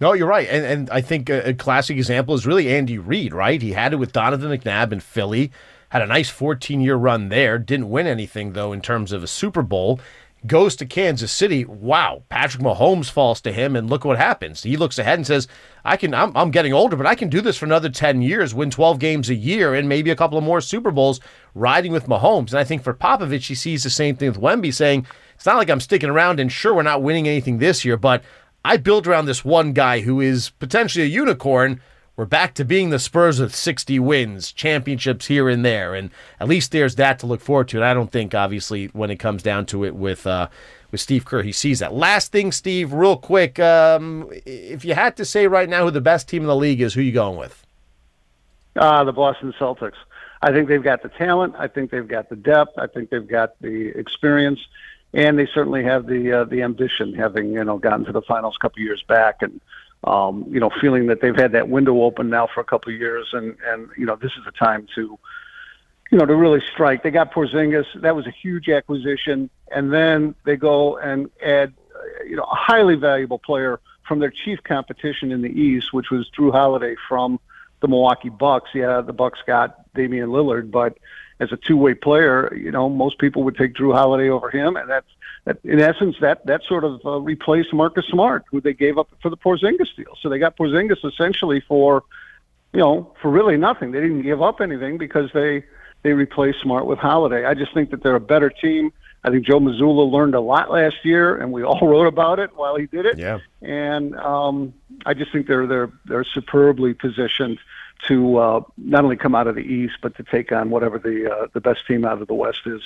No, 0.00 0.12
you're 0.14 0.28
right, 0.28 0.48
and 0.48 0.64
and 0.64 0.90
I 0.90 1.00
think 1.00 1.28
a, 1.28 1.50
a 1.50 1.54
classic 1.54 1.96
example 1.96 2.34
is 2.34 2.46
really 2.46 2.72
Andy 2.74 2.98
Reid, 2.98 3.34
right? 3.34 3.60
He 3.60 3.72
had 3.72 3.92
it 3.92 3.96
with 3.96 4.12
Donovan 4.12 4.50
McNabb 4.50 4.92
in 4.92 5.00
Philly, 5.00 5.52
had 5.90 6.02
a 6.02 6.06
nice 6.06 6.30
14 6.30 6.80
year 6.80 6.96
run 6.96 7.28
there, 7.28 7.58
didn't 7.58 7.90
win 7.90 8.06
anything 8.06 8.52
though 8.52 8.72
in 8.72 8.80
terms 8.80 9.12
of 9.12 9.22
a 9.22 9.26
Super 9.26 9.62
Bowl. 9.62 10.00
Goes 10.44 10.74
to 10.76 10.86
Kansas 10.86 11.30
City. 11.30 11.64
Wow, 11.64 12.24
Patrick 12.28 12.64
Mahomes 12.64 13.08
falls 13.08 13.40
to 13.42 13.52
him, 13.52 13.76
and 13.76 13.88
look 13.88 14.04
what 14.04 14.18
happens. 14.18 14.64
He 14.64 14.76
looks 14.76 14.98
ahead 14.98 15.18
and 15.18 15.26
says, 15.26 15.46
"I 15.84 15.96
can. 15.96 16.12
I'm, 16.14 16.36
I'm 16.36 16.50
getting 16.50 16.72
older, 16.72 16.96
but 16.96 17.06
I 17.06 17.14
can 17.14 17.28
do 17.28 17.40
this 17.40 17.56
for 17.56 17.64
another 17.64 17.88
10 17.88 18.22
years, 18.22 18.52
win 18.52 18.68
12 18.68 18.98
games 18.98 19.30
a 19.30 19.34
year, 19.34 19.72
and 19.72 19.88
maybe 19.88 20.10
a 20.10 20.16
couple 20.16 20.36
of 20.36 20.42
more 20.42 20.60
Super 20.60 20.90
Bowls, 20.90 21.20
riding 21.54 21.92
with 21.92 22.08
Mahomes." 22.08 22.50
And 22.50 22.58
I 22.58 22.64
think 22.64 22.82
for 22.82 22.92
Popovich, 22.92 23.46
he 23.46 23.54
sees 23.54 23.84
the 23.84 23.90
same 23.90 24.16
thing 24.16 24.30
with 24.30 24.40
Wemby, 24.40 24.74
saying, 24.74 25.06
"It's 25.36 25.46
not 25.46 25.58
like 25.58 25.70
I'm 25.70 25.80
sticking 25.80 26.10
around, 26.10 26.40
and 26.40 26.50
sure, 26.50 26.74
we're 26.74 26.82
not 26.82 27.02
winning 27.02 27.28
anything 27.28 27.58
this 27.58 27.84
year, 27.84 27.96
but." 27.96 28.22
I 28.64 28.76
build 28.76 29.08
around 29.08 29.26
this 29.26 29.44
one 29.44 29.72
guy 29.72 30.02
who 30.02 30.20
is 30.20 30.50
potentially 30.50 31.04
a 31.04 31.08
unicorn. 31.08 31.80
We're 32.14 32.26
back 32.26 32.52
to 32.54 32.64
being 32.64 32.90
the 32.90 32.98
Spurs 32.98 33.40
with 33.40 33.54
60 33.54 33.98
wins, 33.98 34.52
championships 34.52 35.28
here 35.28 35.48
and 35.48 35.64
there, 35.64 35.94
and 35.94 36.10
at 36.38 36.46
least 36.46 36.70
there's 36.70 36.96
that 36.96 37.18
to 37.20 37.26
look 37.26 37.40
forward 37.40 37.68
to. 37.68 37.78
And 37.78 37.86
I 37.86 37.94
don't 37.94 38.12
think, 38.12 38.34
obviously, 38.34 38.86
when 38.88 39.10
it 39.10 39.16
comes 39.16 39.42
down 39.42 39.64
to 39.66 39.84
it 39.84 39.94
with 39.94 40.26
uh, 40.26 40.48
with 40.90 41.00
Steve 41.00 41.24
Kerr, 41.24 41.42
he 41.42 41.52
sees 41.52 41.78
that. 41.78 41.94
Last 41.94 42.30
thing, 42.30 42.52
Steve, 42.52 42.92
real 42.92 43.16
quick, 43.16 43.58
um, 43.58 44.28
if 44.44 44.84
you 44.84 44.92
had 44.92 45.16
to 45.16 45.24
say 45.24 45.46
right 45.46 45.68
now 45.68 45.84
who 45.84 45.90
the 45.90 46.02
best 46.02 46.28
team 46.28 46.42
in 46.42 46.48
the 46.48 46.56
league 46.56 46.82
is, 46.82 46.92
who 46.92 47.00
you 47.00 47.12
going 47.12 47.38
with? 47.38 47.66
Uh, 48.76 49.04
the 49.04 49.12
Boston 49.12 49.54
Celtics. 49.58 49.96
I 50.42 50.52
think 50.52 50.68
they've 50.68 50.82
got 50.82 51.02
the 51.02 51.08
talent. 51.08 51.54
I 51.58 51.66
think 51.66 51.90
they've 51.90 52.06
got 52.06 52.28
the 52.28 52.36
depth. 52.36 52.72
I 52.76 52.88
think 52.88 53.08
they've 53.08 53.26
got 53.26 53.58
the 53.62 53.88
experience, 53.98 54.60
and 55.14 55.38
they 55.38 55.46
certainly 55.46 55.82
have 55.84 56.06
the 56.06 56.40
uh, 56.40 56.44
the 56.44 56.60
ambition, 56.60 57.14
having 57.14 57.52
you 57.52 57.64
know 57.64 57.78
gotten 57.78 58.04
to 58.04 58.12
the 58.12 58.22
finals 58.22 58.56
a 58.58 58.62
couple 58.62 58.82
years 58.82 59.02
back, 59.08 59.40
and 59.40 59.62
um, 60.04 60.44
you 60.48 60.60
know 60.60 60.70
feeling 60.80 61.06
that 61.06 61.20
they've 61.20 61.36
had 61.36 61.52
that 61.52 61.68
window 61.68 62.02
open 62.02 62.28
now 62.30 62.48
for 62.52 62.60
a 62.60 62.64
couple 62.64 62.92
of 62.92 62.98
years, 62.98 63.28
and 63.32 63.56
and 63.66 63.88
you 63.96 64.06
know 64.06 64.16
this 64.16 64.32
is 64.32 64.44
the 64.44 64.52
time 64.52 64.86
to 64.94 65.18
you 66.10 66.18
know 66.18 66.26
to 66.26 66.34
really 66.34 66.60
strike. 66.72 67.02
They 67.02 67.10
got 67.10 67.32
Porzingis. 67.32 68.00
That 68.00 68.16
was 68.16 68.26
a 68.26 68.30
huge 68.30 68.68
acquisition, 68.68 69.50
and 69.70 69.92
then 69.92 70.34
they 70.44 70.56
go 70.56 70.98
and 70.98 71.30
add 71.44 71.72
uh, 71.94 72.24
you 72.24 72.36
know 72.36 72.44
a 72.44 72.54
highly 72.54 72.96
valuable 72.96 73.38
player 73.38 73.80
from 74.06 74.18
their 74.18 74.30
chief 74.30 74.62
competition 74.64 75.30
in 75.30 75.42
the 75.42 75.48
East, 75.48 75.92
which 75.92 76.10
was 76.10 76.28
Jrue 76.36 76.52
Holiday 76.52 76.96
from 77.08 77.38
the 77.80 77.88
Milwaukee 77.88 78.28
Bucks. 78.28 78.70
Yeah, 78.74 79.00
the 79.00 79.12
Bucks 79.12 79.40
got 79.46 79.92
Damian 79.94 80.30
Lillard, 80.30 80.70
but 80.70 80.98
as 81.38 81.52
a 81.52 81.56
two-way 81.56 81.94
player, 81.94 82.54
you 82.54 82.70
know, 82.70 82.88
most 82.88 83.18
people 83.18 83.42
would 83.44 83.56
take 83.56 83.74
Jrue 83.74 83.94
Holiday 83.94 84.28
over 84.28 84.50
him, 84.50 84.76
and 84.76 84.88
that's 84.88 85.06
that 85.06 85.12
in 85.64 85.80
essence, 85.80 86.16
that 86.20 86.46
that 86.46 86.62
sort 86.68 86.84
of 86.84 87.00
uh, 87.04 87.20
replaced 87.20 87.72
Marcus 87.72 88.04
Smart, 88.06 88.44
who 88.50 88.60
they 88.60 88.72
gave 88.72 88.98
up 88.98 89.08
for 89.20 89.30
the 89.30 89.36
Porzingis 89.36 89.94
deal. 89.96 90.16
So 90.20 90.28
they 90.28 90.38
got 90.38 90.56
Porzingis 90.56 91.04
essentially 91.04 91.60
for, 91.66 92.04
you 92.72 92.80
know, 92.80 93.12
for 93.20 93.30
really 93.30 93.56
nothing. 93.56 93.90
They 93.90 94.00
didn't 94.00 94.22
give 94.22 94.40
up 94.40 94.60
anything 94.60 94.98
because 94.98 95.30
they 95.34 95.64
they 96.02 96.12
replaced 96.12 96.60
Smart 96.60 96.86
with 96.86 96.98
Holiday. 96.98 97.44
I 97.44 97.54
just 97.54 97.74
think 97.74 97.90
that 97.90 98.02
they're 98.02 98.14
a 98.14 98.20
better 98.20 98.50
team. 98.50 98.92
I 99.24 99.30
think 99.30 99.46
Joe 99.46 99.60
Mazzulla 99.60 100.10
learned 100.10 100.34
a 100.34 100.40
lot 100.40 100.70
last 100.70 100.96
year, 101.04 101.36
and 101.36 101.52
we 101.52 101.62
all 101.64 101.80
wrote 101.86 102.06
about 102.06 102.38
it 102.38 102.50
while 102.56 102.76
he 102.76 102.86
did 102.86 103.06
it. 103.06 103.18
Yeah. 103.18 103.38
And 103.60 104.14
um, 104.16 104.74
I 105.06 105.14
just 105.14 105.32
think 105.32 105.48
they're 105.48 105.66
they're 105.66 105.90
they're 106.04 106.24
superbly 106.24 106.94
positioned 106.94 107.58
to 108.08 108.36
uh, 108.36 108.60
not 108.76 109.04
only 109.04 109.16
come 109.16 109.34
out 109.34 109.46
of 109.46 109.54
the 109.54 109.62
East, 109.62 109.94
but 110.02 110.16
to 110.16 110.24
take 110.24 110.52
on 110.52 110.70
whatever 110.70 110.98
the 110.98 111.32
uh, 111.32 111.46
the 111.52 111.60
best 111.60 111.86
team 111.86 112.04
out 112.04 112.20
of 112.20 112.28
the 112.28 112.34
West 112.34 112.60
is. 112.66 112.82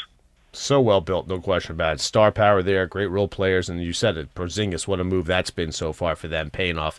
So 0.57 0.81
well 0.81 1.03
built, 1.03 1.29
no 1.29 1.39
question 1.39 1.73
about 1.73 1.95
it. 1.95 2.01
Star 2.01 2.33
power 2.33 2.63
there, 2.63 2.87
great 2.87 3.09
role 3.09 3.29
players, 3.29 3.69
and 3.69 3.83
you 3.83 3.93
said 3.93 4.17
it, 4.17 4.35
Porzingis. 4.35 4.89
What 4.89 5.01
a 5.01 5.05
move 5.05 5.27
that's 5.27 5.51
been 5.51 5.71
so 5.71 5.93
far 5.93 6.17
for 6.17 6.29
them, 6.29 6.51
paying 6.51 6.79
off 6.79 6.99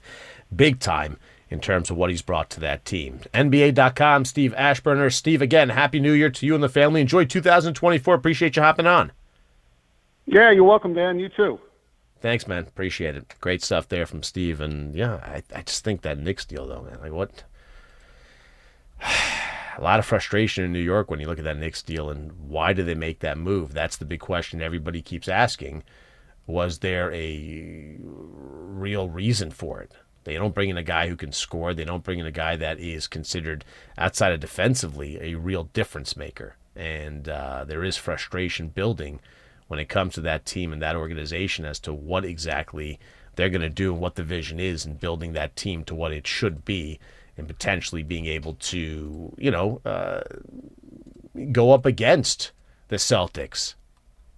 big 0.56 0.80
time 0.80 1.18
in 1.50 1.60
terms 1.60 1.90
of 1.90 1.98
what 1.98 2.12
he's 2.12 2.22
brought 2.22 2.52
to 2.52 2.60
that 2.60 2.86
team. 2.86 3.22
NBA.com, 3.34 4.26
Steve 4.26 4.54
Aschburner. 4.56 5.12
Steve, 5.12 5.42
again, 5.42 5.70
happy 5.70 6.00
New 6.00 6.14
Year 6.14 6.30
to 6.30 6.46
you 6.46 6.54
and 6.54 6.64
the 6.64 6.70
family. 6.70 7.02
Enjoy 7.02 7.26
2024. 7.26 8.14
Appreciate 8.14 8.56
you 8.56 8.62
hopping 8.62 8.88
on. 8.88 9.12
Yeah, 10.28 10.52
you're 10.52 10.64
welcome, 10.64 10.94
Dan. 10.94 11.20
You 11.20 11.30
too. 11.30 11.60
Thanks, 12.22 12.48
man. 12.48 12.64
Appreciate 12.64 13.16
it. 13.16 13.34
Great 13.42 13.64
stuff 13.64 13.88
there 13.88 14.06
from 14.06 14.22
Steve. 14.22 14.62
And 14.62 14.94
yeah, 14.94 15.16
I, 15.16 15.42
I 15.56 15.62
just 15.64 15.84
think 15.84 16.02
that 16.02 16.20
Knicks 16.20 16.46
deal, 16.46 16.68
though, 16.68 16.84
man. 16.84 17.00
Like, 17.02 17.12
what? 17.12 17.44
a 19.78 19.84
lot 19.84 20.00
of 20.00 20.06
frustration 20.06 20.64
in 20.64 20.74
New 20.74 20.80
York 20.80 21.10
when 21.10 21.20
you 21.20 21.28
look 21.28 21.38
at 21.38 21.44
that 21.44 21.58
Knicks 21.58 21.84
deal 21.84 22.10
and 22.10 22.32
why 22.34 22.74
do 22.74 22.84
they 22.84 22.96
make 22.96 23.20
that 23.20 23.38
move? 23.38 23.74
That's 23.74 23.98
the 23.98 24.06
big 24.06 24.20
question 24.20 24.62
everybody 24.62 25.02
keeps 25.02 25.28
asking. 25.28 25.84
Was 26.48 26.80
there 26.80 27.12
a 27.14 27.98
real 28.00 29.10
reason 29.10 29.52
for 29.52 29.82
it? 29.82 29.92
They 30.24 30.36
don't 30.36 30.54
bring 30.54 30.70
in 30.70 30.78
a 30.78 30.84
guy 30.84 31.08
who 31.08 31.16
can 31.16 31.32
score. 31.32 31.74
They 31.74 31.86
don't 31.86 32.04
bring 32.04 32.20
in 32.20 32.26
a 32.26 32.32
guy 32.32 32.56
that 32.58 32.80
is 32.80 33.08
considered 33.08 33.64
outside 33.98 34.34
of 34.34 34.40
defensively 34.40 35.18
a 35.22 35.36
real 35.36 35.66
difference 35.66 36.18
maker. 36.18 36.56
And 36.76 37.30
uh, 37.30 37.64
there 37.66 37.84
is 37.84 37.98
frustration 37.98 38.70
building 38.70 39.20
when 39.68 39.80
it 39.80 39.90
comes 39.90 40.16
to 40.16 40.22
that 40.22 40.46
team 40.46 40.74
and 40.74 40.82
that 40.82 40.96
organization 40.96 41.66
as 41.66 41.80
to 41.80 41.94
what 41.94 42.26
exactly 42.26 43.00
they're 43.36 43.50
going 43.50 43.62
to 43.62 43.70
do 43.70 43.94
and 43.94 44.02
what 44.02 44.16
the 44.16 44.24
vision 44.24 44.60
is 44.60 44.86
in 44.86 44.96
building 44.96 45.34
that 45.34 45.56
team 45.56 45.84
to 45.86 45.96
what 45.96 46.12
it 46.12 46.28
should 46.28 46.66
be 46.66 47.00
and 47.38 47.48
potentially 47.48 48.04
being 48.04 48.26
able 48.26 48.56
to, 48.56 49.34
you 49.38 49.52
know, 49.52 49.82
uh, 49.86 50.22
go 51.52 51.72
up 51.72 51.86
against 51.86 52.52
the 52.88 52.96
Celtics. 52.96 53.76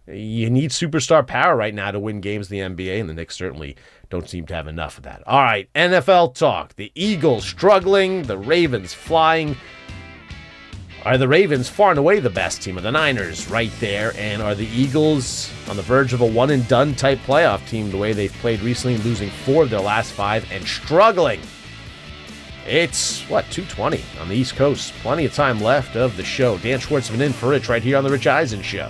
You 0.07 0.49
need 0.49 0.71
superstar 0.71 1.25
power 1.25 1.55
right 1.55 1.73
now 1.73 1.91
to 1.91 1.99
win 1.99 2.19
games 2.19 2.51
in 2.51 2.75
the 2.75 2.83
NBA, 2.83 2.99
and 2.99 3.09
the 3.09 3.13
Knicks 3.13 3.35
certainly 3.35 3.75
don't 4.09 4.27
seem 4.27 4.45
to 4.47 4.55
have 4.55 4.67
enough 4.67 4.97
of 4.97 5.03
that. 5.03 5.21
All 5.27 5.43
right, 5.43 5.69
NFL 5.75 6.33
talk. 6.33 6.75
The 6.75 6.91
Eagles 6.95 7.45
struggling, 7.45 8.23
the 8.23 8.37
Ravens 8.37 8.93
flying. 8.93 9.55
Are 11.05 11.17
the 11.17 11.27
Ravens 11.27 11.69
far 11.69 11.91
and 11.91 11.99
away 11.99 12.19
the 12.19 12.29
best 12.29 12.61
team 12.61 12.75
of 12.75 12.83
the 12.83 12.91
Niners 12.91 13.47
right 13.49 13.71
there? 13.79 14.13
And 14.17 14.41
are 14.41 14.55
the 14.55 14.67
Eagles 14.67 15.49
on 15.69 15.77
the 15.77 15.81
verge 15.83 16.11
of 16.11 16.21
a 16.21 16.25
one 16.25 16.49
and 16.49 16.67
done 16.67 16.95
type 16.95 17.19
playoff 17.19 17.65
team 17.69 17.89
the 17.89 17.97
way 17.97 18.11
they've 18.11 18.33
played 18.33 18.61
recently, 18.61 18.97
losing 18.97 19.29
four 19.29 19.63
of 19.63 19.69
their 19.69 19.79
last 19.79 20.11
five 20.11 20.51
and 20.51 20.67
struggling? 20.67 21.39
It's, 22.65 23.21
what, 23.29 23.45
220 23.51 24.03
on 24.19 24.29
the 24.29 24.35
East 24.35 24.55
Coast. 24.55 24.93
Plenty 25.01 25.25
of 25.25 25.33
time 25.33 25.59
left 25.61 25.95
of 25.95 26.17
the 26.17 26.23
show. 26.23 26.57
Dan 26.59 26.79
Schwartzman 26.79 27.21
in 27.21 27.33
for 27.33 27.49
Rich 27.49 27.69
right 27.69 27.83
here 27.83 27.97
on 27.97 28.03
The 28.03 28.11
Rich 28.11 28.27
Eisen 28.27 28.61
Show. 28.61 28.89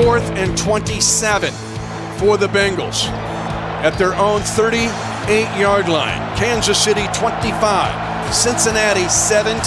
Fourth 0.00 0.32
and 0.32 0.56
27 0.56 1.52
for 2.16 2.40
the 2.40 2.48
Bengals 2.48 3.04
at 3.84 4.00
their 4.00 4.16
own 4.16 4.40
38 4.40 4.88
yard 5.60 5.92
line. 5.92 6.24
Kansas 6.40 6.80
City 6.80 7.04
25, 7.12 7.52
Cincinnati 8.32 9.04
17, 9.12 9.60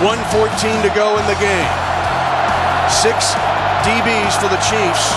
114 0.00 0.48
to 0.80 0.88
go 0.96 1.20
in 1.20 1.24
the 1.28 1.36
game. 1.36 1.72
Six 2.88 3.36
DBs 3.84 4.32
for 4.40 4.48
the 4.48 4.56
Chiefs. 4.64 5.12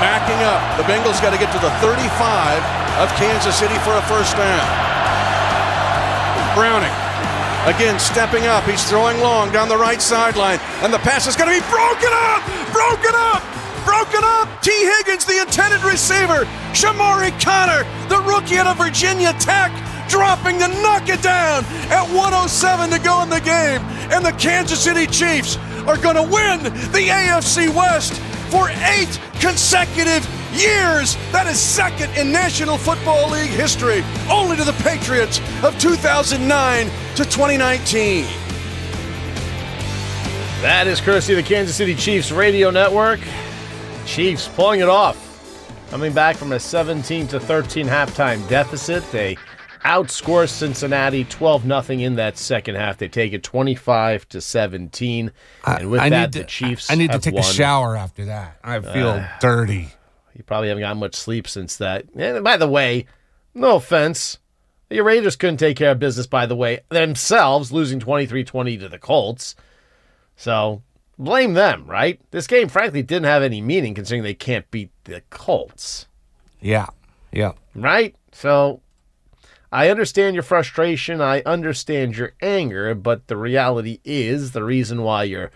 Backing 0.00 0.40
up. 0.48 0.64
The 0.80 0.88
Bengals 0.88 1.20
got 1.20 1.36
to 1.36 1.38
get 1.38 1.52
to 1.52 1.60
the 1.60 1.68
35 1.84 2.08
of 3.04 3.12
Kansas 3.20 3.52
City 3.52 3.76
for 3.84 3.92
a 4.00 4.02
first 4.08 4.32
down. 4.32 4.64
Browning 6.56 7.07
Again, 7.68 8.00
stepping 8.00 8.46
up. 8.46 8.64
He's 8.64 8.82
throwing 8.88 9.20
long 9.20 9.52
down 9.52 9.68
the 9.68 9.76
right 9.76 10.00
sideline. 10.00 10.58
And 10.80 10.90
the 10.90 10.98
pass 11.00 11.26
is 11.26 11.36
going 11.36 11.52
to 11.52 11.60
be 11.60 11.68
broken 11.68 12.08
up! 12.08 12.40
Broken 12.72 13.12
up! 13.12 13.44
Broken 13.84 14.24
up! 14.24 14.62
Tee 14.62 14.88
Higgins, 14.96 15.26
the 15.26 15.42
intended 15.42 15.84
receiver. 15.84 16.48
Chamarri 16.72 17.28
Conner, 17.44 17.84
the 18.08 18.24
rookie 18.24 18.56
out 18.56 18.66
of 18.68 18.78
Virginia 18.78 19.34
Tech, 19.34 19.70
dropping 20.08 20.58
to 20.60 20.68
knock 20.80 21.10
it 21.10 21.20
down 21.20 21.62
at 21.92 22.08
107 22.08 22.88
to 22.88 22.98
go 23.00 23.22
in 23.22 23.28
the 23.28 23.40
game. 23.40 23.82
And 24.08 24.24
the 24.24 24.32
Kansas 24.32 24.82
City 24.82 25.06
Chiefs 25.06 25.58
are 25.86 25.98
going 25.98 26.16
to 26.16 26.22
win 26.22 26.62
the 26.64 27.12
AFC 27.12 27.68
West 27.68 28.18
for 28.50 28.70
eight 28.70 29.20
consecutive 29.40 30.26
years. 30.52 31.16
That 31.32 31.46
is 31.46 31.58
second 31.58 32.10
in 32.16 32.32
National 32.32 32.78
Football 32.78 33.30
League 33.30 33.50
history, 33.50 34.02
only 34.30 34.56
to 34.56 34.64
the 34.64 34.72
Patriots 34.84 35.40
of 35.62 35.78
2009 35.78 36.86
to 36.86 37.24
2019. 37.24 38.24
That 40.62 40.86
is 40.86 41.00
courtesy 41.00 41.34
of 41.34 41.36
the 41.36 41.42
Kansas 41.42 41.76
City 41.76 41.94
Chiefs 41.94 42.32
radio 42.32 42.70
network. 42.70 43.20
Chiefs 44.06 44.48
pulling 44.48 44.80
it 44.80 44.88
off. 44.88 45.24
Coming 45.90 46.12
back 46.12 46.36
from 46.36 46.52
a 46.52 46.60
17 46.60 47.28
to 47.28 47.40
13 47.40 47.86
halftime 47.86 48.46
deficit, 48.48 49.08
they 49.10 49.36
outscore 49.88 50.48
Cincinnati 50.48 51.24
12 51.24 51.62
0 51.62 51.82
in 52.00 52.16
that 52.16 52.36
second 52.36 52.74
half. 52.76 52.98
They 52.98 53.08
take 53.08 53.32
it 53.32 53.42
25 53.42 54.28
to 54.28 54.40
17. 54.40 55.32
And 55.66 55.90
with 55.90 56.00
I 56.00 56.08
that, 56.10 56.20
need 56.20 56.32
to, 56.34 56.38
the 56.40 56.44
Chiefs 56.44 56.90
I 56.90 56.94
need 56.94 57.10
to 57.10 57.18
take 57.18 57.34
won. 57.34 57.42
a 57.42 57.46
shower 57.46 57.96
after 57.96 58.26
that. 58.26 58.58
I 58.62 58.78
feel 58.80 59.08
Uh, 59.10 59.26
dirty. 59.40 59.88
You 60.34 60.44
probably 60.44 60.68
haven't 60.68 60.82
gotten 60.82 60.98
much 60.98 61.14
sleep 61.16 61.48
since 61.48 61.76
that. 61.78 62.04
And 62.14 62.44
by 62.44 62.56
the 62.56 62.68
way, 62.68 63.06
no 63.54 63.76
offense. 63.76 64.38
The 64.90 65.00
Raiders 65.00 65.36
couldn't 65.36 65.56
take 65.56 65.76
care 65.76 65.90
of 65.90 65.98
business, 65.98 66.26
by 66.26 66.46
the 66.46 66.56
way, 66.56 66.80
themselves, 66.90 67.72
losing 67.72 67.98
23 68.00 68.44
20 68.44 68.76
to 68.78 68.88
the 68.88 68.98
Colts. 68.98 69.54
So 70.36 70.82
blame 71.18 71.54
them, 71.54 71.86
right? 71.86 72.20
This 72.30 72.46
game, 72.46 72.68
frankly, 72.68 73.02
didn't 73.02 73.24
have 73.26 73.42
any 73.42 73.60
meaning 73.60 73.94
considering 73.94 74.22
they 74.22 74.34
can't 74.34 74.70
beat 74.70 74.90
the 75.04 75.22
Colts, 75.30 76.06
Yeah. 76.60 76.86
Yeah. 77.32 77.52
right? 77.74 78.14
So 78.32 78.80
I 79.70 79.90
understand 79.90 80.34
your 80.34 80.42
frustration. 80.42 81.20
I 81.20 81.42
understand 81.44 82.16
your 82.16 82.32
anger, 82.40 82.94
but 82.94 83.26
the 83.26 83.36
reality 83.36 84.00
is 84.04 84.52
the 84.52 84.64
reason 84.64 85.02
why 85.02 85.24
you're 85.24 85.50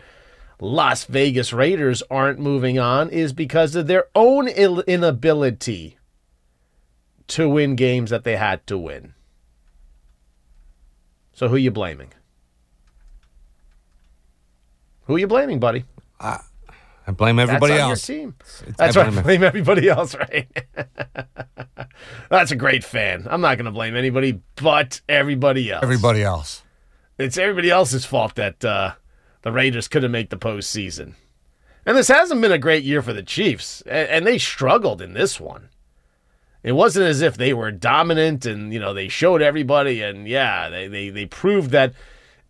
Las 0.61 1.05
Vegas 1.05 1.53
Raiders 1.53 2.03
aren't 2.11 2.39
moving 2.39 2.79
on 2.79 3.09
is 3.11 3.33
because 3.33 3.75
of 3.75 3.87
their 3.87 4.05
own 4.15 4.47
inability 4.49 5.99
to 7.29 7.49
win 7.49 7.75
games 7.75 8.11
that 8.11 8.25
they 8.25 8.37
had 8.37 8.65
to 8.69 8.79
win. 8.79 9.15
So 11.33 11.49
who 11.49 11.57
are 11.57 11.59
you 11.59 11.71
blaming? 11.71 12.13
Who 15.07 15.17
are 15.17 15.19
you 15.19 15.27
blaming, 15.27 15.59
buddy? 15.59 15.85
I 16.21 16.41
blame 17.11 17.41
everybody 17.41 17.73
That's 17.73 17.83
on 17.83 17.91
else. 17.91 18.09
Your 18.09 18.19
team. 18.19 18.35
It's- 18.41 18.77
That's 18.79 18.97
I 18.97 19.03
right. 19.03 19.11
blame- 19.13 19.25
Blame 19.25 19.43
everybody 19.43 19.89
else, 19.89 20.15
right? 20.15 20.47
That's 22.31 22.51
a 22.53 22.57
great 22.57 22.85
fan. 22.85 23.27
I'm 23.29 23.41
not 23.41 23.57
going 23.57 23.65
to 23.67 23.71
blame 23.73 23.97
anybody 23.97 24.41
but 24.57 25.01
everybody 25.09 25.71
else. 25.71 25.83
Everybody 25.83 26.23
else. 26.23 26.63
It's 27.19 27.37
everybody 27.39 27.71
else's 27.71 28.05
fault 28.05 28.37
that 28.37 28.65
uh, 28.65 28.93
the 29.43 29.53
Raiders 29.53 29.89
couldn't 29.89 30.13
make 30.13 30.31
the 30.31 30.37
postseason. 30.37 31.15
And 31.85 31.97
this 31.97 32.09
hasn't 32.09 32.41
been 32.41 32.53
a 32.53 32.59
great 32.59 32.85
year 32.85 33.03
for 33.03 33.13
the 33.13 33.23
Chiefs, 33.25 33.83
and, 33.87 34.09
and 34.09 34.27
they 34.27 34.39
struggled 34.39 35.03
in 35.03 35.15
this 35.15 35.41
one. 35.41 35.69
It 36.63 36.73
wasn't 36.73 37.07
as 37.07 37.21
if 37.23 37.37
they 37.37 37.53
were 37.53 37.73
dominant 37.73 38.47
and 38.47 38.73
you 38.73 38.79
know 38.79 38.95
they 38.95 39.09
showed 39.09 39.43
everybody, 39.43 40.01
and 40.01 40.29
yeah, 40.29 40.69
they 40.69 40.87
they 40.87 41.11
they 41.11 41.27
proved 41.27 41.71
that 41.73 41.93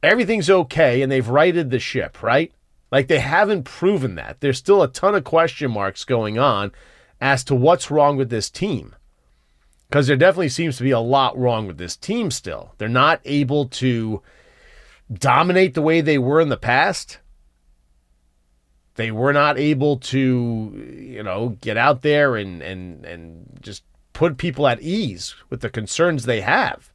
everything's 0.03 0.51
okay, 0.51 1.01
and 1.01 1.11
they've 1.11 1.27
righted 1.29 1.71
the 1.71 1.79
ship, 1.79 2.23
right? 2.23 2.53
Like 2.93 3.09
they 3.09 3.21
haven't 3.21 3.65
proven 3.65 4.17
that. 4.17 4.41
There's 4.41 4.59
still 4.59 4.83
a 4.83 4.89
ton 4.89 5.15
of 5.15 5.25
question 5.25 5.71
marks 5.71 6.05
going 6.05 6.39
on 6.39 6.73
as 7.21 7.43
to 7.45 7.55
what's 7.55 7.91
wrong 7.91 8.19
with 8.19 8.29
this 8.29 8.51
team. 8.51 8.95
Because 9.89 10.07
there 10.07 10.17
definitely 10.17 10.51
seems 10.51 10.77
to 10.77 10.83
be 10.83 10.91
a 10.91 11.01
lot 11.01 11.37
wrong 11.37 11.67
with 11.67 11.79
this 11.79 11.97
team 11.97 12.31
still. 12.31 12.75
They're 12.77 12.89
not 12.89 13.21
able 13.25 13.67
to 13.69 14.23
dominate 15.13 15.75
the 15.75 15.83
way 15.83 16.03
they 16.03 16.19
were 16.19 16.41
in 16.41 16.51
the 16.51 16.57
past. 16.57 17.19
They 18.97 19.11
were 19.11 19.33
not 19.33 19.59
able 19.59 19.97
to, 19.99 20.95
you 20.95 21.23
know, 21.23 21.57
get 21.63 21.79
out 21.79 22.03
there 22.03 22.37
and 22.37 22.61
and 22.61 23.07
and 23.07 23.59
just 23.63 23.85
put 24.13 24.37
people 24.37 24.69
at 24.69 24.83
ease 24.83 25.35
with 25.49 25.63
the 25.63 25.71
concerns 25.71 26.25
they 26.25 26.43
have. 26.43 26.92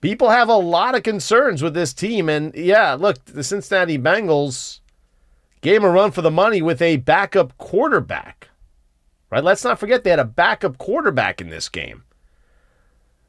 People 0.00 0.30
have 0.30 0.48
a 0.48 0.54
lot 0.54 0.94
of 0.94 1.02
concerns 1.02 1.62
with 1.62 1.74
this 1.74 1.92
team 1.92 2.28
and 2.28 2.54
yeah, 2.54 2.94
look, 2.94 3.24
the 3.26 3.44
Cincinnati 3.44 3.98
Bengals 3.98 4.80
gave 5.60 5.84
a 5.84 5.90
run 5.90 6.10
for 6.10 6.22
the 6.22 6.30
money 6.30 6.62
with 6.62 6.80
a 6.80 6.96
backup 6.96 7.56
quarterback. 7.58 8.48
Right? 9.30 9.44
Let's 9.44 9.62
not 9.64 9.78
forget 9.78 10.02
they 10.02 10.10
had 10.10 10.18
a 10.18 10.24
backup 10.24 10.78
quarterback 10.78 11.40
in 11.40 11.50
this 11.50 11.68
game. 11.68 12.04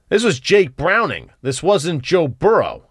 This 0.09 0.23
was 0.23 0.39
Jake 0.39 0.75
Browning. 0.75 1.29
This 1.41 1.61
wasn't 1.61 2.01
Joe 2.01 2.27
Burrow. 2.27 2.87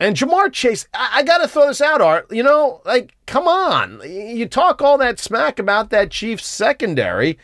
And 0.00 0.16
Ja'Marr 0.16 0.52
Chase, 0.52 0.86
I, 0.94 1.10
I 1.16 1.22
got 1.22 1.38
to 1.38 1.48
throw 1.48 1.66
this 1.66 1.80
out, 1.80 2.00
Art. 2.00 2.26
You 2.30 2.42
know, 2.42 2.82
like, 2.84 3.16
come 3.26 3.48
on. 3.48 4.00
You 4.04 4.46
talk 4.46 4.80
all 4.80 4.98
that 4.98 5.18
smack 5.18 5.58
about 5.58 5.90
that 5.90 6.10
Chiefs 6.10 6.46
secondary, 6.46 7.38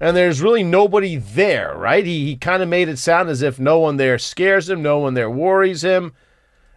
and 0.00 0.16
there's 0.16 0.40
really 0.40 0.62
nobody 0.62 1.16
there, 1.16 1.76
right? 1.76 2.06
He, 2.06 2.26
he 2.26 2.36
kind 2.36 2.62
of 2.62 2.68
made 2.68 2.88
it 2.88 2.98
sound 2.98 3.28
as 3.28 3.42
if 3.42 3.58
no 3.58 3.78
one 3.78 3.96
there 3.96 4.18
scares 4.18 4.70
him, 4.70 4.82
no 4.82 4.98
one 4.98 5.14
there 5.14 5.30
worries 5.30 5.82
him. 5.82 6.12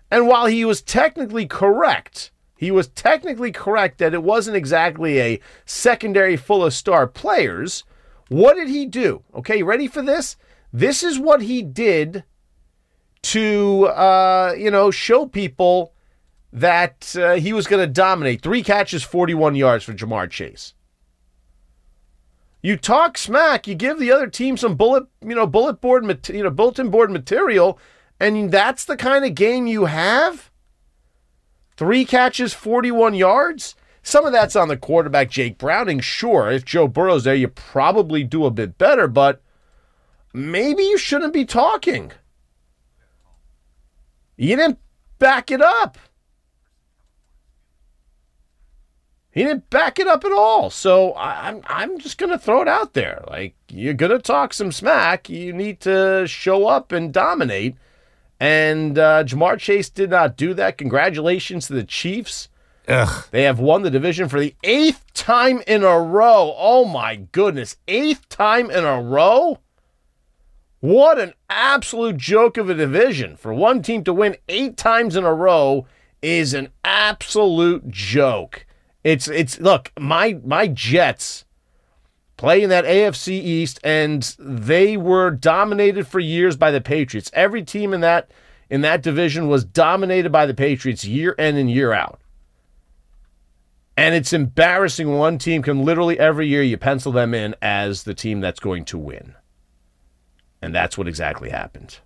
And 0.09 0.27
while 0.27 0.47
he 0.47 0.65
was 0.65 0.81
technically 0.81 1.45
correct, 1.45 2.31
he 2.55 2.71
was 2.71 2.87
technically 2.89 3.51
correct 3.51 3.99
that 3.99 4.13
it 4.13 4.23
wasn't 4.23 4.57
exactly 4.57 5.19
a 5.19 5.39
secondary 5.65 6.35
full 6.35 6.63
of 6.63 6.73
star 6.73 7.07
players. 7.07 7.83
What 8.29 8.55
did 8.55 8.69
he 8.69 8.85
do? 8.85 9.23
Okay, 9.35 9.63
ready 9.63 9.87
for 9.87 10.01
this? 10.01 10.35
This 10.73 11.03
is 11.03 11.19
what 11.19 11.41
he 11.41 11.61
did 11.61 12.23
to, 13.23 13.85
uh, 13.87 14.53
you 14.57 14.71
know, 14.71 14.89
show 14.89 15.25
people 15.25 15.93
that 16.53 17.15
uh, 17.15 17.33
he 17.33 17.53
was 17.53 17.67
going 17.67 17.85
to 17.85 17.91
dominate. 17.91 18.41
Three 18.41 18.63
catches, 18.63 19.03
41 19.03 19.55
yards 19.55 19.83
for 19.83 19.93
Ja'Marr 19.93 20.29
Chase. 20.29 20.73
You 22.61 22.77
talk 22.77 23.17
smack, 23.17 23.67
you 23.67 23.73
give 23.73 23.99
the 23.99 24.11
other 24.11 24.27
team 24.27 24.55
some 24.55 24.75
bullet, 24.75 25.05
you 25.21 25.35
know, 25.35 25.47
bullet 25.47 25.81
board, 25.81 26.03
you 26.29 26.43
know, 26.43 26.49
bulletin 26.51 26.89
board 26.89 27.09
material, 27.09 27.79
and 28.19 28.51
that's 28.51 28.85
the 28.85 28.97
kind 28.97 29.25
of 29.25 29.33
game 29.33 29.65
you 29.65 29.85
have. 29.85 30.51
Three 31.75 32.05
catches, 32.05 32.53
41 32.53 33.15
yards. 33.15 33.75
Some 34.03 34.25
of 34.25 34.31
that's 34.31 34.55
on 34.55 34.67
the 34.67 34.77
quarterback, 34.77 35.29
Jake 35.29 35.57
Browning. 35.57 35.99
Sure, 35.99 36.51
if 36.51 36.63
Joe 36.65 36.87
Burrow's 36.87 37.23
there, 37.23 37.35
you 37.35 37.47
probably 37.47 38.23
do 38.23 38.45
a 38.45 38.51
bit 38.51 38.77
better, 38.77 39.07
but 39.07 39.41
maybe 40.33 40.83
you 40.83 40.97
shouldn't 40.97 41.33
be 41.33 41.45
talking. 41.45 42.11
You 44.37 44.55
didn't 44.55 44.79
back 45.17 45.49
it 45.51 45.61
up. 45.61 45.97
He 49.31 49.43
didn't 49.43 49.69
back 49.69 49.97
it 49.97 50.07
up 50.07 50.25
at 50.25 50.31
all. 50.31 50.69
So 50.69 51.15
I'm 51.15 51.61
I'm 51.65 51.97
just 51.99 52.17
gonna 52.17 52.37
throw 52.37 52.61
it 52.61 52.67
out 52.67 52.93
there. 52.93 53.23
Like 53.27 53.55
you're 53.69 53.93
gonna 53.93 54.19
talk 54.19 54.53
some 54.53 54.71
smack. 54.71 55.29
You 55.29 55.53
need 55.53 55.79
to 55.81 56.27
show 56.27 56.67
up 56.67 56.91
and 56.91 57.13
dominate. 57.13 57.75
And 58.39 58.97
uh, 58.97 59.23
Ja'Marr 59.23 59.59
Chase 59.59 59.89
did 59.89 60.09
not 60.09 60.35
do 60.35 60.53
that. 60.55 60.77
Congratulations 60.77 61.67
to 61.67 61.73
the 61.73 61.83
Chiefs. 61.83 62.49
Ugh. 62.87 63.25
They 63.31 63.43
have 63.43 63.59
won 63.59 63.83
the 63.83 63.91
division 63.91 64.27
for 64.27 64.39
the 64.39 64.55
eighth 64.63 65.13
time 65.13 65.61
in 65.67 65.83
a 65.83 65.99
row. 65.99 66.53
Oh 66.57 66.83
my 66.83 67.15
goodness. 67.15 67.77
Eighth 67.87 68.27
time 68.29 68.69
in 68.71 68.83
a 68.83 69.01
row? 69.01 69.59
What 70.79 71.19
an 71.19 71.33
absolute 71.47 72.17
joke 72.17 72.57
of 72.57 72.67
a 72.69 72.73
division. 72.73 73.37
For 73.37 73.53
one 73.53 73.83
team 73.83 74.03
to 74.05 74.13
win 74.13 74.35
eight 74.49 74.75
times 74.75 75.15
in 75.15 75.23
a 75.23 75.33
row 75.33 75.85
is 76.23 76.55
an 76.55 76.69
absolute 76.83 77.89
joke. 77.91 78.65
It's 79.03 79.27
it's 79.27 79.59
look, 79.59 79.91
my 79.99 80.39
my 80.43 80.67
Jets 80.67 81.45
play 82.37 82.63
in 82.63 82.69
that 82.69 82.85
AFC 82.85 83.29
East 83.29 83.79
and 83.83 84.35
they 84.39 84.97
were 84.97 85.31
dominated 85.31 86.07
for 86.07 86.19
years 86.19 86.55
by 86.55 86.71
the 86.71 86.81
Patriots. 86.81 87.29
Every 87.33 87.63
team 87.63 87.93
in 87.93 88.01
that 88.01 88.31
in 88.69 88.81
that 88.81 89.03
division 89.03 89.47
was 89.47 89.65
dominated 89.65 90.31
by 90.31 90.45
the 90.45 90.53
Patriots 90.53 91.05
year 91.05 91.33
in 91.33 91.57
and 91.57 91.69
year 91.69 91.93
out. 91.93 92.19
And 93.97 94.15
it's 94.15 94.33
embarrassing 94.33 95.11
one 95.11 95.37
team 95.37 95.61
can 95.61 95.83
literally 95.83 96.17
every 96.17 96.47
year 96.47 96.63
you 96.63 96.77
pencil 96.77 97.11
them 97.11 97.33
in 97.33 97.55
as 97.61 98.03
the 98.03 98.13
team 98.13 98.39
that's 98.39 98.59
going 98.59 98.85
to 98.85 98.97
win. 98.97 99.35
And 100.61 100.73
that's 100.73 100.97
what 100.97 101.07
exactly 101.07 101.49
happened. 101.49 101.99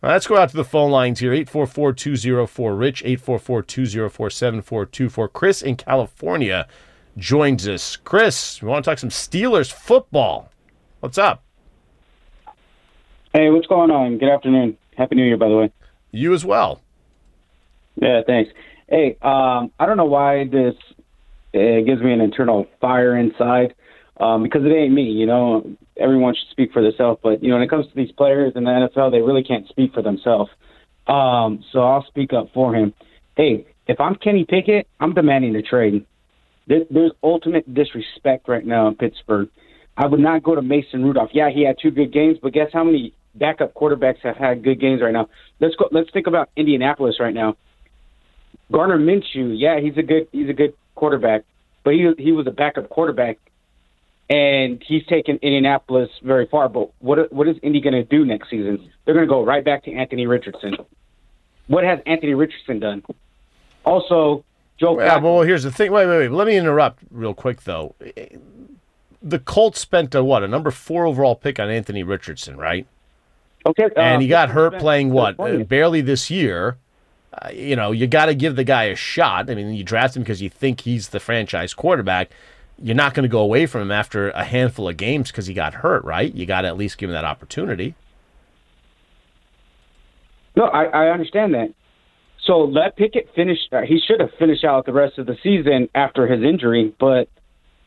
Right, 0.00 0.12
let's 0.12 0.28
go 0.28 0.36
out 0.36 0.48
to 0.50 0.56
the 0.56 0.64
phone 0.64 0.92
lines 0.92 1.18
here 1.18 1.32
844 1.32 1.92
204 1.92 2.74
Rich, 2.76 3.02
844 3.02 3.62
204 3.62 4.30
7424. 4.30 5.28
Chris 5.28 5.60
in 5.60 5.74
California 5.74 6.68
joins 7.16 7.66
us. 7.66 7.96
Chris, 7.96 8.62
we 8.62 8.68
want 8.68 8.84
to 8.84 8.90
talk 8.92 8.98
some 8.98 9.10
Steelers 9.10 9.72
football. 9.72 10.52
What's 11.00 11.18
up? 11.18 11.42
Hey, 13.32 13.50
what's 13.50 13.66
going 13.66 13.90
on? 13.90 14.18
Good 14.18 14.28
afternoon. 14.28 14.78
Happy 14.96 15.16
New 15.16 15.24
Year, 15.24 15.36
by 15.36 15.48
the 15.48 15.56
way. 15.56 15.72
You 16.12 16.32
as 16.32 16.44
well. 16.44 16.80
Yeah, 17.96 18.22
thanks. 18.24 18.52
Hey, 18.88 19.16
um, 19.22 19.72
I 19.80 19.86
don't 19.86 19.96
know 19.96 20.04
why 20.04 20.46
this 20.46 20.76
it 21.52 21.86
gives 21.86 22.00
me 22.02 22.12
an 22.12 22.20
internal 22.20 22.68
fire 22.80 23.16
inside 23.16 23.74
um, 24.18 24.44
because 24.44 24.64
it 24.64 24.70
ain't 24.70 24.94
me. 24.94 25.10
You 25.10 25.26
know, 25.26 25.76
everyone 25.98 26.34
should 26.34 26.50
speak 26.50 26.72
for 26.72 26.82
themselves, 26.82 27.20
but 27.22 27.42
you 27.42 27.48
know, 27.48 27.56
when 27.56 27.62
it 27.62 27.70
comes 27.70 27.86
to 27.86 27.94
these 27.94 28.12
players 28.12 28.52
in 28.56 28.64
the 28.64 28.70
NFL, 28.70 29.10
they 29.10 29.20
really 29.20 29.42
can't 29.42 29.68
speak 29.68 29.92
for 29.92 30.02
themselves. 30.02 30.50
Um, 31.06 31.64
so 31.72 31.80
I'll 31.80 32.04
speak 32.06 32.32
up 32.32 32.48
for 32.52 32.74
him. 32.74 32.92
Hey, 33.36 33.66
if 33.86 34.00
I'm 34.00 34.14
Kenny 34.16 34.44
Pickett, 34.44 34.86
I'm 35.00 35.14
demanding 35.14 35.56
a 35.56 35.62
trade. 35.62 36.04
There, 36.66 36.80
there's 36.90 37.12
ultimate 37.22 37.72
disrespect 37.72 38.48
right 38.48 38.64
now 38.64 38.88
in 38.88 38.94
Pittsburgh. 38.94 39.48
I 39.96 40.06
would 40.06 40.20
not 40.20 40.42
go 40.42 40.54
to 40.54 40.62
Mason 40.62 41.02
Rudolph. 41.02 41.30
Yeah, 41.32 41.50
he 41.50 41.64
had 41.64 41.76
two 41.80 41.90
good 41.90 42.12
games, 42.12 42.38
but 42.40 42.52
guess 42.52 42.68
how 42.72 42.84
many 42.84 43.14
backup 43.34 43.74
quarterbacks 43.74 44.20
have 44.22 44.36
had 44.36 44.62
good 44.62 44.80
games 44.80 45.00
right 45.02 45.12
now? 45.12 45.28
Let's 45.60 45.74
go. 45.76 45.88
Let's 45.90 46.10
think 46.12 46.26
about 46.26 46.50
Indianapolis 46.56 47.16
right 47.18 47.34
now. 47.34 47.56
Gardner 48.70 48.98
Minshew, 48.98 49.54
yeah, 49.58 49.80
he's 49.80 49.96
a 49.96 50.02
good 50.02 50.28
he's 50.30 50.48
a 50.48 50.52
good 50.52 50.74
quarterback, 50.94 51.42
but 51.84 51.94
he 51.94 52.12
he 52.18 52.32
was 52.32 52.46
a 52.46 52.50
backup 52.50 52.90
quarterback, 52.90 53.38
and 54.30 54.82
he's 54.86 55.04
taken 55.06 55.38
Indianapolis 55.42 56.10
very 56.22 56.46
far. 56.46 56.68
But 56.68 56.90
what 57.00 57.32
what 57.32 57.48
is 57.48 57.56
Indy 57.62 57.80
going 57.80 57.94
to 57.94 58.04
do 58.04 58.24
next 58.24 58.50
season? 58.50 58.90
They're 59.04 59.14
going 59.14 59.26
to 59.26 59.30
go 59.30 59.44
right 59.44 59.64
back 59.64 59.84
to 59.84 59.92
Anthony 59.92 60.26
Richardson. 60.26 60.76
What 61.66 61.84
has 61.84 62.00
Anthony 62.06 62.34
Richardson 62.34 62.80
done? 62.80 63.02
Also, 63.84 64.44
Joe. 64.78 65.00
Yeah, 65.00 65.18
well, 65.18 65.42
here's 65.42 65.62
the 65.62 65.70
thing. 65.70 65.92
Wait, 65.92 66.06
wait, 66.06 66.18
wait. 66.18 66.30
Let 66.30 66.46
me 66.46 66.56
interrupt 66.56 67.02
real 67.10 67.34
quick, 67.34 67.62
though. 67.62 67.94
The 69.22 69.38
Colts 69.38 69.80
spent 69.80 70.14
a 70.14 70.22
what? 70.22 70.42
A 70.42 70.48
number 70.48 70.70
four 70.70 71.06
overall 71.06 71.34
pick 71.34 71.58
on 71.58 71.70
Anthony 71.70 72.02
Richardson, 72.02 72.56
right? 72.56 72.86
Okay. 73.66 73.84
uh, 73.84 74.00
and 74.00 74.22
he 74.22 74.28
got 74.28 74.50
hurt 74.50 74.78
playing 74.78 75.10
what? 75.10 75.38
Uh, 75.38 75.64
barely 75.64 76.00
this 76.00 76.30
year. 76.30 76.76
Uh, 77.32 77.50
you 77.50 77.76
know, 77.76 77.92
you 77.92 78.06
got 78.06 78.26
to 78.26 78.34
give 78.34 78.56
the 78.56 78.64
guy 78.64 78.84
a 78.84 78.96
shot. 78.96 79.50
I 79.50 79.54
mean, 79.54 79.74
you 79.74 79.84
draft 79.84 80.16
him 80.16 80.22
because 80.22 80.40
you 80.40 80.48
think 80.48 80.82
he's 80.82 81.08
the 81.08 81.20
franchise 81.20 81.74
quarterback. 81.74 82.30
You're 82.80 82.96
not 82.96 83.14
going 83.14 83.24
to 83.24 83.28
go 83.28 83.40
away 83.40 83.66
from 83.66 83.82
him 83.82 83.90
after 83.90 84.30
a 84.30 84.44
handful 84.44 84.88
of 84.88 84.96
games 84.96 85.30
because 85.30 85.46
he 85.46 85.54
got 85.54 85.74
hurt, 85.74 86.04
right? 86.04 86.32
You 86.32 86.46
got 86.46 86.62
to 86.62 86.68
at 86.68 86.76
least 86.76 86.98
give 86.98 87.10
him 87.10 87.14
that 87.14 87.24
opportunity. 87.24 87.94
No, 90.56 90.64
I, 90.64 90.84
I 90.84 91.10
understand 91.10 91.54
that. 91.54 91.74
So 92.44 92.60
let 92.60 92.96
Pickett 92.96 93.28
finish. 93.34 93.58
Uh, 93.70 93.82
he 93.82 94.00
should 94.06 94.20
have 94.20 94.30
finished 94.38 94.64
out 94.64 94.86
the 94.86 94.92
rest 94.92 95.18
of 95.18 95.26
the 95.26 95.36
season 95.42 95.88
after 95.94 96.26
his 96.26 96.42
injury, 96.42 96.94
but 96.98 97.28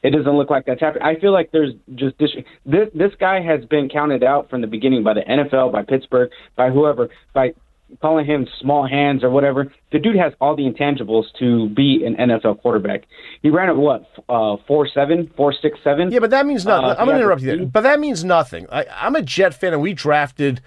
it 0.03 0.11
doesn't 0.11 0.31
look 0.31 0.49
like 0.49 0.65
that's 0.65 0.81
happening. 0.81 1.03
I 1.03 1.19
feel 1.19 1.33
like 1.33 1.51
there's 1.51 1.73
just 1.95 2.17
this. 2.17 2.29
This, 2.65 2.89
this 2.93 3.11
guy 3.19 3.41
has 3.41 3.65
been 3.65 3.89
counted 3.89 4.23
out 4.23 4.49
from 4.49 4.61
the 4.61 4.67
beginning 4.67 5.03
by 5.03 5.13
the 5.13 5.21
NFL, 5.21 5.71
by 5.71 5.83
Pittsburgh, 5.83 6.31
by 6.55 6.69
whoever, 6.69 7.09
by 7.33 7.53
calling 8.01 8.25
him 8.25 8.47
small 8.59 8.87
hands 8.87 9.23
or 9.23 9.29
whatever. 9.29 9.71
The 9.91 9.99
dude 9.99 10.15
has 10.15 10.33
all 10.39 10.55
the 10.55 10.63
intangibles 10.63 11.25
to 11.39 11.69
be 11.69 12.03
an 12.05 12.15
NFL 12.15 12.61
quarterback. 12.61 13.03
He 13.41 13.49
ran 13.49 13.69
at 13.69 13.75
what 13.75 14.09
uh, 14.29 14.57
four 14.67 14.87
seven, 14.87 15.31
four 15.35 15.53
six 15.61 15.79
seven. 15.83 16.11
Yeah, 16.11 16.19
but 16.19 16.29
that 16.29 16.45
means 16.45 16.65
nothing. 16.65 16.85
Uh, 16.85 16.95
I'm 16.97 17.05
going 17.05 17.17
to 17.17 17.23
interrupt 17.23 17.41
you 17.41 17.57
there. 17.57 17.65
But 17.65 17.81
that 17.81 17.99
means 17.99 18.23
nothing. 18.23 18.67
I, 18.71 18.85
I'm 18.93 19.15
a 19.15 19.21
Jet 19.21 19.53
fan, 19.53 19.73
and 19.73 19.81
we 19.81 19.93
drafted 19.93 20.61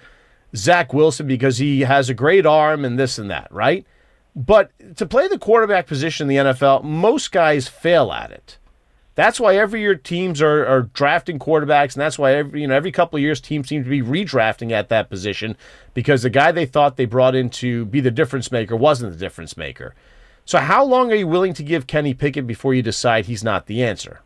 Zach 0.55 0.93
Wilson 0.93 1.27
because 1.27 1.57
he 1.57 1.81
has 1.81 2.09
a 2.09 2.13
great 2.13 2.45
arm 2.45 2.85
and 2.85 2.99
this 2.99 3.17
and 3.17 3.29
that, 3.29 3.47
right? 3.51 3.85
But 4.35 4.71
to 4.97 5.05
play 5.05 5.27
the 5.27 5.39
quarterback 5.39 5.87
position 5.87 6.29
in 6.29 6.35
the 6.45 6.51
NFL, 6.51 6.83
most 6.83 7.31
guys 7.31 7.67
fail 7.67 8.11
at 8.11 8.31
it. 8.31 8.57
That's 9.15 9.39
why 9.39 9.55
every 9.55 9.79
year 9.79 9.95
teams 9.95 10.41
are, 10.41 10.65
are 10.65 10.83
drafting 10.83 11.39
quarterbacks, 11.39 11.93
and 11.93 12.01
that's 12.01 12.19
why 12.19 12.35
every 12.35 12.61
you 12.61 12.67
know 12.67 12.75
every 12.75 12.91
couple 12.91 13.17
of 13.17 13.23
years 13.23 13.39
teams 13.39 13.69
seem 13.69 13.83
to 13.83 13.89
be 13.89 14.01
redrafting 14.01 14.71
at 14.71 14.89
that 14.89 15.09
position 15.09 15.55
because 15.93 16.21
the 16.21 16.29
guy 16.29 16.51
they 16.51 16.65
thought 16.65 16.97
they 16.97 17.05
brought 17.05 17.33
in 17.33 17.49
to 17.51 17.85
be 17.85 18.01
the 18.01 18.11
difference 18.11 18.51
maker 18.51 18.75
wasn't 18.75 19.11
the 19.11 19.17
difference 19.17 19.55
maker. 19.55 19.95
So 20.43 20.59
how 20.59 20.83
long 20.83 21.11
are 21.11 21.15
you 21.15 21.27
willing 21.27 21.53
to 21.55 21.63
give 21.63 21.87
Kenny 21.87 22.13
Pickett 22.13 22.45
before 22.45 22.73
you 22.73 22.83
decide 22.83 23.25
he's 23.25 23.43
not 23.43 23.65
the 23.65 23.83
answer? 23.83 24.21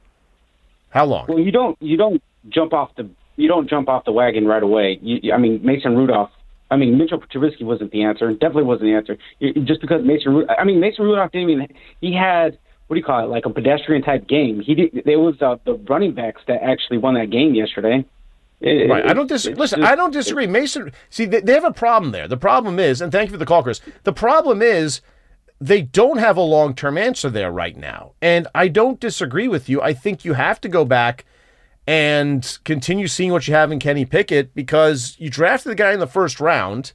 How 0.90 1.06
long? 1.06 1.28
Well, 1.28 1.40
you 1.40 1.52
don't 1.52 1.78
you 1.82 1.96
don't 1.96 2.22
jump 2.50 2.74
off 2.74 2.96
the 2.96 3.08
you 3.36 3.48
don't 3.48 3.70
jump 3.70 3.90
off 3.90 4.06
the 4.06 4.12
wagon 4.12 4.46
right 4.46 4.64
away. 4.64 5.00
You, 5.02 5.32
I 5.34 5.38
mean, 5.38 5.62
Mason 5.64 5.96
Rudolph. 5.96 6.32
I 6.72 6.76
mean, 6.78 6.98
Mitchell 6.98 7.20
Trubisky 7.20 7.64
wasn't 7.64 7.92
the 7.92 8.04
answer. 8.04 8.32
Definitely 8.32 8.64
wasn't 8.64 8.90
the 8.90 8.94
answer. 8.94 9.18
Just 9.66 9.82
because 9.82 10.04
Mason, 10.04 10.46
I 10.56 10.64
mean, 10.64 10.80
Mason 10.80 11.06
Rudolph 11.06 11.32
didn't 11.32 11.50
even. 11.50 11.68
He 12.02 12.14
had 12.14 12.60
what 12.90 12.96
do 12.96 13.00
you 13.00 13.06
call 13.06 13.24
it? 13.24 13.28
Like 13.30 13.46
a 13.46 13.50
pedestrian 13.52 14.02
type 14.02 14.28
game. 14.28 14.60
He 14.62 14.74
did. 14.74 15.04
It 15.08 15.16
was 15.18 15.40
uh, 15.42 15.58
the 15.64 15.76
running 15.88 16.14
backs 16.14 16.42
that 16.48 16.64
actually 16.64 16.98
won 16.98 17.14
that 17.14 17.30
game 17.30 17.54
yesterday. 17.54 18.04
It- 18.62 18.90
Right. 18.90 19.06
I 19.06 19.14
don't 19.14 19.28
dis- 19.28 19.46
it's 19.46 19.58
listen. 19.60 19.80
just- 19.82 19.92
I 19.92 19.96
don't 19.96 20.12
disagree. 20.12 20.48
Mason. 20.48 20.92
See, 21.12 21.26
they, 21.26 21.40
they 21.42 21.54
have 21.54 21.64
a 21.64 21.72
problem 21.72 22.12
there. 22.12 22.28
The 22.28 22.36
problem 22.36 22.80
is, 22.80 23.00
and 23.00 23.12
thank 23.12 23.30
you 23.30 23.34
for 23.34 23.38
the 23.38 23.46
call, 23.46 23.62
Chris. 23.64 23.80
The 24.06 24.12
problem 24.12 24.62
is 24.64 25.02
they 25.62 25.82
don't 25.84 26.18
have 26.18 26.36
a 26.36 26.42
long 26.42 26.74
term 26.74 26.98
answer 26.98 27.30
there 27.30 27.52
right 27.52 27.78
now. 27.78 28.14
And 28.22 28.48
I 28.56 28.68
don't 28.70 29.00
disagree 29.00 29.48
with 29.48 29.70
you. 29.70 29.82
I 29.82 29.94
think 29.94 30.26
you 30.26 30.34
have 30.34 30.60
to 30.62 30.68
go 30.68 30.84
back 30.84 31.26
and 31.88 32.58
continue 32.66 33.08
seeing 33.08 33.32
what 33.32 33.48
you 33.48 33.54
have 33.54 33.72
in 33.72 33.80
Kenny 33.80 34.04
Pickett 34.06 34.54
because 34.56 35.16
you 35.20 35.30
drafted 35.30 35.72
the 35.72 35.76
guy 35.76 35.94
in 35.94 36.00
the 36.00 36.08
first 36.08 36.40
round, 36.40 36.94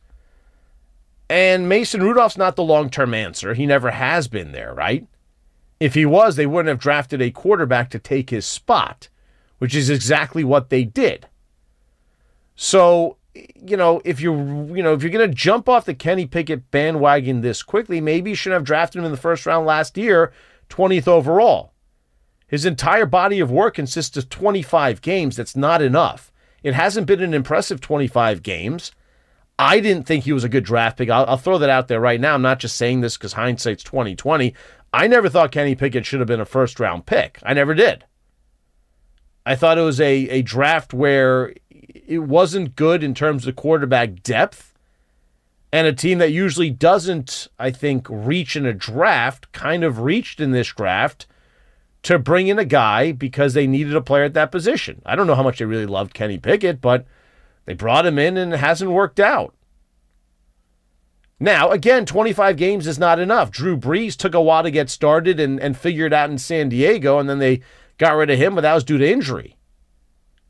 and 1.31 1.69
Mason 1.69 2.03
Rudolph's 2.03 2.37
not 2.37 2.57
the 2.57 2.63
long 2.63 2.91
term 2.91 3.15
answer. 3.15 3.55
He 3.55 3.65
never 3.67 3.91
has 3.93 4.29
been 4.29 4.53
there, 4.53 4.75
right? 4.75 5.07
If 5.81 5.95
he 5.95 6.07
was, 6.07 6.37
they 6.37 6.47
wouldn't 6.47 6.69
have 6.69 6.79
drafted 6.79 7.21
a 7.21 7.31
quarterback 7.31 7.91
to 7.91 7.99
take 7.99 8.31
his 8.31 8.47
spot, 8.47 9.09
which 9.59 9.75
is 9.75 9.91
exactly 9.91 10.45
what 10.45 10.71
they 10.71 10.85
did. 10.85 11.27
So, 12.55 13.17
you 13.35 13.77
know, 13.77 14.01
if 14.05 14.21
you're, 14.21 14.37
you 14.77 14.83
know, 14.83 14.95
if 14.95 15.03
you're 15.03 15.11
going 15.11 15.29
to 15.29 15.35
jump 15.35 15.69
off 15.69 15.85
the 15.85 15.95
Kenny 15.95 16.27
Pickett 16.27 16.71
bandwagon 16.71 17.41
this 17.41 17.63
quickly, 17.63 18.01
maybe 18.01 18.31
you 18.31 18.37
shouldn't 18.37 18.61
have 18.61 18.67
drafted 18.67 19.01
him 19.01 19.05
in 19.05 19.11
the 19.11 19.17
first 19.17 19.45
round 19.47 19.67
last 19.67 19.97
year, 19.97 20.33
20th 20.71 21.09
overall. 21.09 21.73
His 22.47 22.65
entire 22.65 23.07
body 23.07 23.41
of 23.41 23.51
work 23.51 23.75
consists 23.75 24.17
of 24.17 24.29
25 24.29 25.03
games. 25.03 25.37
That's 25.37 25.57
not 25.57 25.83
enough. 25.83 26.31
It 26.63 26.75
hasn't 26.75 27.07
been 27.07 27.23
an 27.23 27.35
impressive 27.35 27.81
25 27.81 28.43
games. 28.43 28.93
I 29.59 29.81
didn't 29.81 30.05
think 30.05 30.25
he 30.25 30.33
was 30.33 30.45
a 30.45 30.49
good 30.49 30.65
draft 30.65 30.99
pick. 30.99 31.11
I'll, 31.11 31.25
I'll 31.27 31.37
throw 31.37 31.59
that 31.59 31.71
out 31.71 31.89
there 31.89 32.01
right 32.01 32.21
now. 32.21 32.35
I'm 32.35 32.43
not 32.43 32.59
just 32.59 32.77
saying 32.77 33.01
this 33.01 33.17
because 33.17 33.35
hindsight's 33.35 33.85
2020. 33.85 34.55
I 34.95 35.09
never 35.09 35.29
thought 35.29 35.51
Kenny 35.51 35.75
Pickett 35.75 36.07
should 36.07 36.21
have 36.21 36.29
been 36.29 36.41
a 36.41 36.47
first 36.47 36.79
round 36.79 37.05
pick. 37.05 37.41
I 37.43 37.53
never 37.53 37.75
did. 37.75 38.05
I 39.45 39.57
thought 39.57 39.77
it 39.77 39.83
was 39.83 40.01
a, 40.01 40.29
a 40.29 40.43
draft 40.43 40.95
where 40.95 41.53
it 41.69 42.21
wasn't 42.21 42.77
good 42.77 43.03
in 43.03 43.13
terms 43.13 43.45
of 43.47 43.57
quarterback 43.57 44.23
depth. 44.23 44.73
And 45.73 45.89
a 45.89 45.93
team 45.93 46.19
that 46.19 46.31
usually 46.31 46.71
doesn't, 46.71 47.49
I 47.59 47.73
think, 47.73 48.07
reach 48.09 48.55
in 48.55 48.65
a 48.65 48.73
draft 48.73 49.51
kind 49.51 49.83
of 49.83 49.99
reached 49.99 50.39
in 50.39 50.53
this 50.53 50.69
draft 50.69 51.27
to 52.05 52.17
bring 52.21 52.47
in 52.47 52.61
a 52.61 52.65
guy 52.65 53.11
because 53.11 53.55
they 53.55 53.67
needed 53.67 53.97
a 53.97 54.01
player 54.01 54.23
at 54.23 54.35
that 54.35 54.53
position. 54.53 55.03
I 55.05 55.17
don't 55.17 55.27
know 55.27 55.35
how 55.35 55.43
much 55.43 55.59
they 55.59 55.65
really 55.65 55.87
loved 55.87 56.15
Kenny 56.15 56.39
Pickett, 56.39 56.81
but 56.81 57.05
they 57.65 57.75
brought 57.75 58.07
him 58.07 58.21
in 58.21 58.37
and 58.37 58.55
it 58.55 58.61
hasn't 58.61 58.93
worked 58.93 59.19
out. 59.19 59.55
Now, 61.45 61.73
again, 61.73 62.07
25 62.07 62.57
games 62.57 62.87
is 62.87 62.99
not 62.99 63.19
enough. 63.19 63.51
Drew 63.51 63.77
Brees 63.77 64.17
took 64.17 64.33
a 64.33 64.41
while 64.41 64.63
to 64.63 64.71
get 64.71 64.89
started 64.89 65.39
and, 65.39 65.61
and 65.61 65.77
figure 65.77 66.07
it 66.07 66.13
out 66.15 66.31
in 66.31 66.39
San 66.39 66.71
Diego, 66.71 67.19
and 67.19 67.29
then 67.29 67.39
they 67.39 67.61
got 67.99 68.17
rid 68.17 68.31
of 68.31 68.39
him, 68.39 68.55
but 68.55 68.63
that 68.63 68.73
was 68.73 68.83
due 68.83 68.97
to 68.97 69.07
injury. 69.07 69.55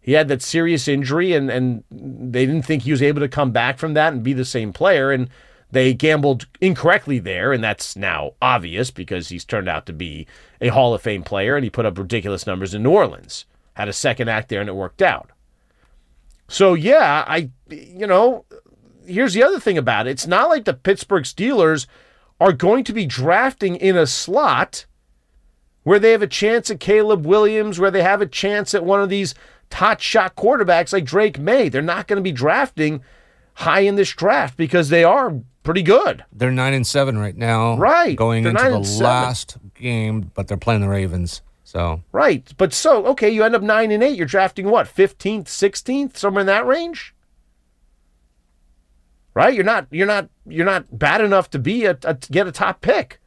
He 0.00 0.12
had 0.12 0.28
that 0.28 0.40
serious 0.40 0.86
injury, 0.86 1.32
and, 1.32 1.50
and 1.50 1.82
they 1.90 2.46
didn't 2.46 2.62
think 2.62 2.84
he 2.84 2.92
was 2.92 3.02
able 3.02 3.18
to 3.22 3.28
come 3.28 3.50
back 3.50 3.78
from 3.78 3.94
that 3.94 4.12
and 4.12 4.22
be 4.22 4.34
the 4.34 4.44
same 4.44 4.72
player, 4.72 5.10
and 5.10 5.28
they 5.68 5.94
gambled 5.94 6.46
incorrectly 6.60 7.18
there, 7.18 7.52
and 7.52 7.64
that's 7.64 7.96
now 7.96 8.34
obvious 8.40 8.92
because 8.92 9.30
he's 9.30 9.44
turned 9.44 9.68
out 9.68 9.86
to 9.86 9.92
be 9.92 10.28
a 10.60 10.68
Hall 10.68 10.94
of 10.94 11.02
Fame 11.02 11.24
player, 11.24 11.56
and 11.56 11.64
he 11.64 11.70
put 11.70 11.86
up 11.86 11.98
ridiculous 11.98 12.46
numbers 12.46 12.72
in 12.72 12.84
New 12.84 12.90
Orleans. 12.90 13.46
Had 13.72 13.88
a 13.88 13.92
second 13.92 14.28
act 14.28 14.48
there, 14.48 14.60
and 14.60 14.68
it 14.68 14.76
worked 14.76 15.02
out. 15.02 15.32
So, 16.46 16.74
yeah, 16.74 17.24
I, 17.26 17.50
you 17.68 18.06
know, 18.06 18.44
here's 19.06 19.34
the 19.34 19.42
other 19.42 19.60
thing 19.60 19.78
about 19.78 20.06
it. 20.06 20.10
It's 20.10 20.26
not 20.26 20.48
like 20.48 20.64
the 20.64 20.74
Pittsburgh 20.74 21.24
Steelers 21.24 21.86
are 22.40 22.52
going 22.52 22.84
to 22.84 22.92
be 22.92 23.06
drafting 23.06 23.76
in 23.76 23.96
a 23.96 24.06
slot 24.06 24.86
where 25.82 25.98
they 25.98 26.12
have 26.12 26.22
a 26.22 26.26
chance 26.26 26.70
at 26.70 26.80
Caleb 26.80 27.26
Williams, 27.26 27.78
where 27.78 27.90
they 27.90 28.02
have 28.02 28.20
a 28.20 28.26
chance 28.26 28.74
at 28.74 28.84
one 28.84 29.00
of 29.00 29.08
these 29.08 29.34
hot 29.72 30.00
shot 30.00 30.36
quarterbacks 30.36 30.92
like 30.92 31.04
Drake 31.04 31.38
Maye. 31.38 31.68
They're 31.68 31.82
not 31.82 32.06
going 32.06 32.16
to 32.16 32.22
be 32.22 32.32
drafting 32.32 33.02
high 33.54 33.80
in 33.80 33.96
this 33.96 34.10
draft 34.12 34.56
because 34.56 34.88
they 34.88 35.04
are 35.04 35.40
pretty 35.62 35.82
good. 35.82 36.24
They're 36.32 36.50
nine 36.50 36.74
and 36.74 36.86
seven 36.86 37.18
right 37.18 37.36
now. 37.36 37.76
Right. 37.76 38.16
Going 38.16 38.44
They're 38.44 38.52
into 38.52 38.88
the 38.88 39.04
last 39.04 39.56
game, 39.74 40.30
but 40.34 40.48
they're 40.48 40.56
playing 40.56 40.80
the 40.80 40.88
Ravens. 40.88 41.42
So 41.64 42.02
Right. 42.12 42.52
But 42.56 42.72
so, 42.72 43.06
okay, 43.06 43.30
you 43.30 43.42
end 43.42 43.56
up 43.56 43.62
9 43.62 43.90
and 43.90 44.02
8. 44.02 44.16
You're 44.16 44.26
drafting 44.26 44.68
what? 44.70 44.86
15th, 44.86 45.44
16th, 45.44 46.16
somewhere 46.16 46.42
in 46.42 46.46
that 46.46 46.66
range? 46.66 47.13
Right? 49.34 49.52
You're 49.52 49.64
not 49.64 49.88
you're 49.90 50.06
not 50.06 50.28
you're 50.46 50.64
not 50.64 50.96
bad 50.96 51.20
enough 51.20 51.50
to 51.50 51.58
be 51.58 51.84
a, 51.84 51.98
a 52.04 52.14
to 52.14 52.32
get 52.32 52.46
a 52.46 52.52
top 52.52 52.80
pick. 52.80 53.20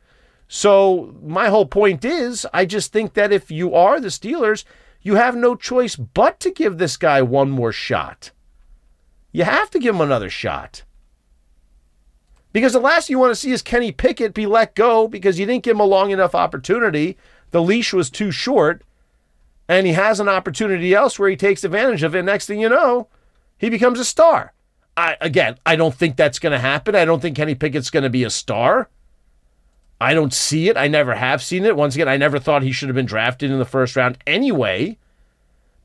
So, 0.48 1.13
my 1.22 1.50
whole 1.50 1.65
point 1.65 2.06
is 2.06 2.48
I 2.54 2.65
just 2.65 2.93
think 2.93 3.13
that 3.13 3.34
if 3.34 3.52
you 3.52 3.74
are 3.76 4.00
the 4.00 4.08
Steelers, 4.08 4.63
you 5.02 5.15
have 5.15 5.36
no 5.36 5.56
choice 5.56 5.98
but 5.98 6.39
to 6.39 6.52
give 6.52 6.78
this 6.78 6.96
guy 6.96 7.22
one 7.22 7.50
more 7.50 7.74
shot. 7.74 8.32
You 9.34 9.43
have 9.43 9.70
to 9.72 9.80
give 9.80 9.96
him 9.96 10.02
another 10.02 10.30
shot. 10.30 10.84
Because 12.54 12.74
the 12.74 12.80
last 12.80 13.10
you 13.10 13.20
want 13.20 13.32
to 13.32 13.36
see 13.36 13.52
is 13.52 13.62
Kenny 13.62 13.91
Pickett 13.91 14.34
be 14.34 14.46
let 14.46 14.74
go 14.74 15.08
because 15.08 15.38
you 15.38 15.46
didn't 15.46 15.63
give 15.63 15.76
him 15.76 15.82
a 15.82 15.86
long 15.86 16.12
enough 16.12 16.34
opportunity. 16.34 17.17
The 17.52 17.62
leash 17.62 17.93
was 17.93 18.10
too 18.10 18.32
short, 18.32 18.84
and 19.67 19.86
he 19.86 19.93
has 19.93 20.20
an 20.20 20.30
opportunity 20.30 20.93
elsewhere. 20.93 21.30
He 21.30 21.36
takes 21.36 21.63
advantage 21.63 22.04
of 22.04 22.15
it. 22.15 22.24
Next 22.24 22.48
thing 22.48 22.60
you 22.60 22.70
know, 22.70 23.10
he 23.58 23.70
becomes 23.70 24.00
a 24.00 24.06
star. 24.06 24.54
I 24.97 25.15
again, 25.21 25.57
I 25.65 25.75
don't 25.75 25.93
think 25.93 26.17
that's 26.17 26.39
going 26.39 26.51
to 26.51 26.60
happen. 26.60 26.95
I 26.95 27.05
don't 27.05 27.21
think 27.21 27.38
Kenny 27.38 27.55
Pickett's 27.55 27.91
going 27.91 28.03
to 28.03 28.10
be 28.10 28.23
a 28.23 28.29
star. 28.29 28.89
I 30.01 30.13
don't 30.13 30.33
see 30.33 30.69
it. 30.69 30.77
I 30.77 30.88
never 30.88 31.15
have 31.15 31.41
seen 31.41 31.65
it. 31.65 31.75
Once 31.75 31.95
again, 31.95 32.10
I 32.10 32.17
never 32.17 32.39
thought 32.39 32.63
he 32.63 32.71
should 32.71 32.89
have 32.89 32.95
been 32.95 33.05
drafted 33.05 33.51
in 33.51 33.60
the 33.60 33.65
first 33.65 33.95
round 33.95 34.17
anyway. 34.27 34.97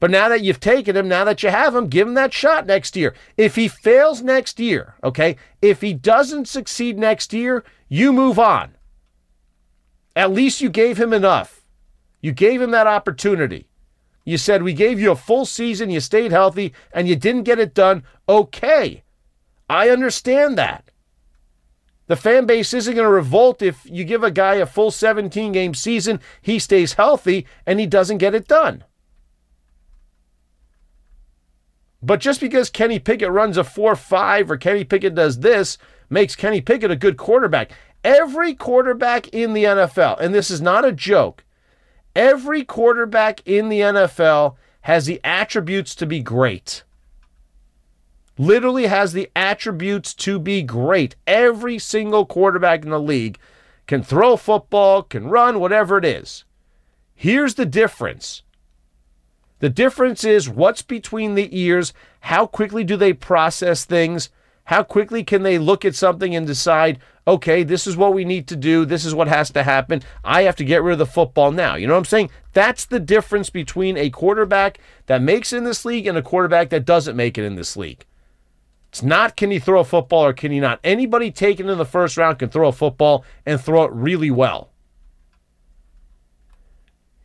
But 0.00 0.10
now 0.10 0.28
that 0.30 0.42
you've 0.42 0.60
taken 0.60 0.96
him, 0.96 1.06
now 1.08 1.24
that 1.24 1.42
you 1.42 1.50
have 1.50 1.76
him, 1.76 1.88
give 1.88 2.08
him 2.08 2.14
that 2.14 2.32
shot 2.32 2.66
next 2.66 2.96
year. 2.96 3.14
If 3.36 3.54
he 3.54 3.68
fails 3.68 4.20
next 4.20 4.58
year, 4.58 4.96
okay, 5.04 5.36
if 5.60 5.80
he 5.80 5.94
doesn't 5.94 6.48
succeed 6.48 6.98
next 6.98 7.32
year, 7.32 7.64
you 7.88 8.12
move 8.12 8.38
on. 8.38 8.74
At 10.16 10.32
least 10.32 10.60
you 10.60 10.70
gave 10.70 10.98
him 10.98 11.12
enough. 11.12 11.64
You 12.20 12.32
gave 12.32 12.60
him 12.60 12.72
that 12.72 12.86
opportunity. 12.86 13.68
You 14.24 14.38
said, 14.38 14.62
We 14.62 14.72
gave 14.72 15.00
you 15.00 15.10
a 15.10 15.16
full 15.16 15.44
season, 15.44 15.90
you 15.90 16.00
stayed 16.00 16.32
healthy, 16.32 16.72
and 16.92 17.08
you 17.08 17.16
didn't 17.16 17.42
get 17.42 17.58
it 17.58 17.74
done. 17.74 18.04
Okay. 18.28 19.02
I 19.68 19.88
understand 19.88 20.58
that. 20.58 20.90
The 22.06 22.16
fan 22.16 22.46
base 22.46 22.74
isn't 22.74 22.94
going 22.94 23.06
to 23.06 23.12
revolt 23.12 23.62
if 23.62 23.86
you 23.88 24.04
give 24.04 24.22
a 24.22 24.30
guy 24.30 24.56
a 24.56 24.66
full 24.66 24.90
17 24.90 25.52
game 25.52 25.74
season, 25.74 26.20
he 26.42 26.58
stays 26.58 26.94
healthy, 26.94 27.46
and 27.66 27.80
he 27.80 27.86
doesn't 27.86 28.18
get 28.18 28.34
it 28.34 28.46
done. 28.46 28.84
But 32.02 32.20
just 32.20 32.40
because 32.40 32.68
Kenny 32.68 32.98
Pickett 32.98 33.30
runs 33.30 33.56
a 33.56 33.64
4 33.64 33.94
5 33.94 34.50
or 34.50 34.56
Kenny 34.56 34.84
Pickett 34.84 35.14
does 35.14 35.38
this 35.38 35.78
makes 36.10 36.36
Kenny 36.36 36.60
Pickett 36.60 36.90
a 36.90 36.96
good 36.96 37.16
quarterback. 37.16 37.70
Every 38.04 38.54
quarterback 38.54 39.28
in 39.28 39.52
the 39.52 39.64
NFL, 39.64 40.20
and 40.20 40.34
this 40.34 40.50
is 40.50 40.60
not 40.60 40.84
a 40.84 40.92
joke, 40.92 41.44
every 42.14 42.64
quarterback 42.64 43.42
in 43.46 43.68
the 43.68 43.80
NFL 43.80 44.56
has 44.82 45.06
the 45.06 45.20
attributes 45.24 45.94
to 45.94 46.06
be 46.06 46.20
great. 46.20 46.82
literally 48.38 48.86
has 48.86 49.12
the 49.12 49.30
attributes 49.36 50.14
to 50.14 50.38
be 50.38 50.62
great. 50.62 51.16
Every 51.26 51.78
single 51.78 52.24
quarterback 52.26 52.82
in 52.82 52.90
the 52.90 53.00
league 53.00 53.38
can 53.86 54.02
throw 54.02 54.36
football, 54.36 55.02
can 55.02 55.28
run, 55.28 55.60
whatever 55.60 55.98
it 55.98 56.04
is. 56.04 56.44
Here's 57.14 57.54
the 57.54 57.66
difference. 57.66 58.42
The 59.60 59.68
difference 59.68 60.24
is 60.24 60.48
what's 60.48 60.82
between 60.82 61.34
the 61.34 61.56
ears, 61.56 61.92
how 62.20 62.46
quickly 62.46 62.84
do 62.84 62.96
they 62.96 63.12
process 63.12 63.84
things, 63.84 64.28
how 64.64 64.82
quickly 64.82 65.22
can 65.22 65.42
they 65.42 65.58
look 65.58 65.84
at 65.84 65.94
something 65.94 66.34
and 66.34 66.46
decide, 66.46 66.98
okay, 67.26 67.62
this 67.62 67.86
is 67.86 67.96
what 67.96 68.14
we 68.14 68.24
need 68.24 68.48
to 68.48 68.56
do, 68.56 68.84
this 68.84 69.04
is 69.04 69.14
what 69.14 69.28
has 69.28 69.50
to 69.50 69.62
happen, 69.62 70.02
I 70.24 70.42
have 70.42 70.56
to 70.56 70.64
get 70.64 70.82
rid 70.82 70.94
of 70.94 70.98
the 70.98 71.06
football 71.06 71.52
now. 71.52 71.76
You 71.76 71.86
know 71.86 71.94
what 71.94 72.00
I'm 72.00 72.04
saying? 72.04 72.30
That's 72.52 72.84
the 72.84 73.00
difference 73.00 73.50
between 73.50 73.96
a 73.96 74.10
quarterback 74.10 74.78
that 75.06 75.22
makes 75.22 75.52
it 75.52 75.58
in 75.58 75.64
this 75.64 75.84
league 75.84 76.06
and 76.06 76.18
a 76.18 76.22
quarterback 76.22 76.70
that 76.70 76.84
doesn't 76.84 77.16
make 77.16 77.38
it 77.38 77.44
in 77.44 77.54
this 77.54 77.76
league. 77.76 78.04
It's 78.88 79.02
not 79.02 79.36
can 79.36 79.50
he 79.50 79.58
throw 79.58 79.80
a 79.80 79.84
football 79.84 80.24
or 80.24 80.32
can 80.34 80.52
he 80.52 80.60
not. 80.60 80.78
Anybody 80.84 81.30
taken 81.30 81.68
in 81.70 81.78
the 81.78 81.84
first 81.86 82.18
round 82.18 82.38
can 82.38 82.50
throw 82.50 82.68
a 82.68 82.72
football 82.72 83.24
and 83.46 83.58
throw 83.58 83.84
it 83.84 83.92
really 83.92 84.30
well. 84.30 84.68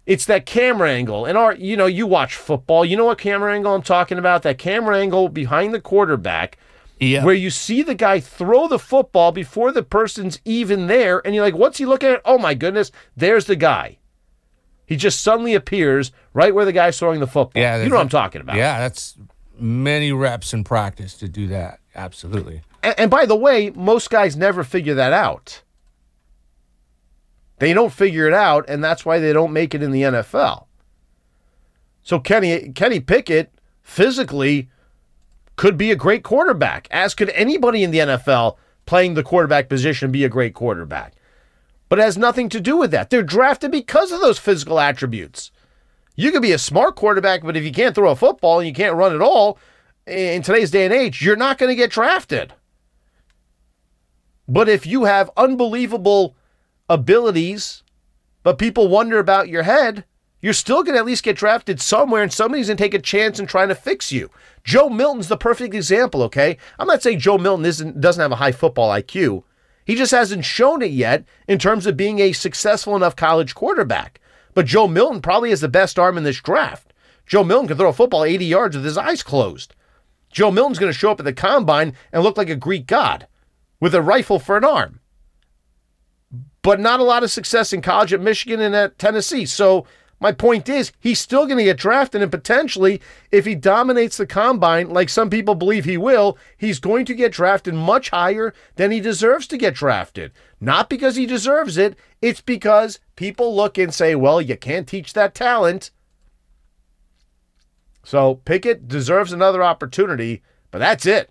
It's 0.05 0.23
that 0.27 0.45
camera 0.45 0.89
angle. 0.89 1.25
And 1.25 1.37
our, 1.37 1.53
you 1.53 1.75
know, 1.75 1.85
you 1.85 2.07
watch 2.07 2.37
football. 2.37 2.85
You 2.85 2.95
know 2.95 3.03
what 3.03 3.17
camera 3.17 3.53
angle 3.53 3.75
I'm 3.75 3.81
talking 3.81 4.17
about? 4.17 4.43
That 4.43 4.57
camera 4.57 4.97
angle 4.97 5.27
behind 5.27 5.73
the 5.73 5.81
quarterback 5.81 6.57
Yeah. 6.99 7.23
where 7.23 7.35
you 7.35 7.49
see 7.51 7.83
the 7.83 7.93
guy 7.95 8.19
throw 8.19 8.67
the 8.67 8.79
football 8.79 9.31
before 9.31 9.71
the 9.71 9.83
person's 9.83 10.39
even 10.45 10.87
there, 10.87 11.21
and 11.25 11.35
you're 11.35 11.43
like, 11.43 11.55
what's 11.55 11.77
he 11.77 11.85
looking 11.85 12.09
at? 12.09 12.21
Oh 12.25 12.37
my 12.37 12.53
goodness, 12.53 12.91
there's 13.15 13.45
the 13.45 13.55
guy. 13.55 13.99
He 14.85 14.95
just 14.95 15.21
suddenly 15.21 15.53
appears 15.53 16.11
right 16.33 16.55
where 16.55 16.65
the 16.65 16.71
guy's 16.71 16.97
throwing 16.97 17.19
the 17.19 17.27
football. 17.27 17.61
Yeah, 17.61 17.83
you 17.83 17.89
know 17.89 17.95
what 17.95 18.01
I'm 18.01 18.09
talking 18.09 18.41
about. 18.41 18.55
Yeah, 18.55 18.79
that's 18.79 19.17
many 19.59 20.11
reps 20.11 20.53
in 20.53 20.63
practice 20.63 21.13
to 21.15 21.27
do 21.27 21.47
that. 21.47 21.79
Absolutely. 21.93 22.61
And, 22.81 22.95
and 22.99 23.11
by 23.11 23.25
the 23.25 23.35
way, 23.35 23.69
most 23.71 24.09
guys 24.09 24.35
never 24.35 24.63
figure 24.63 24.95
that 24.95 25.13
out. 25.13 25.61
They 27.59 27.73
don't 27.73 27.91
figure 27.91 28.27
it 28.27 28.33
out, 28.33 28.69
and 28.69 28.83
that's 28.83 29.05
why 29.05 29.19
they 29.19 29.33
don't 29.33 29.51
make 29.51 29.73
it 29.73 29.81
in 29.81 29.91
the 29.91 30.03
NFL. 30.03 30.65
So 32.03 32.19
Kenny 32.19 32.71
Kenny 32.73 32.99
Pickett 32.99 33.51
physically 33.81 34.69
could 35.57 35.77
be 35.77 35.91
a 35.91 35.95
great 35.95 36.23
quarterback, 36.23 36.87
as 36.89 37.13
could 37.13 37.29
anybody 37.31 37.83
in 37.83 37.91
the 37.91 37.99
NFL 37.99 38.55
playing 38.85 39.15
the 39.15 39.23
quarterback 39.23 39.67
position 39.67 40.11
be 40.11 40.23
a 40.23 40.29
great 40.29 40.53
quarterback. 40.53 41.13
But 41.89 41.99
it 41.99 42.03
has 42.03 42.17
nothing 42.17 42.47
to 42.49 42.61
do 42.61 42.77
with 42.77 42.91
that. 42.91 43.09
They're 43.09 43.23
drafted 43.23 43.71
because 43.71 44.11
of 44.11 44.21
those 44.21 44.39
physical 44.39 44.79
attributes. 44.79 45.51
You 46.15 46.31
could 46.31 46.41
be 46.41 46.51
a 46.51 46.57
smart 46.57 46.95
quarterback, 46.95 47.43
but 47.43 47.57
if 47.57 47.63
you 47.63 47.71
can't 47.71 47.93
throw 47.93 48.11
a 48.11 48.15
football 48.15 48.59
and 48.59 48.67
you 48.67 48.73
can't 48.73 48.95
run 48.95 49.13
at 49.13 49.21
all, 49.21 49.59
in 50.05 50.41
today's 50.41 50.71
day 50.71 50.85
and 50.85 50.93
age, 50.93 51.21
you're 51.21 51.35
not 51.35 51.57
going 51.57 51.69
to 51.69 51.75
get 51.75 51.91
drafted. 51.91 52.53
But 54.47 54.69
if 54.69 54.85
you 54.85 55.03
have 55.03 55.29
unbelievable 55.35 56.35
abilities, 56.89 57.83
but 58.43 58.57
people 58.57 58.87
wonder 58.87 59.19
about 59.19 59.49
your 59.49 59.63
head, 59.63 60.05
you're 60.47 60.53
still 60.53 60.81
going 60.81 60.93
to 60.93 60.99
at 60.99 61.05
least 61.05 61.25
get 61.25 61.35
drafted 61.35 61.81
somewhere, 61.81 62.23
and 62.23 62.31
somebody's 62.31 62.67
going 62.67 62.77
to 62.77 62.81
take 62.81 62.93
a 62.93 62.99
chance 62.99 63.37
in 63.37 63.45
trying 63.45 63.67
to 63.67 63.75
fix 63.75 64.13
you. 64.13 64.31
Joe 64.63 64.87
Milton's 64.87 65.27
the 65.27 65.35
perfect 65.35 65.75
example, 65.75 66.23
okay? 66.23 66.57
I'm 66.79 66.87
not 66.87 67.03
saying 67.03 67.19
Joe 67.19 67.37
Milton 67.37 67.65
isn't, 67.65 67.99
doesn't 67.99 68.21
have 68.21 68.31
a 68.31 68.37
high 68.37 68.53
football 68.53 68.89
IQ. 68.89 69.43
He 69.83 69.93
just 69.93 70.13
hasn't 70.13 70.45
shown 70.45 70.81
it 70.81 70.91
yet 70.91 71.25
in 71.49 71.59
terms 71.59 71.85
of 71.85 71.97
being 71.97 72.19
a 72.19 72.31
successful 72.31 72.95
enough 72.95 73.13
college 73.13 73.55
quarterback. 73.55 74.21
But 74.53 74.67
Joe 74.67 74.87
Milton 74.87 75.21
probably 75.21 75.49
has 75.49 75.59
the 75.59 75.67
best 75.67 75.99
arm 75.99 76.17
in 76.17 76.23
this 76.23 76.39
draft. 76.39 76.93
Joe 77.25 77.43
Milton 77.43 77.67
can 77.67 77.75
throw 77.75 77.89
a 77.89 77.91
football 77.91 78.23
80 78.23 78.45
yards 78.45 78.77
with 78.77 78.85
his 78.85 78.97
eyes 78.97 79.23
closed. 79.23 79.75
Joe 80.31 80.49
Milton's 80.49 80.79
going 80.79 80.93
to 80.93 80.97
show 80.97 81.11
up 81.11 81.19
at 81.19 81.25
the 81.25 81.33
combine 81.33 81.93
and 82.13 82.23
look 82.23 82.37
like 82.37 82.49
a 82.49 82.55
Greek 82.55 82.87
god 82.87 83.27
with 83.81 83.93
a 83.93 84.01
rifle 84.01 84.39
for 84.39 84.55
an 84.55 84.63
arm. 84.63 85.01
But 86.61 86.79
not 86.79 87.01
a 87.01 87.03
lot 87.03 87.23
of 87.23 87.31
success 87.31 87.73
in 87.73 87.81
college 87.81 88.13
at 88.13 88.21
Michigan 88.21 88.61
and 88.61 88.73
at 88.73 88.97
Tennessee. 88.97 89.45
So 89.45 89.85
my 90.19 90.31
point 90.31 90.67
is, 90.67 90.91
he's 90.99 91.19
still 91.19 91.45
going 91.45 91.59
to 91.59 91.63
get 91.63 91.77
drafted, 91.77 92.23
and 92.23 92.31
potentially, 92.31 93.01
if 93.31 93.45
he 93.45 93.53
dominates 93.53 94.17
the 94.17 94.25
combine, 94.25 94.89
like 94.89 95.09
some 95.09 95.29
people 95.29 95.53
believe 95.53 95.85
he 95.85 95.97
will, 95.97 96.37
he's 96.57 96.79
going 96.79 97.05
to 97.05 97.13
get 97.13 97.31
drafted 97.31 97.75
much 97.75 98.09
higher 98.09 98.53
than 98.75 98.89
he 98.89 98.99
deserves 98.99 99.45
to 99.47 99.57
get 99.57 99.75
drafted. 99.75 100.31
Not 100.59 100.89
because 100.89 101.17
he 101.17 101.27
deserves 101.27 101.77
it, 101.77 101.95
it's 102.19 102.41
because 102.41 102.99
people 103.15 103.55
look 103.55 103.77
and 103.77 103.93
say, 103.93 104.15
well, 104.15 104.41
you 104.41 104.57
can't 104.57 104.87
teach 104.87 105.13
that 105.13 105.35
talent. 105.35 105.91
So 108.03 108.35
Pickett 108.43 108.87
deserves 108.87 109.31
another 109.31 109.63
opportunity, 109.63 110.41
but 110.71 110.79
that's 110.79 111.05
it. 111.05 111.29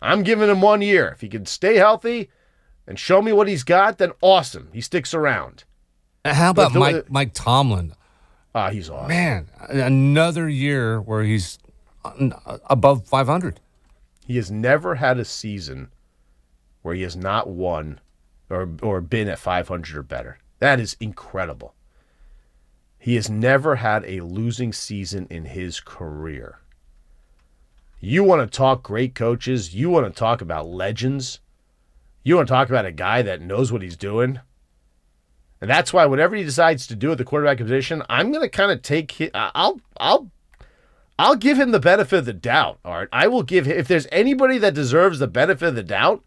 I'm 0.00 0.22
giving 0.22 0.48
him 0.48 0.60
one 0.60 0.80
year. 0.80 1.08
If 1.08 1.22
he 1.22 1.28
can 1.28 1.44
stay 1.44 1.76
healthy 1.76 2.30
and 2.86 2.98
show 2.98 3.20
me 3.20 3.32
what 3.32 3.48
he's 3.48 3.64
got, 3.64 3.98
then 3.98 4.12
awesome. 4.20 4.68
He 4.72 4.80
sticks 4.80 5.12
around. 5.12 5.64
How 6.34 6.50
about 6.50 6.74
Mike 6.74 7.10
Mike 7.10 7.34
Tomlin? 7.34 7.94
Ah, 8.54 8.70
he's 8.70 8.88
awesome. 8.90 9.08
Man, 9.08 9.48
another 9.68 10.48
year 10.48 11.00
where 11.00 11.22
he's 11.22 11.58
above 12.04 13.06
500. 13.06 13.60
He 14.26 14.36
has 14.36 14.50
never 14.50 14.96
had 14.96 15.18
a 15.18 15.24
season 15.24 15.90
where 16.82 16.94
he 16.94 17.02
has 17.02 17.16
not 17.16 17.48
won 17.48 18.00
or 18.50 18.68
or 18.82 19.00
been 19.00 19.28
at 19.28 19.38
500 19.38 19.96
or 19.96 20.02
better. 20.02 20.38
That 20.58 20.80
is 20.80 20.96
incredible. 21.00 21.74
He 22.98 23.14
has 23.14 23.30
never 23.30 23.76
had 23.76 24.04
a 24.04 24.20
losing 24.22 24.72
season 24.72 25.26
in 25.30 25.46
his 25.46 25.80
career. 25.80 26.58
You 28.00 28.24
want 28.24 28.40
to 28.40 28.56
talk 28.56 28.82
great 28.82 29.14
coaches, 29.14 29.74
you 29.74 29.90
want 29.90 30.06
to 30.06 30.18
talk 30.18 30.40
about 30.40 30.66
legends. 30.66 31.40
You 32.22 32.36
want 32.36 32.48
to 32.48 32.52
talk 32.52 32.68
about 32.68 32.84
a 32.84 32.92
guy 32.92 33.22
that 33.22 33.40
knows 33.40 33.72
what 33.72 33.82
he's 33.82 33.96
doing. 33.96 34.40
And 35.60 35.68
that's 35.68 35.92
why 35.92 36.06
whatever 36.06 36.36
he 36.36 36.44
decides 36.44 36.86
to 36.86 36.94
do 36.94 37.12
at 37.12 37.18
the 37.18 37.24
quarterback 37.24 37.58
position, 37.58 38.02
I'm 38.08 38.30
going 38.30 38.42
to 38.44 38.48
kind 38.48 38.70
of 38.70 38.82
take 38.82 39.30
I'll 39.34 39.80
I'll 39.98 40.30
I'll 41.18 41.34
give 41.34 41.58
him 41.58 41.72
the 41.72 41.80
benefit 41.80 42.20
of 42.20 42.24
the 42.26 42.32
doubt, 42.32 42.78
Art. 42.84 43.08
I 43.12 43.26
will 43.26 43.42
give 43.42 43.66
him, 43.66 43.76
if 43.76 43.88
there's 43.88 44.06
anybody 44.12 44.56
that 44.58 44.74
deserves 44.74 45.18
the 45.18 45.26
benefit 45.26 45.68
of 45.70 45.74
the 45.74 45.82
doubt, 45.82 46.22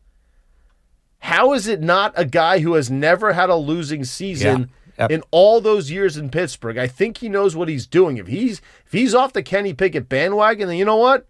how 1.20 1.54
is 1.54 1.68
it 1.68 1.82
not 1.82 2.14
a 2.18 2.26
guy 2.26 2.60
who 2.60 2.74
has 2.74 2.92
never 2.92 3.32
had 3.34 3.50
a 3.50 3.56
losing 3.56 4.04
season 4.04 4.60
Yeah. 4.60 4.66
Yep. 5.00 5.12
in 5.12 5.24
all 5.32 5.62
those 5.62 5.90
years 5.90 6.18
in 6.18 6.30
Pittsburgh? 6.30 6.78
I 6.78 6.88
think 6.88 7.20
he 7.20 7.30
knows 7.30 7.56
what 7.56 7.70
he's 7.70 7.88
doing. 7.88 8.18
If 8.18 8.28
he's 8.28 8.60
if 8.86 8.92
he's 8.92 9.16
off 9.16 9.32
the 9.32 9.44
Kenny 9.44 9.74
Pickett 9.74 10.10
bandwagon, 10.10 10.68
then 10.68 10.78
you 10.78 10.86
know 10.86 10.98
what? 10.98 11.28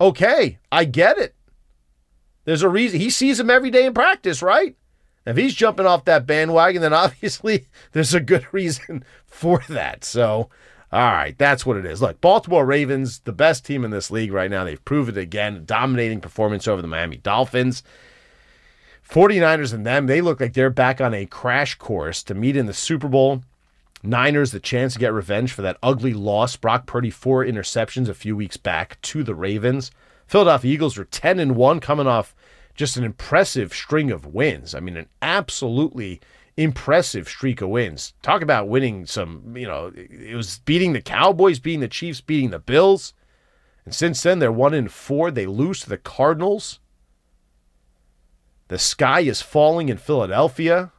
Okay, 0.00 0.58
I 0.70 0.84
get 0.84 1.18
it. 1.18 1.34
There's 2.44 2.62
a 2.62 2.68
reason 2.68 3.00
he 3.00 3.10
sees 3.10 3.38
him 3.40 3.50
every 3.50 3.70
day 3.70 3.86
in 3.86 3.94
practice, 3.94 4.42
right? 4.42 4.76
If 5.24 5.36
he's 5.36 5.54
jumping 5.54 5.86
off 5.86 6.04
that 6.04 6.26
bandwagon, 6.26 6.82
then 6.82 6.92
obviously 6.92 7.66
there's 7.92 8.14
a 8.14 8.20
good 8.20 8.46
reason 8.52 9.04
for 9.26 9.62
that. 9.68 10.04
So, 10.04 10.50
all 10.90 11.12
right, 11.12 11.36
that's 11.38 11.64
what 11.64 11.76
it 11.76 11.86
is. 11.86 12.02
Look, 12.02 12.20
Baltimore 12.20 12.66
Ravens, 12.66 13.20
the 13.20 13.32
best 13.32 13.64
team 13.64 13.84
in 13.84 13.90
this 13.90 14.10
league 14.10 14.32
right 14.32 14.50
now. 14.50 14.64
They've 14.64 14.84
proved 14.84 15.10
it 15.10 15.20
again. 15.20 15.62
Dominating 15.64 16.20
performance 16.20 16.68
over 16.68 16.82
the 16.82 16.88
Miami 16.88 17.16
Dolphins. 17.16 17.82
49ers 19.08 19.74
and 19.74 19.84
them, 19.84 20.06
they 20.06 20.20
look 20.20 20.40
like 20.40 20.54
they're 20.54 20.70
back 20.70 21.00
on 21.00 21.12
a 21.12 21.26
crash 21.26 21.74
course 21.74 22.22
to 22.22 22.34
meet 22.34 22.56
in 22.56 22.66
the 22.66 22.72
Super 22.72 23.08
Bowl. 23.08 23.42
Niners, 24.02 24.50
the 24.50 24.60
chance 24.60 24.94
to 24.94 24.98
get 24.98 25.12
revenge 25.12 25.52
for 25.52 25.62
that 25.62 25.76
ugly 25.82 26.14
loss. 26.14 26.56
Brock 26.56 26.86
Purdy, 26.86 27.10
four 27.10 27.44
interceptions 27.44 28.08
a 28.08 28.14
few 28.14 28.34
weeks 28.34 28.56
back 28.56 29.00
to 29.02 29.22
the 29.22 29.34
Ravens. 29.34 29.90
Philadelphia 30.26 30.72
Eagles 30.72 30.98
are 30.98 31.04
10 31.04 31.38
and 31.38 31.56
1, 31.56 31.80
coming 31.80 32.06
off 32.06 32.34
just 32.74 32.96
an 32.96 33.04
impressive 33.04 33.72
string 33.72 34.10
of 34.10 34.26
wins. 34.26 34.74
I 34.74 34.80
mean, 34.80 34.96
an 34.96 35.08
absolutely 35.20 36.20
impressive 36.56 37.28
streak 37.28 37.60
of 37.60 37.68
wins. 37.68 38.14
Talk 38.22 38.42
about 38.42 38.68
winning 38.68 39.06
some, 39.06 39.56
you 39.56 39.66
know, 39.66 39.92
it 39.94 40.34
was 40.34 40.58
beating 40.60 40.92
the 40.92 41.00
Cowboys, 41.00 41.58
beating 41.58 41.80
the 41.80 41.88
Chiefs, 41.88 42.20
beating 42.20 42.50
the 42.50 42.58
Bills. 42.58 43.14
And 43.84 43.94
since 43.94 44.22
then, 44.22 44.38
they're 44.38 44.52
one 44.52 44.74
in 44.74 44.88
four. 44.88 45.30
They 45.30 45.46
lose 45.46 45.80
to 45.80 45.88
the 45.88 45.98
Cardinals. 45.98 46.78
The 48.68 48.78
sky 48.78 49.20
is 49.20 49.42
falling 49.42 49.88
in 49.88 49.98
Philadelphia. 49.98 50.92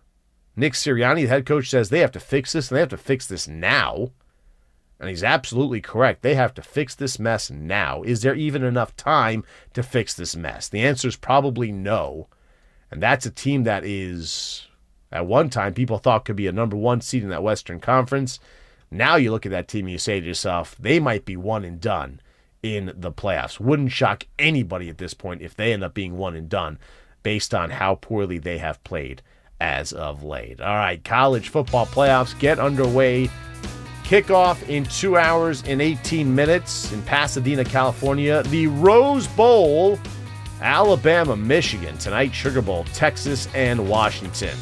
Nick 0.55 0.73
Sirianni, 0.73 1.23
the 1.23 1.27
head 1.27 1.45
coach, 1.45 1.69
says 1.69 1.89
they 1.89 1.99
have 1.99 2.11
to 2.11 2.19
fix 2.19 2.53
this, 2.53 2.69
and 2.69 2.75
they 2.75 2.81
have 2.81 2.89
to 2.89 2.97
fix 2.97 3.25
this 3.25 3.47
now. 3.47 4.11
And 5.03 5.09
he's 5.09 5.21
absolutely 5.21 5.81
correct. 5.81 6.21
They 6.21 6.35
have 6.35 6.53
to 6.53 6.61
fix 6.61 6.95
this 6.95 7.19
mess 7.19 7.51
now. 7.51 8.03
Is 8.03 8.21
there 8.21 8.35
even 8.35 8.63
enough 8.63 8.95
time 8.95 9.43
to 9.73 9.83
fix 9.83 10.13
this 10.13 10.33
mess? 10.33 10.69
The 10.69 10.79
answer 10.79 11.09
is 11.09 11.17
probably 11.17 11.73
no. 11.73 12.29
And 12.89 13.03
that's 13.03 13.25
a 13.25 13.29
team 13.29 13.65
that 13.65 13.83
is, 13.83 14.65
at 15.11 15.25
one 15.25 15.49
time, 15.49 15.73
people 15.73 15.97
thought 15.97 16.23
could 16.23 16.37
be 16.37 16.47
a 16.47 16.53
number 16.53 16.77
one 16.77 17.01
seed 17.01 17.21
in 17.21 17.27
that 17.31 17.43
Western 17.43 17.81
Conference. 17.81 18.39
Now 18.89 19.17
you 19.17 19.29
look 19.29 19.45
at 19.45 19.51
that 19.51 19.67
team 19.67 19.87
and 19.87 19.91
you 19.91 19.97
say 19.97 20.21
to 20.21 20.25
yourself, 20.25 20.73
they 20.79 21.01
might 21.01 21.25
be 21.25 21.35
one 21.35 21.65
and 21.65 21.81
done 21.81 22.21
in 22.61 22.93
the 22.95 23.11
playoffs. 23.11 23.59
Wouldn't 23.59 23.91
shock 23.91 24.25
anybody 24.39 24.87
at 24.87 24.99
this 24.99 25.13
point 25.13 25.41
if 25.41 25.53
they 25.53 25.73
end 25.73 25.83
up 25.83 25.93
being 25.93 26.15
one 26.15 26.33
and 26.33 26.47
done 26.47 26.79
based 27.23 27.53
on 27.53 27.71
how 27.71 27.95
poorly 27.95 28.37
they 28.37 28.59
have 28.59 28.81
played 28.85 29.21
as 29.59 29.91
of 29.91 30.23
late. 30.23 30.61
All 30.61 30.77
right, 30.77 31.03
college 31.03 31.49
football 31.49 31.87
playoffs 31.87 32.39
get 32.39 32.57
underway 32.57 33.29
Kickoff 34.03 34.67
in 34.69 34.83
two 34.85 35.17
hours 35.17 35.63
and 35.65 35.81
18 35.81 36.33
minutes 36.33 36.91
in 36.91 37.01
Pasadena, 37.03 37.63
California. 37.63 38.43
The 38.43 38.67
Rose 38.67 39.27
Bowl, 39.27 39.97
Alabama, 40.61 41.35
Michigan. 41.35 41.97
Tonight, 41.97 42.33
Sugar 42.33 42.61
Bowl, 42.61 42.83
Texas 42.93 43.47
and 43.55 43.89
Washington. 43.89 44.57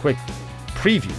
Quick 0.00 0.16
preview 0.74 1.14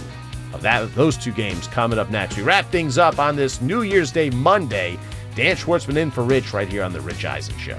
of 0.54 0.62
that 0.62 0.94
those 0.94 1.16
two 1.16 1.32
games 1.32 1.66
coming 1.68 1.98
up 1.98 2.10
next. 2.10 2.36
We 2.36 2.42
wrap 2.42 2.70
things 2.70 2.98
up 2.98 3.18
on 3.18 3.36
this 3.36 3.60
New 3.60 3.82
Year's 3.82 4.12
Day 4.12 4.30
Monday. 4.30 4.98
Dan 5.34 5.56
Schwartzman 5.56 5.96
in 5.96 6.10
for 6.10 6.24
Rich 6.24 6.52
right 6.52 6.68
here 6.68 6.82
on 6.82 6.92
the 6.92 7.00
Rich 7.00 7.24
Eisen 7.24 7.56
Show. 7.58 7.78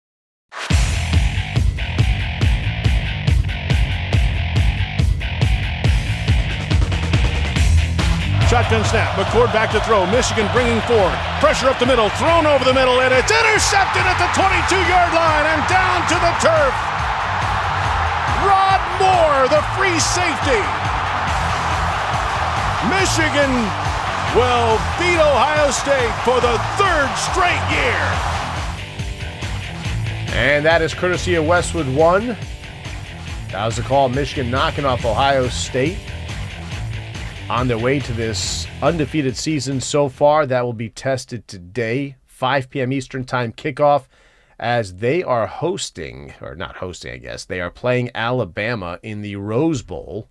Shotgun 8.61 8.85
snap. 8.85 9.17
McCord 9.17 9.51
back 9.51 9.71
to 9.71 9.81
throw. 9.81 10.05
Michigan 10.05 10.45
bringing 10.53 10.81
forward. 10.85 11.17
Pressure 11.41 11.65
up 11.65 11.79
the 11.79 11.85
middle. 11.89 12.13
Thrown 12.21 12.45
over 12.45 12.61
the 12.63 12.77
middle, 12.77 13.01
and 13.01 13.09
it's 13.09 13.33
intercepted 13.33 14.05
at 14.05 14.21
the 14.21 14.29
22 14.37 14.77
yard 14.85 15.09
line 15.17 15.49
and 15.49 15.65
down 15.65 16.05
to 16.05 16.13
the 16.21 16.29
turf. 16.37 16.73
Rod 18.45 18.77
Moore, 19.01 19.49
the 19.49 19.65
free 19.73 19.97
safety. 19.97 20.61
Michigan 22.85 23.49
will 24.37 24.77
beat 25.01 25.17
Ohio 25.17 25.73
State 25.73 26.13
for 26.21 26.37
the 26.37 26.61
third 26.77 27.09
straight 27.17 27.65
year. 27.73 27.97
And 30.37 30.63
that 30.65 30.83
is 30.83 30.93
courtesy 30.93 31.33
of 31.33 31.47
Westwood 31.47 31.89
One. 31.95 32.37
That 33.49 33.65
was 33.65 33.77
the 33.77 33.81
call. 33.81 34.07
Michigan 34.09 34.51
knocking 34.51 34.85
off 34.85 35.03
Ohio 35.03 35.47
State 35.47 35.97
on 37.51 37.67
their 37.67 37.77
way 37.77 37.99
to 37.99 38.13
this 38.13 38.65
undefeated 38.81 39.35
season 39.35 39.81
so 39.81 40.07
far. 40.07 40.45
That 40.45 40.63
will 40.63 40.71
be 40.71 40.87
tested 40.87 41.49
today, 41.49 42.15
5 42.25 42.69
p.m. 42.69 42.93
Eastern 42.93 43.25
Time 43.25 43.51
kickoff, 43.51 44.05
as 44.57 44.95
they 44.95 45.21
are 45.21 45.47
hosting, 45.47 46.33
or 46.39 46.55
not 46.55 46.77
hosting, 46.77 47.11
I 47.11 47.17
guess, 47.17 47.43
they 47.43 47.59
are 47.59 47.69
playing 47.69 48.09
Alabama 48.15 48.99
in 49.03 49.21
the 49.21 49.35
Rose 49.35 49.81
Bowl. 49.81 50.29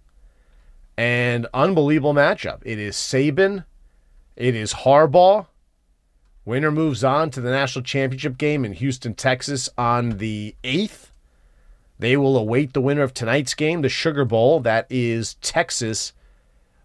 And 0.97 1.47
unbelievable 1.53 2.15
matchup. 2.15 2.63
It 2.65 2.79
is 2.79 2.97
Saban, 2.97 3.67
it 4.35 4.55
is 4.55 4.73
Harbaugh. 4.73 5.47
Winner 6.47 6.71
moves 6.71 7.05
on 7.05 7.29
to 7.33 7.43
the 7.43 7.51
national 7.51 7.83
championship 7.83 8.39
game 8.39 8.65
in 8.65 8.73
Houston, 8.73 9.13
Texas 9.13 9.69
on 9.77 10.17
the 10.17 10.57
8th. 10.65 11.11
They 11.99 12.17
will 12.17 12.39
await 12.39 12.73
the 12.73 12.81
winner 12.81 13.03
of 13.03 13.13
tonight's 13.13 13.53
game, 13.53 13.83
the 13.83 13.91
Sugar 13.91 14.25
Bowl. 14.25 14.61
That 14.61 14.87
is 14.89 15.35
Texas 15.43 16.15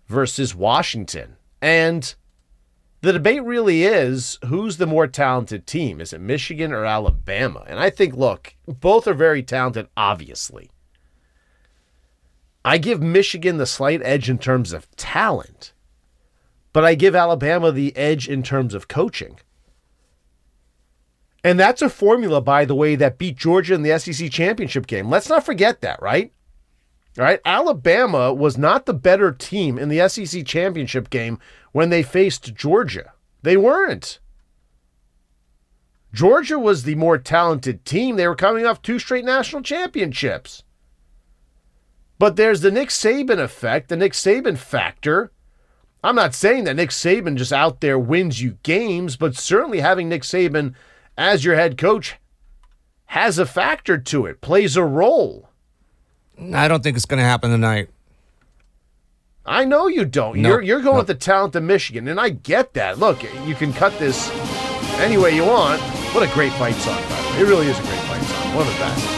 versus 0.07 0.55
Washington. 0.55 1.35
And 1.61 2.13
the 3.01 3.13
debate 3.13 3.43
really 3.43 3.83
is 3.83 4.39
who's 4.45 4.77
the 4.77 4.87
more 4.87 5.07
talented 5.07 5.67
team? 5.67 6.01
Is 6.01 6.13
it 6.13 6.21
Michigan 6.21 6.71
or 6.71 6.85
Alabama? 6.85 7.63
And 7.67 7.79
I 7.79 7.89
think, 7.89 8.15
look, 8.15 8.55
both 8.67 9.07
are 9.07 9.13
very 9.13 9.43
talented, 9.43 9.87
obviously. 9.95 10.71
I 12.63 12.79
give 12.79 13.01
Michigan 13.01 13.57
the 13.57 13.67
slight 13.67 14.01
edge 14.03 14.27
in 14.27 14.39
terms 14.39 14.73
of 14.73 14.89
talent, 14.95 15.71
but 16.73 16.83
I 16.83 16.95
give 16.95 17.15
Alabama 17.15 17.71
the 17.71 17.95
edge 17.95 18.27
in 18.27 18.41
terms 18.41 18.73
of 18.73 18.87
coaching. 18.87 19.39
And 21.43 21.59
that's 21.59 21.83
a 21.83 21.89
formula, 21.91 22.41
by 22.41 22.65
the 22.65 22.73
way, 22.73 22.95
that 22.95 23.19
beat 23.19 23.37
Georgia 23.37 23.75
in 23.75 23.83
the 23.83 23.99
SEC 23.99 24.31
championship 24.31 24.87
game. 24.87 25.11
Let's 25.11 25.29
not 25.29 25.45
forget 25.45 25.81
that, 25.81 26.01
right? 26.01 26.33
Right. 27.17 27.39
Alabama 27.45 28.33
was 28.33 28.57
not 28.57 28.85
the 28.85 28.93
better 28.93 29.31
team 29.31 29.77
in 29.77 29.87
the 29.87 30.07
SEC 30.09 30.45
championship 30.45 31.09
game 31.09 31.39
when 31.71 31.89
they 31.89 32.03
faced 32.03 32.53
Georgia. 32.53 33.13
They 33.41 33.55
weren't. 33.55 34.19
Georgia 36.13 36.59
was 36.59 36.83
the 36.83 36.95
more 36.95 37.17
talented 37.17 37.85
team. 37.85 38.15
They 38.15 38.27
were 38.27 38.35
coming 38.35 38.65
off 38.65 38.81
two 38.81 38.99
straight 38.99 39.25
national 39.25 39.61
championships. 39.61 40.63
But 42.17 42.37
there's 42.37 42.61
the 42.61 42.71
Nick 42.71 42.89
Saban 42.89 43.39
effect, 43.39 43.89
the 43.89 43.97
Nick 43.97 44.13
Saban 44.13 44.57
factor. 44.57 45.31
I'm 46.03 46.15
not 46.15 46.33
saying 46.33 46.65
that 46.65 46.75
Nick 46.75 46.91
Saban 46.91 47.35
just 47.35 47.51
out 47.51 47.81
there 47.81 47.99
wins 47.99 48.41
you 48.41 48.57
games, 48.63 49.15
but 49.17 49.35
certainly 49.35 49.79
having 49.79 50.07
Nick 50.07 50.21
Saban 50.21 50.73
as 51.17 51.43
your 51.43 51.55
head 51.55 51.77
coach 51.77 52.15
has 53.07 53.37
a 53.37 53.45
factor 53.45 53.97
to 53.97 54.25
it, 54.25 54.41
plays 54.41 54.77
a 54.77 54.83
role. 54.83 55.49
I 56.53 56.67
don't 56.67 56.83
think 56.83 56.97
it's 56.97 57.05
going 57.05 57.19
to 57.19 57.23
happen 57.23 57.51
tonight. 57.51 57.89
I 59.45 59.63
know 59.63 59.87
you 59.87 60.05
don't. 60.05 60.37
Nope. 60.37 60.49
You're 60.49 60.61
you're 60.61 60.81
going 60.81 60.97
nope. 60.97 61.07
with 61.07 61.19
the 61.19 61.23
talent 61.23 61.55
of 61.55 61.63
Michigan, 61.63 62.07
and 62.07 62.19
I 62.19 62.29
get 62.29 62.73
that. 62.73 62.97
Look, 62.97 63.21
you 63.45 63.53
can 63.53 63.73
cut 63.73 63.97
this 63.99 64.31
any 64.99 65.17
way 65.17 65.35
you 65.35 65.45
want. 65.45 65.81
What 66.13 66.27
a 66.27 66.33
great 66.33 66.51
fight 66.53 66.75
song, 66.75 67.01
by 67.03 67.21
the 67.21 67.29
way. 67.29 67.39
It 67.41 67.43
really 67.43 67.67
is 67.67 67.77
a 67.77 67.81
great 67.83 67.99
fight 68.01 68.23
song. 68.23 68.55
One 68.55 68.67
of 68.67 68.73
the 68.73 68.79
best. 68.79 69.15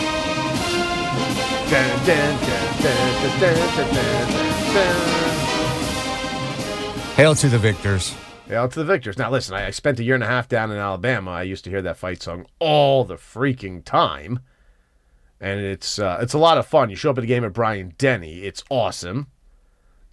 Hail 7.16 7.36
to 7.36 7.50
the 7.50 7.58
victors. 7.58 8.16
Hail 8.48 8.70
to 8.70 8.80
the 8.80 8.86
victors. 8.86 9.18
Now, 9.18 9.30
listen, 9.32 9.56
I 9.56 9.70
spent 9.72 10.00
a 10.00 10.04
year 10.04 10.16
and 10.16 10.24
a 10.24 10.28
half 10.28 10.48
down 10.48 10.72
in 10.72 10.78
Alabama. 10.78 11.32
I 11.32 11.44
used 11.44 11.64
to 11.66 11.70
hear 11.70 11.82
that 11.82 11.98
fight 11.98 12.22
song 12.22 12.46
all 12.60 13.04
the 13.04 13.16
freaking 13.16 13.84
time 13.84 14.40
and 15.40 15.60
it's 15.60 16.00
uh, 16.00 16.18
it's 16.22 16.34
a 16.34 16.40
lot 16.40 16.58
of 16.58 16.68
fun. 16.68 16.90
You 16.90 16.96
show 16.96 17.12
up 17.12 17.18
at 17.18 17.24
a 17.24 17.28
game 17.28 17.44
at 17.44 17.54
Bryant-Denny. 17.54 18.44
It's 18.44 18.64
awesome. 18.70 19.28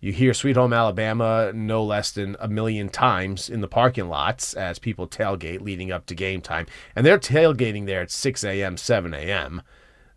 You 0.04 0.12
hear 0.12 0.34
Sweet 0.34 0.56
Home 0.56 0.74
Alabama 0.74 1.50
no 1.54 1.82
less 1.82 2.12
than 2.12 2.36
a 2.38 2.46
million 2.46 2.90
times 2.90 3.48
in 3.48 3.62
the 3.62 3.68
parking 3.68 4.08
lots 4.10 4.52
as 4.52 4.78
people 4.78 5.08
tailgate 5.08 5.62
leading 5.62 5.90
up 5.90 6.04
to 6.06 6.14
game 6.14 6.42
time. 6.42 6.66
And 6.94 7.06
they're 7.06 7.18
tailgating 7.18 7.86
there 7.86 8.02
at 8.02 8.10
6 8.10 8.44
a.m., 8.44 8.76
7 8.76 9.14
a.m. 9.14 9.62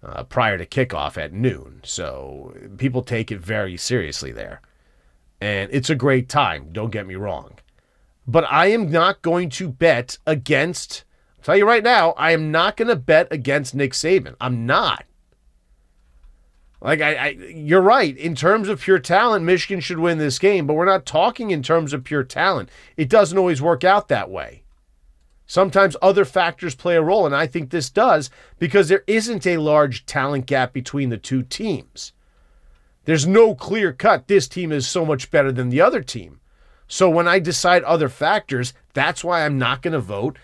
Uh, 0.04 0.24
prior 0.24 0.58
to 0.58 0.66
kickoff 0.66 1.18
at 1.18 1.32
noon. 1.32 1.80
So 1.86 2.54
people 2.78 3.02
take 3.02 3.32
it 3.32 3.40
very 3.40 3.78
seriously 3.78 4.34
there. 4.34 4.62
And 5.40 5.70
it's 5.72 5.90
a 5.90 5.96
great 5.96 6.28
time, 6.28 6.70
don't 6.74 6.92
get 6.92 7.08
me 7.08 7.16
wrong. 7.16 7.54
But 8.28 8.44
I 8.52 8.68
am 8.68 8.92
not 8.92 9.22
going 9.22 9.50
to 9.52 9.70
bet 9.70 10.18
against, 10.28 11.06
tell 11.48 11.56
you 11.56 11.66
right 11.66 11.84
now, 11.84 12.12
I 12.12 12.32
am 12.32 12.52
not 12.52 12.76
going 12.76 12.90
to 12.90 12.96
bet 12.98 13.32
against 13.32 13.74
Nick 13.74 13.94
Saban. 13.94 14.36
I'm 14.42 14.66
not. 14.66 15.06
Like 16.82 17.00
I, 17.00 17.16
I, 17.16 17.28
you're 17.30 17.82
right. 17.82 18.18
In 18.18 18.36
terms 18.36 18.68
of 18.68 18.82
pure 18.82 19.00
talent, 19.00 19.46
Michigan 19.46 19.80
should 19.80 20.00
win 20.00 20.18
this 20.18 20.40
game, 20.40 20.68
but 20.68 20.74
we're 20.74 20.84
not 20.84 21.06
talking 21.06 21.52
in 21.52 21.64
terms 21.64 21.94
of 21.94 22.04
pure 22.04 22.26
talent. 22.26 22.68
It 22.98 23.08
doesn't 23.08 23.38
always 23.38 23.62
work 23.62 23.86
out 23.86 24.10
that 24.10 24.30
way. 24.30 24.64
Sometimes 25.46 25.96
other 26.02 26.26
factors 26.26 26.76
play 26.76 26.98
a 26.98 27.02
role, 27.02 27.26
and 27.26 27.34
I 27.34 27.48
think 27.48 27.70
this 27.70 27.90
does 27.90 28.30
because 28.60 28.90
there 28.90 29.06
isn't 29.08 29.48
a 29.48 29.56
large 29.56 30.06
talent 30.06 30.48
gap 30.48 30.74
between 30.74 31.08
the 31.08 31.18
two 31.18 31.44
teams. 31.44 32.12
There's 33.06 33.26
no 33.26 33.56
clear 33.56 33.94
cut. 33.94 34.28
This 34.28 34.50
team 34.50 34.74
is 34.74 34.86
so 34.86 35.06
much 35.06 35.32
better 35.32 35.54
than 35.54 35.70
the 35.70 35.80
other 35.80 36.02
team. 36.02 36.42
So 36.90 37.10
when 37.10 37.26
I 37.26 37.40
decide 37.40 37.84
other 37.84 38.10
factors, 38.10 38.74
that's 38.94 39.24
why 39.24 39.46
I'm 39.46 39.58
not 39.58 39.82
going 39.82 39.94
to 39.94 40.02
vote 40.02 40.38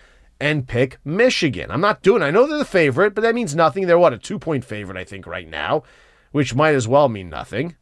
and 0.44 0.68
pick 0.68 0.98
Michigan. 1.04 1.70
I'm 1.70 1.80
not 1.80 2.02
doing. 2.02 2.22
I 2.22 2.30
know 2.30 2.46
they're 2.46 2.58
the 2.58 2.64
favorite, 2.64 3.14
but 3.14 3.22
that 3.22 3.34
means 3.34 3.56
nothing. 3.56 3.86
They're 3.86 3.98
what 3.98 4.12
a 4.12 4.18
two 4.18 4.38
point 4.38 4.64
favorite, 4.64 4.98
I 4.98 5.04
think, 5.04 5.26
right 5.26 5.48
now 5.48 5.82
which 6.34 6.52
might 6.52 6.74
as 6.74 6.88
well 6.88 7.08
mean 7.08 7.30
nothing. 7.30 7.76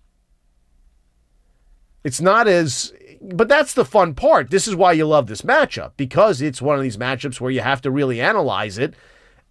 It's 2.05 2.21
not 2.21 2.47
as, 2.47 2.93
but 3.23 3.49
that's 3.49 3.73
the 3.73 3.87
fun 3.87 4.13
part. 4.13 4.51
This 4.51 4.69
is 4.69 4.77
why 4.77 4.93
you 4.93 5.07
love 5.07 5.27
this 5.27 5.41
matchup 5.41 5.93
because 5.97 6.43
it's 6.43 6.61
one 6.61 6.77
of 6.77 6.83
these 6.83 6.99
matchups 6.99 7.41
where 7.41 7.51
you 7.51 7.63
have 7.63 7.81
to 7.81 7.91
really 7.91 8.21
analyze 8.21 8.77
it 8.77 8.93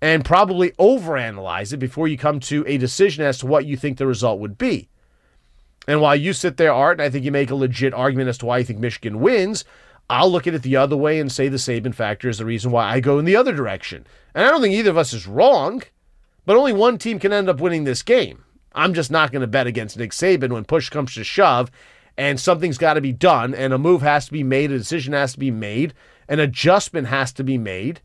and 0.03 0.23
probably 0.23 0.69
overanalyze 0.73 1.73
it 1.73 1.77
before 1.77 2.07
you 2.07 2.15
come 2.15 2.39
to 2.41 2.63
a 2.67 2.77
decision 2.77 3.23
as 3.23 3.39
to 3.39 3.47
what 3.47 3.65
you 3.65 3.75
think 3.75 3.97
the 3.97 4.05
result 4.05 4.39
would 4.39 4.59
be. 4.59 4.87
And 5.87 5.99
while 5.99 6.15
you 6.15 6.31
sit 6.31 6.57
there, 6.57 6.71
Art, 6.71 6.99
and 6.99 7.01
I 7.07 7.09
think 7.09 7.25
you 7.25 7.31
make 7.31 7.49
a 7.49 7.55
legit 7.55 7.95
argument 7.95 8.29
as 8.29 8.37
to 8.37 8.45
why 8.45 8.59
you 8.59 8.65
think 8.65 8.77
Michigan 8.77 9.19
wins, 9.19 9.65
I'll 10.11 10.29
look 10.29 10.45
at 10.45 10.53
it 10.53 10.61
the 10.61 10.75
other 10.75 10.97
way 10.97 11.21
and 11.21 11.31
say 11.31 11.47
the 11.47 11.55
Saban 11.55 11.95
factor 11.95 12.27
is 12.27 12.37
the 12.37 12.43
reason 12.43 12.69
why 12.69 12.85
I 12.85 12.99
go 12.99 13.17
in 13.17 13.23
the 13.23 13.37
other 13.37 13.53
direction. 13.53 14.05
And 14.35 14.45
I 14.45 14.49
don't 14.49 14.61
think 14.61 14.75
either 14.75 14.89
of 14.89 14.97
us 14.97 15.13
is 15.13 15.25
wrong, 15.25 15.83
but 16.45 16.57
only 16.57 16.73
one 16.73 16.97
team 16.97 17.17
can 17.17 17.31
end 17.31 17.47
up 17.47 17.61
winning 17.61 17.85
this 17.85 18.03
game. 18.03 18.43
I'm 18.73 18.93
just 18.93 19.09
not 19.09 19.31
going 19.31 19.39
to 19.39 19.47
bet 19.47 19.67
against 19.67 19.97
Nick 19.97 20.11
Saban 20.11 20.51
when 20.51 20.65
push 20.65 20.89
comes 20.89 21.15
to 21.15 21.23
shove 21.23 21.71
and 22.17 22.37
something's 22.37 22.77
got 22.77 22.95
to 22.95 23.01
be 23.01 23.13
done 23.13 23.53
and 23.53 23.71
a 23.71 23.77
move 23.77 24.01
has 24.01 24.25
to 24.25 24.33
be 24.33 24.43
made, 24.43 24.69
a 24.69 24.77
decision 24.77 25.13
has 25.13 25.31
to 25.31 25.39
be 25.39 25.49
made, 25.49 25.93
an 26.27 26.41
adjustment 26.41 27.07
has 27.07 27.31
to 27.31 27.43
be 27.45 27.57
made 27.57 28.01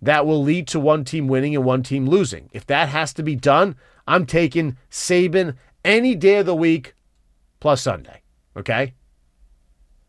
that 0.00 0.24
will 0.24 0.40
lead 0.40 0.68
to 0.68 0.78
one 0.78 1.04
team 1.04 1.26
winning 1.26 1.56
and 1.56 1.64
one 1.64 1.82
team 1.82 2.06
losing. 2.06 2.48
If 2.52 2.68
that 2.68 2.88
has 2.88 3.12
to 3.14 3.24
be 3.24 3.34
done, 3.34 3.74
I'm 4.06 4.26
taking 4.26 4.76
Saban 4.92 5.56
any 5.84 6.14
day 6.14 6.38
of 6.38 6.46
the 6.46 6.54
week 6.54 6.94
plus 7.58 7.82
Sunday. 7.82 8.22
Okay? 8.56 8.94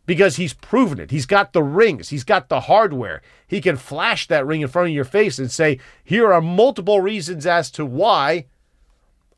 Because 0.09 0.37
he's 0.37 0.55
proven 0.55 0.99
it. 0.99 1.11
He's 1.11 1.27
got 1.27 1.53
the 1.53 1.61
rings, 1.61 2.09
he's 2.09 2.23
got 2.23 2.49
the 2.49 2.61
hardware. 2.61 3.21
He 3.45 3.61
can 3.61 3.77
flash 3.77 4.27
that 4.27 4.43
ring 4.43 4.61
in 4.61 4.67
front 4.67 4.87
of 4.87 4.95
your 4.95 5.05
face 5.05 5.37
and 5.37 5.51
say, 5.51 5.77
here 6.03 6.33
are 6.33 6.41
multiple 6.41 6.99
reasons 6.99 7.45
as 7.45 7.69
to 7.69 7.85
why 7.85 8.47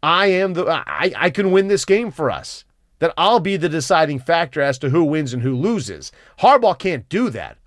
I 0.01 0.27
am 0.27 0.53
the 0.53 0.65
I, 0.65 1.11
I 1.17 1.29
can 1.29 1.51
win 1.51 1.67
this 1.67 1.83
game 1.83 2.09
for 2.09 2.31
us. 2.31 2.63
That 2.99 3.13
I'll 3.17 3.41
be 3.41 3.57
the 3.57 3.67
deciding 3.67 4.19
factor 4.19 4.61
as 4.61 4.77
to 4.77 4.91
who 4.91 5.03
wins 5.03 5.33
and 5.33 5.43
who 5.43 5.57
loses. 5.57 6.09
Harbaugh 6.39 6.79
can't 6.79 7.09
do 7.09 7.29
that. 7.31 7.57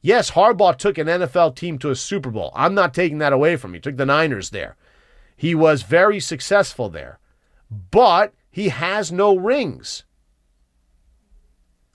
Yes, 0.00 0.30
Harbaugh 0.30 0.78
took 0.78 0.98
an 0.98 1.08
NFL 1.08 1.56
team 1.56 1.78
to 1.78 1.90
a 1.90 1.96
Super 1.96 2.30
Bowl. 2.30 2.52
I'm 2.54 2.74
not 2.74 2.94
taking 2.94 3.18
that 3.18 3.32
away 3.32 3.56
from 3.56 3.72
him. 3.72 3.74
He 3.74 3.80
took 3.80 3.96
the 3.96 4.06
Niners 4.06 4.50
there. 4.50 4.76
He 5.34 5.52
was 5.56 5.82
very 5.82 6.20
successful 6.20 6.88
there. 6.88 7.18
But 7.90 8.32
he 8.52 8.68
has 8.68 9.10
no 9.10 9.36
rings. 9.36 10.04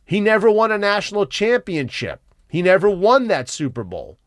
He 0.08 0.22
never 0.22 0.50
won 0.50 0.72
a 0.72 0.78
national 0.78 1.26
championship. 1.26 2.22
He 2.50 2.62
never 2.62 2.90
won 2.90 3.28
that 3.28 3.50
Super 3.50 3.84
Bowl. 3.84 4.18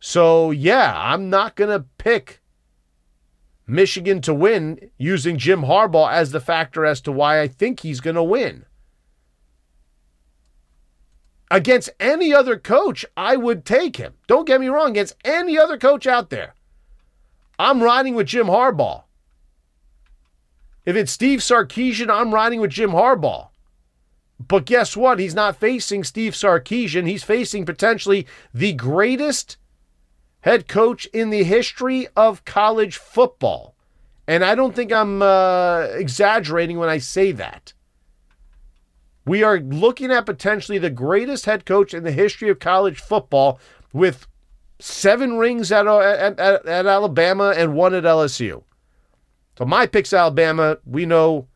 So, 0.00 0.50
yeah, 0.50 0.92
I'm 0.96 1.30
not 1.30 1.54
going 1.54 1.70
to 1.70 1.86
pick 1.96 2.42
Michigan 3.68 4.20
to 4.22 4.34
win 4.34 4.90
using 4.98 5.38
Jim 5.38 5.62
Harbaugh 5.62 6.10
as 6.10 6.32
the 6.32 6.40
factor 6.40 6.84
as 6.84 7.00
to 7.02 7.12
why 7.12 7.40
I 7.40 7.46
think 7.46 7.80
he's 7.80 8.00
going 8.00 8.16
to 8.16 8.22
win. 8.22 8.66
Against 11.52 11.90
any 12.00 12.34
other 12.34 12.58
coach, 12.58 13.06
I 13.16 13.36
would 13.36 13.64
take 13.64 13.98
him. 13.98 14.14
Don't 14.26 14.46
get 14.46 14.60
me 14.60 14.66
wrong, 14.66 14.90
against 14.90 15.14
any 15.24 15.56
other 15.56 15.78
coach 15.78 16.08
out 16.08 16.30
there. 16.30 16.54
I'm 17.60 17.80
riding 17.80 18.16
with 18.16 18.26
Jim 18.26 18.48
Harbaugh. 18.48 19.04
If 20.84 20.96
it's 20.96 21.12
Steve 21.12 21.38
Sarkisian, 21.38 22.10
I'm 22.10 22.34
riding 22.34 22.60
with 22.60 22.72
Jim 22.72 22.90
Harbaugh. 22.90 23.50
But 24.38 24.66
guess 24.66 24.96
what? 24.96 25.18
He's 25.18 25.34
not 25.34 25.56
facing 25.56 26.04
Steve 26.04 26.34
Sarkisian. 26.34 27.08
He's 27.08 27.24
facing 27.24 27.64
potentially 27.64 28.26
the 28.52 28.72
greatest 28.72 29.56
head 30.40 30.68
coach 30.68 31.06
in 31.06 31.30
the 31.30 31.42
history 31.42 32.06
of 32.16 32.44
college 32.44 32.98
football. 32.98 33.74
And 34.28 34.44
I 34.44 34.54
don't 34.54 34.74
think 34.74 34.92
I'm 34.92 35.22
uh, 35.22 35.86
exaggerating 35.92 36.78
when 36.78 36.88
I 36.88 36.98
say 36.98 37.32
that. 37.32 37.72
We 39.24 39.42
are 39.42 39.58
looking 39.58 40.12
at 40.12 40.26
potentially 40.26 40.78
the 40.78 40.90
greatest 40.90 41.46
head 41.46 41.64
coach 41.64 41.94
in 41.94 42.04
the 42.04 42.12
history 42.12 42.48
of 42.48 42.58
college 42.58 43.00
football 43.00 43.58
with 43.92 44.26
seven 44.78 45.38
rings 45.38 45.72
at, 45.72 45.86
uh, 45.86 45.98
at, 45.98 46.38
at, 46.38 46.66
at 46.66 46.86
Alabama 46.86 47.52
and 47.56 47.74
one 47.74 47.94
at 47.94 48.04
LSU. 48.04 48.62
So 49.58 49.64
my 49.64 49.86
pick's 49.86 50.12
Alabama. 50.12 50.78
We 50.84 51.06
know 51.06 51.48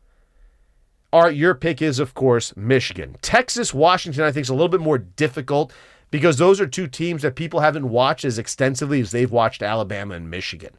our 1.13 1.31
your 1.31 1.55
pick 1.55 1.81
is, 1.81 1.99
of 1.99 2.13
course, 2.13 2.55
Michigan. 2.55 3.17
Texas, 3.21 3.73
Washington, 3.73 4.23
I 4.23 4.31
think 4.31 4.43
is 4.43 4.49
a 4.49 4.53
little 4.53 4.69
bit 4.69 4.81
more 4.81 4.97
difficult 4.97 5.73
because 6.09 6.37
those 6.37 6.59
are 6.59 6.67
two 6.67 6.87
teams 6.87 7.21
that 7.21 7.35
people 7.35 7.61
haven't 7.61 7.89
watched 7.89 8.25
as 8.25 8.39
extensively 8.39 9.01
as 9.01 9.11
they've 9.11 9.31
watched 9.31 9.61
Alabama 9.61 10.15
and 10.15 10.29
Michigan. 10.29 10.75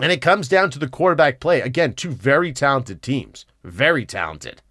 And 0.00 0.12
it 0.12 0.22
comes 0.22 0.48
down 0.48 0.70
to 0.70 0.78
the 0.78 0.88
quarterback 0.88 1.40
play. 1.40 1.60
Again, 1.60 1.94
two 1.94 2.10
very 2.10 2.52
talented 2.52 3.02
teams. 3.02 3.46
Very 3.64 4.06
talented 4.06 4.62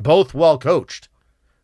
both 0.00 0.34
well 0.34 0.58
coached. 0.58 1.08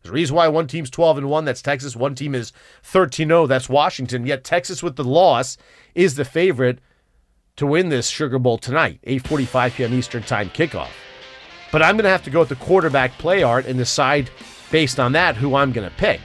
There's 0.01 0.11
a 0.11 0.13
reason 0.13 0.35
why 0.35 0.47
one 0.47 0.67
team's 0.67 0.89
12 0.89 1.19
and 1.19 1.29
1, 1.29 1.45
that's 1.45 1.61
Texas. 1.61 1.95
One 1.95 2.15
team 2.15 2.33
is 2.33 2.53
13 2.83 3.27
0, 3.27 3.47
that's 3.47 3.67
Washington. 3.67 4.25
Yet 4.25 4.43
Texas 4.43 4.81
with 4.81 4.95
the 4.95 5.03
loss 5.03 5.57
is 5.95 6.15
the 6.15 6.25
favorite 6.25 6.79
to 7.57 7.65
win 7.65 7.89
this 7.89 8.07
Sugar 8.07 8.39
Bowl 8.39 8.57
tonight, 8.57 8.99
8:45 9.05 9.75
p.m. 9.75 9.93
Eastern 9.93 10.23
Time 10.23 10.49
kickoff. 10.49 10.89
But 11.71 11.81
I'm 11.81 11.95
going 11.95 12.05
to 12.05 12.09
have 12.09 12.23
to 12.23 12.29
go 12.29 12.39
with 12.39 12.49
the 12.49 12.55
quarterback 12.55 13.17
play 13.17 13.43
art 13.43 13.65
and 13.65 13.77
decide 13.77 14.29
based 14.71 14.99
on 14.99 15.11
that 15.13 15.35
who 15.35 15.55
I'm 15.55 15.71
going 15.71 15.89
to 15.89 15.95
pick. 15.95 16.21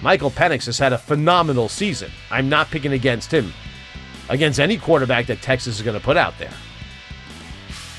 Michael 0.00 0.30
Penix 0.30 0.66
has 0.66 0.78
had 0.78 0.92
a 0.92 0.98
phenomenal 0.98 1.68
season. 1.68 2.10
I'm 2.30 2.48
not 2.48 2.70
picking 2.70 2.92
against 2.92 3.32
him, 3.32 3.52
against 4.28 4.58
any 4.58 4.76
quarterback 4.76 5.26
that 5.26 5.42
Texas 5.42 5.76
is 5.76 5.82
going 5.82 5.98
to 5.98 6.04
put 6.04 6.16
out 6.16 6.34
there. 6.38 6.52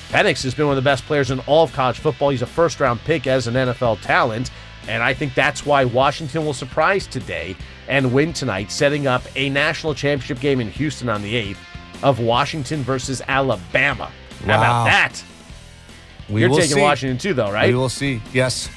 Penix 0.09 0.43
has 0.43 0.53
been 0.53 0.67
one 0.67 0.77
of 0.77 0.83
the 0.83 0.87
best 0.87 1.05
players 1.05 1.31
in 1.31 1.39
all 1.41 1.63
of 1.63 1.73
college 1.73 1.97
football. 1.99 2.29
He's 2.29 2.41
a 2.43 2.47
first 2.47 2.79
round 2.79 2.99
pick 3.01 3.25
as 3.25 3.47
an 3.47 3.55
NFL 3.55 4.01
talent. 4.01 4.51
And 4.87 5.01
I 5.01 5.13
think 5.13 5.33
that's 5.33 5.65
why 5.65 5.85
Washington 5.85 6.45
will 6.45 6.53
surprise 6.53 7.07
today 7.07 7.55
and 7.87 8.13
win 8.13 8.33
tonight, 8.33 8.69
setting 8.69 9.07
up 9.07 9.23
a 9.35 9.49
national 9.49 9.93
championship 9.95 10.39
game 10.39 10.59
in 10.59 10.69
Houston 10.71 11.07
on 11.09 11.21
the 11.21 11.33
8th 11.33 11.57
of 12.03 12.19
Washington 12.19 12.83
versus 12.83 13.21
Alabama. 13.27 14.11
How 14.45 14.47
Wow. 14.47 14.57
about 14.57 14.83
that? 14.85 15.23
We 16.29 16.41
You're 16.41 16.49
will 16.49 16.57
taking 16.57 16.75
see. 16.75 16.81
Washington 16.81 17.17
too, 17.17 17.33
though, 17.33 17.51
right? 17.51 17.69
We 17.69 17.75
will 17.75 17.89
see. 17.89 18.21
Yes. 18.31 18.69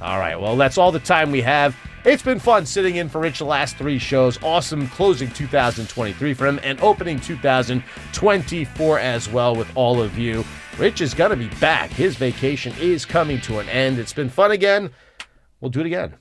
All 0.00 0.18
right. 0.18 0.40
Well, 0.40 0.56
that's 0.56 0.78
all 0.78 0.92
the 0.92 1.00
time 1.00 1.30
we 1.30 1.40
have. 1.42 1.76
It's 2.04 2.22
been 2.22 2.38
fun 2.38 2.66
sitting 2.66 2.96
in 2.96 3.08
for 3.08 3.20
Rich 3.20 3.40
the 3.40 3.46
last 3.46 3.76
three 3.76 3.98
shows. 3.98 4.40
Awesome 4.42 4.86
closing 4.88 5.28
2023 5.30 6.34
for 6.34 6.46
him 6.46 6.60
and 6.62 6.80
opening 6.80 7.18
2024 7.18 8.98
as 9.00 9.28
well 9.28 9.56
with 9.56 9.68
all 9.74 10.00
of 10.00 10.16
you. 10.16 10.44
Rich 10.78 11.00
is 11.00 11.14
going 11.14 11.30
to 11.30 11.36
be 11.36 11.48
back. 11.58 11.90
His 11.90 12.16
vacation 12.16 12.72
is 12.78 13.04
coming 13.04 13.40
to 13.40 13.58
an 13.58 13.68
end. 13.68 13.98
It's 13.98 14.12
been 14.12 14.28
fun 14.28 14.52
again. 14.52 14.90
We'll 15.60 15.70
do 15.70 15.80
it 15.80 15.86
again. 15.86 16.14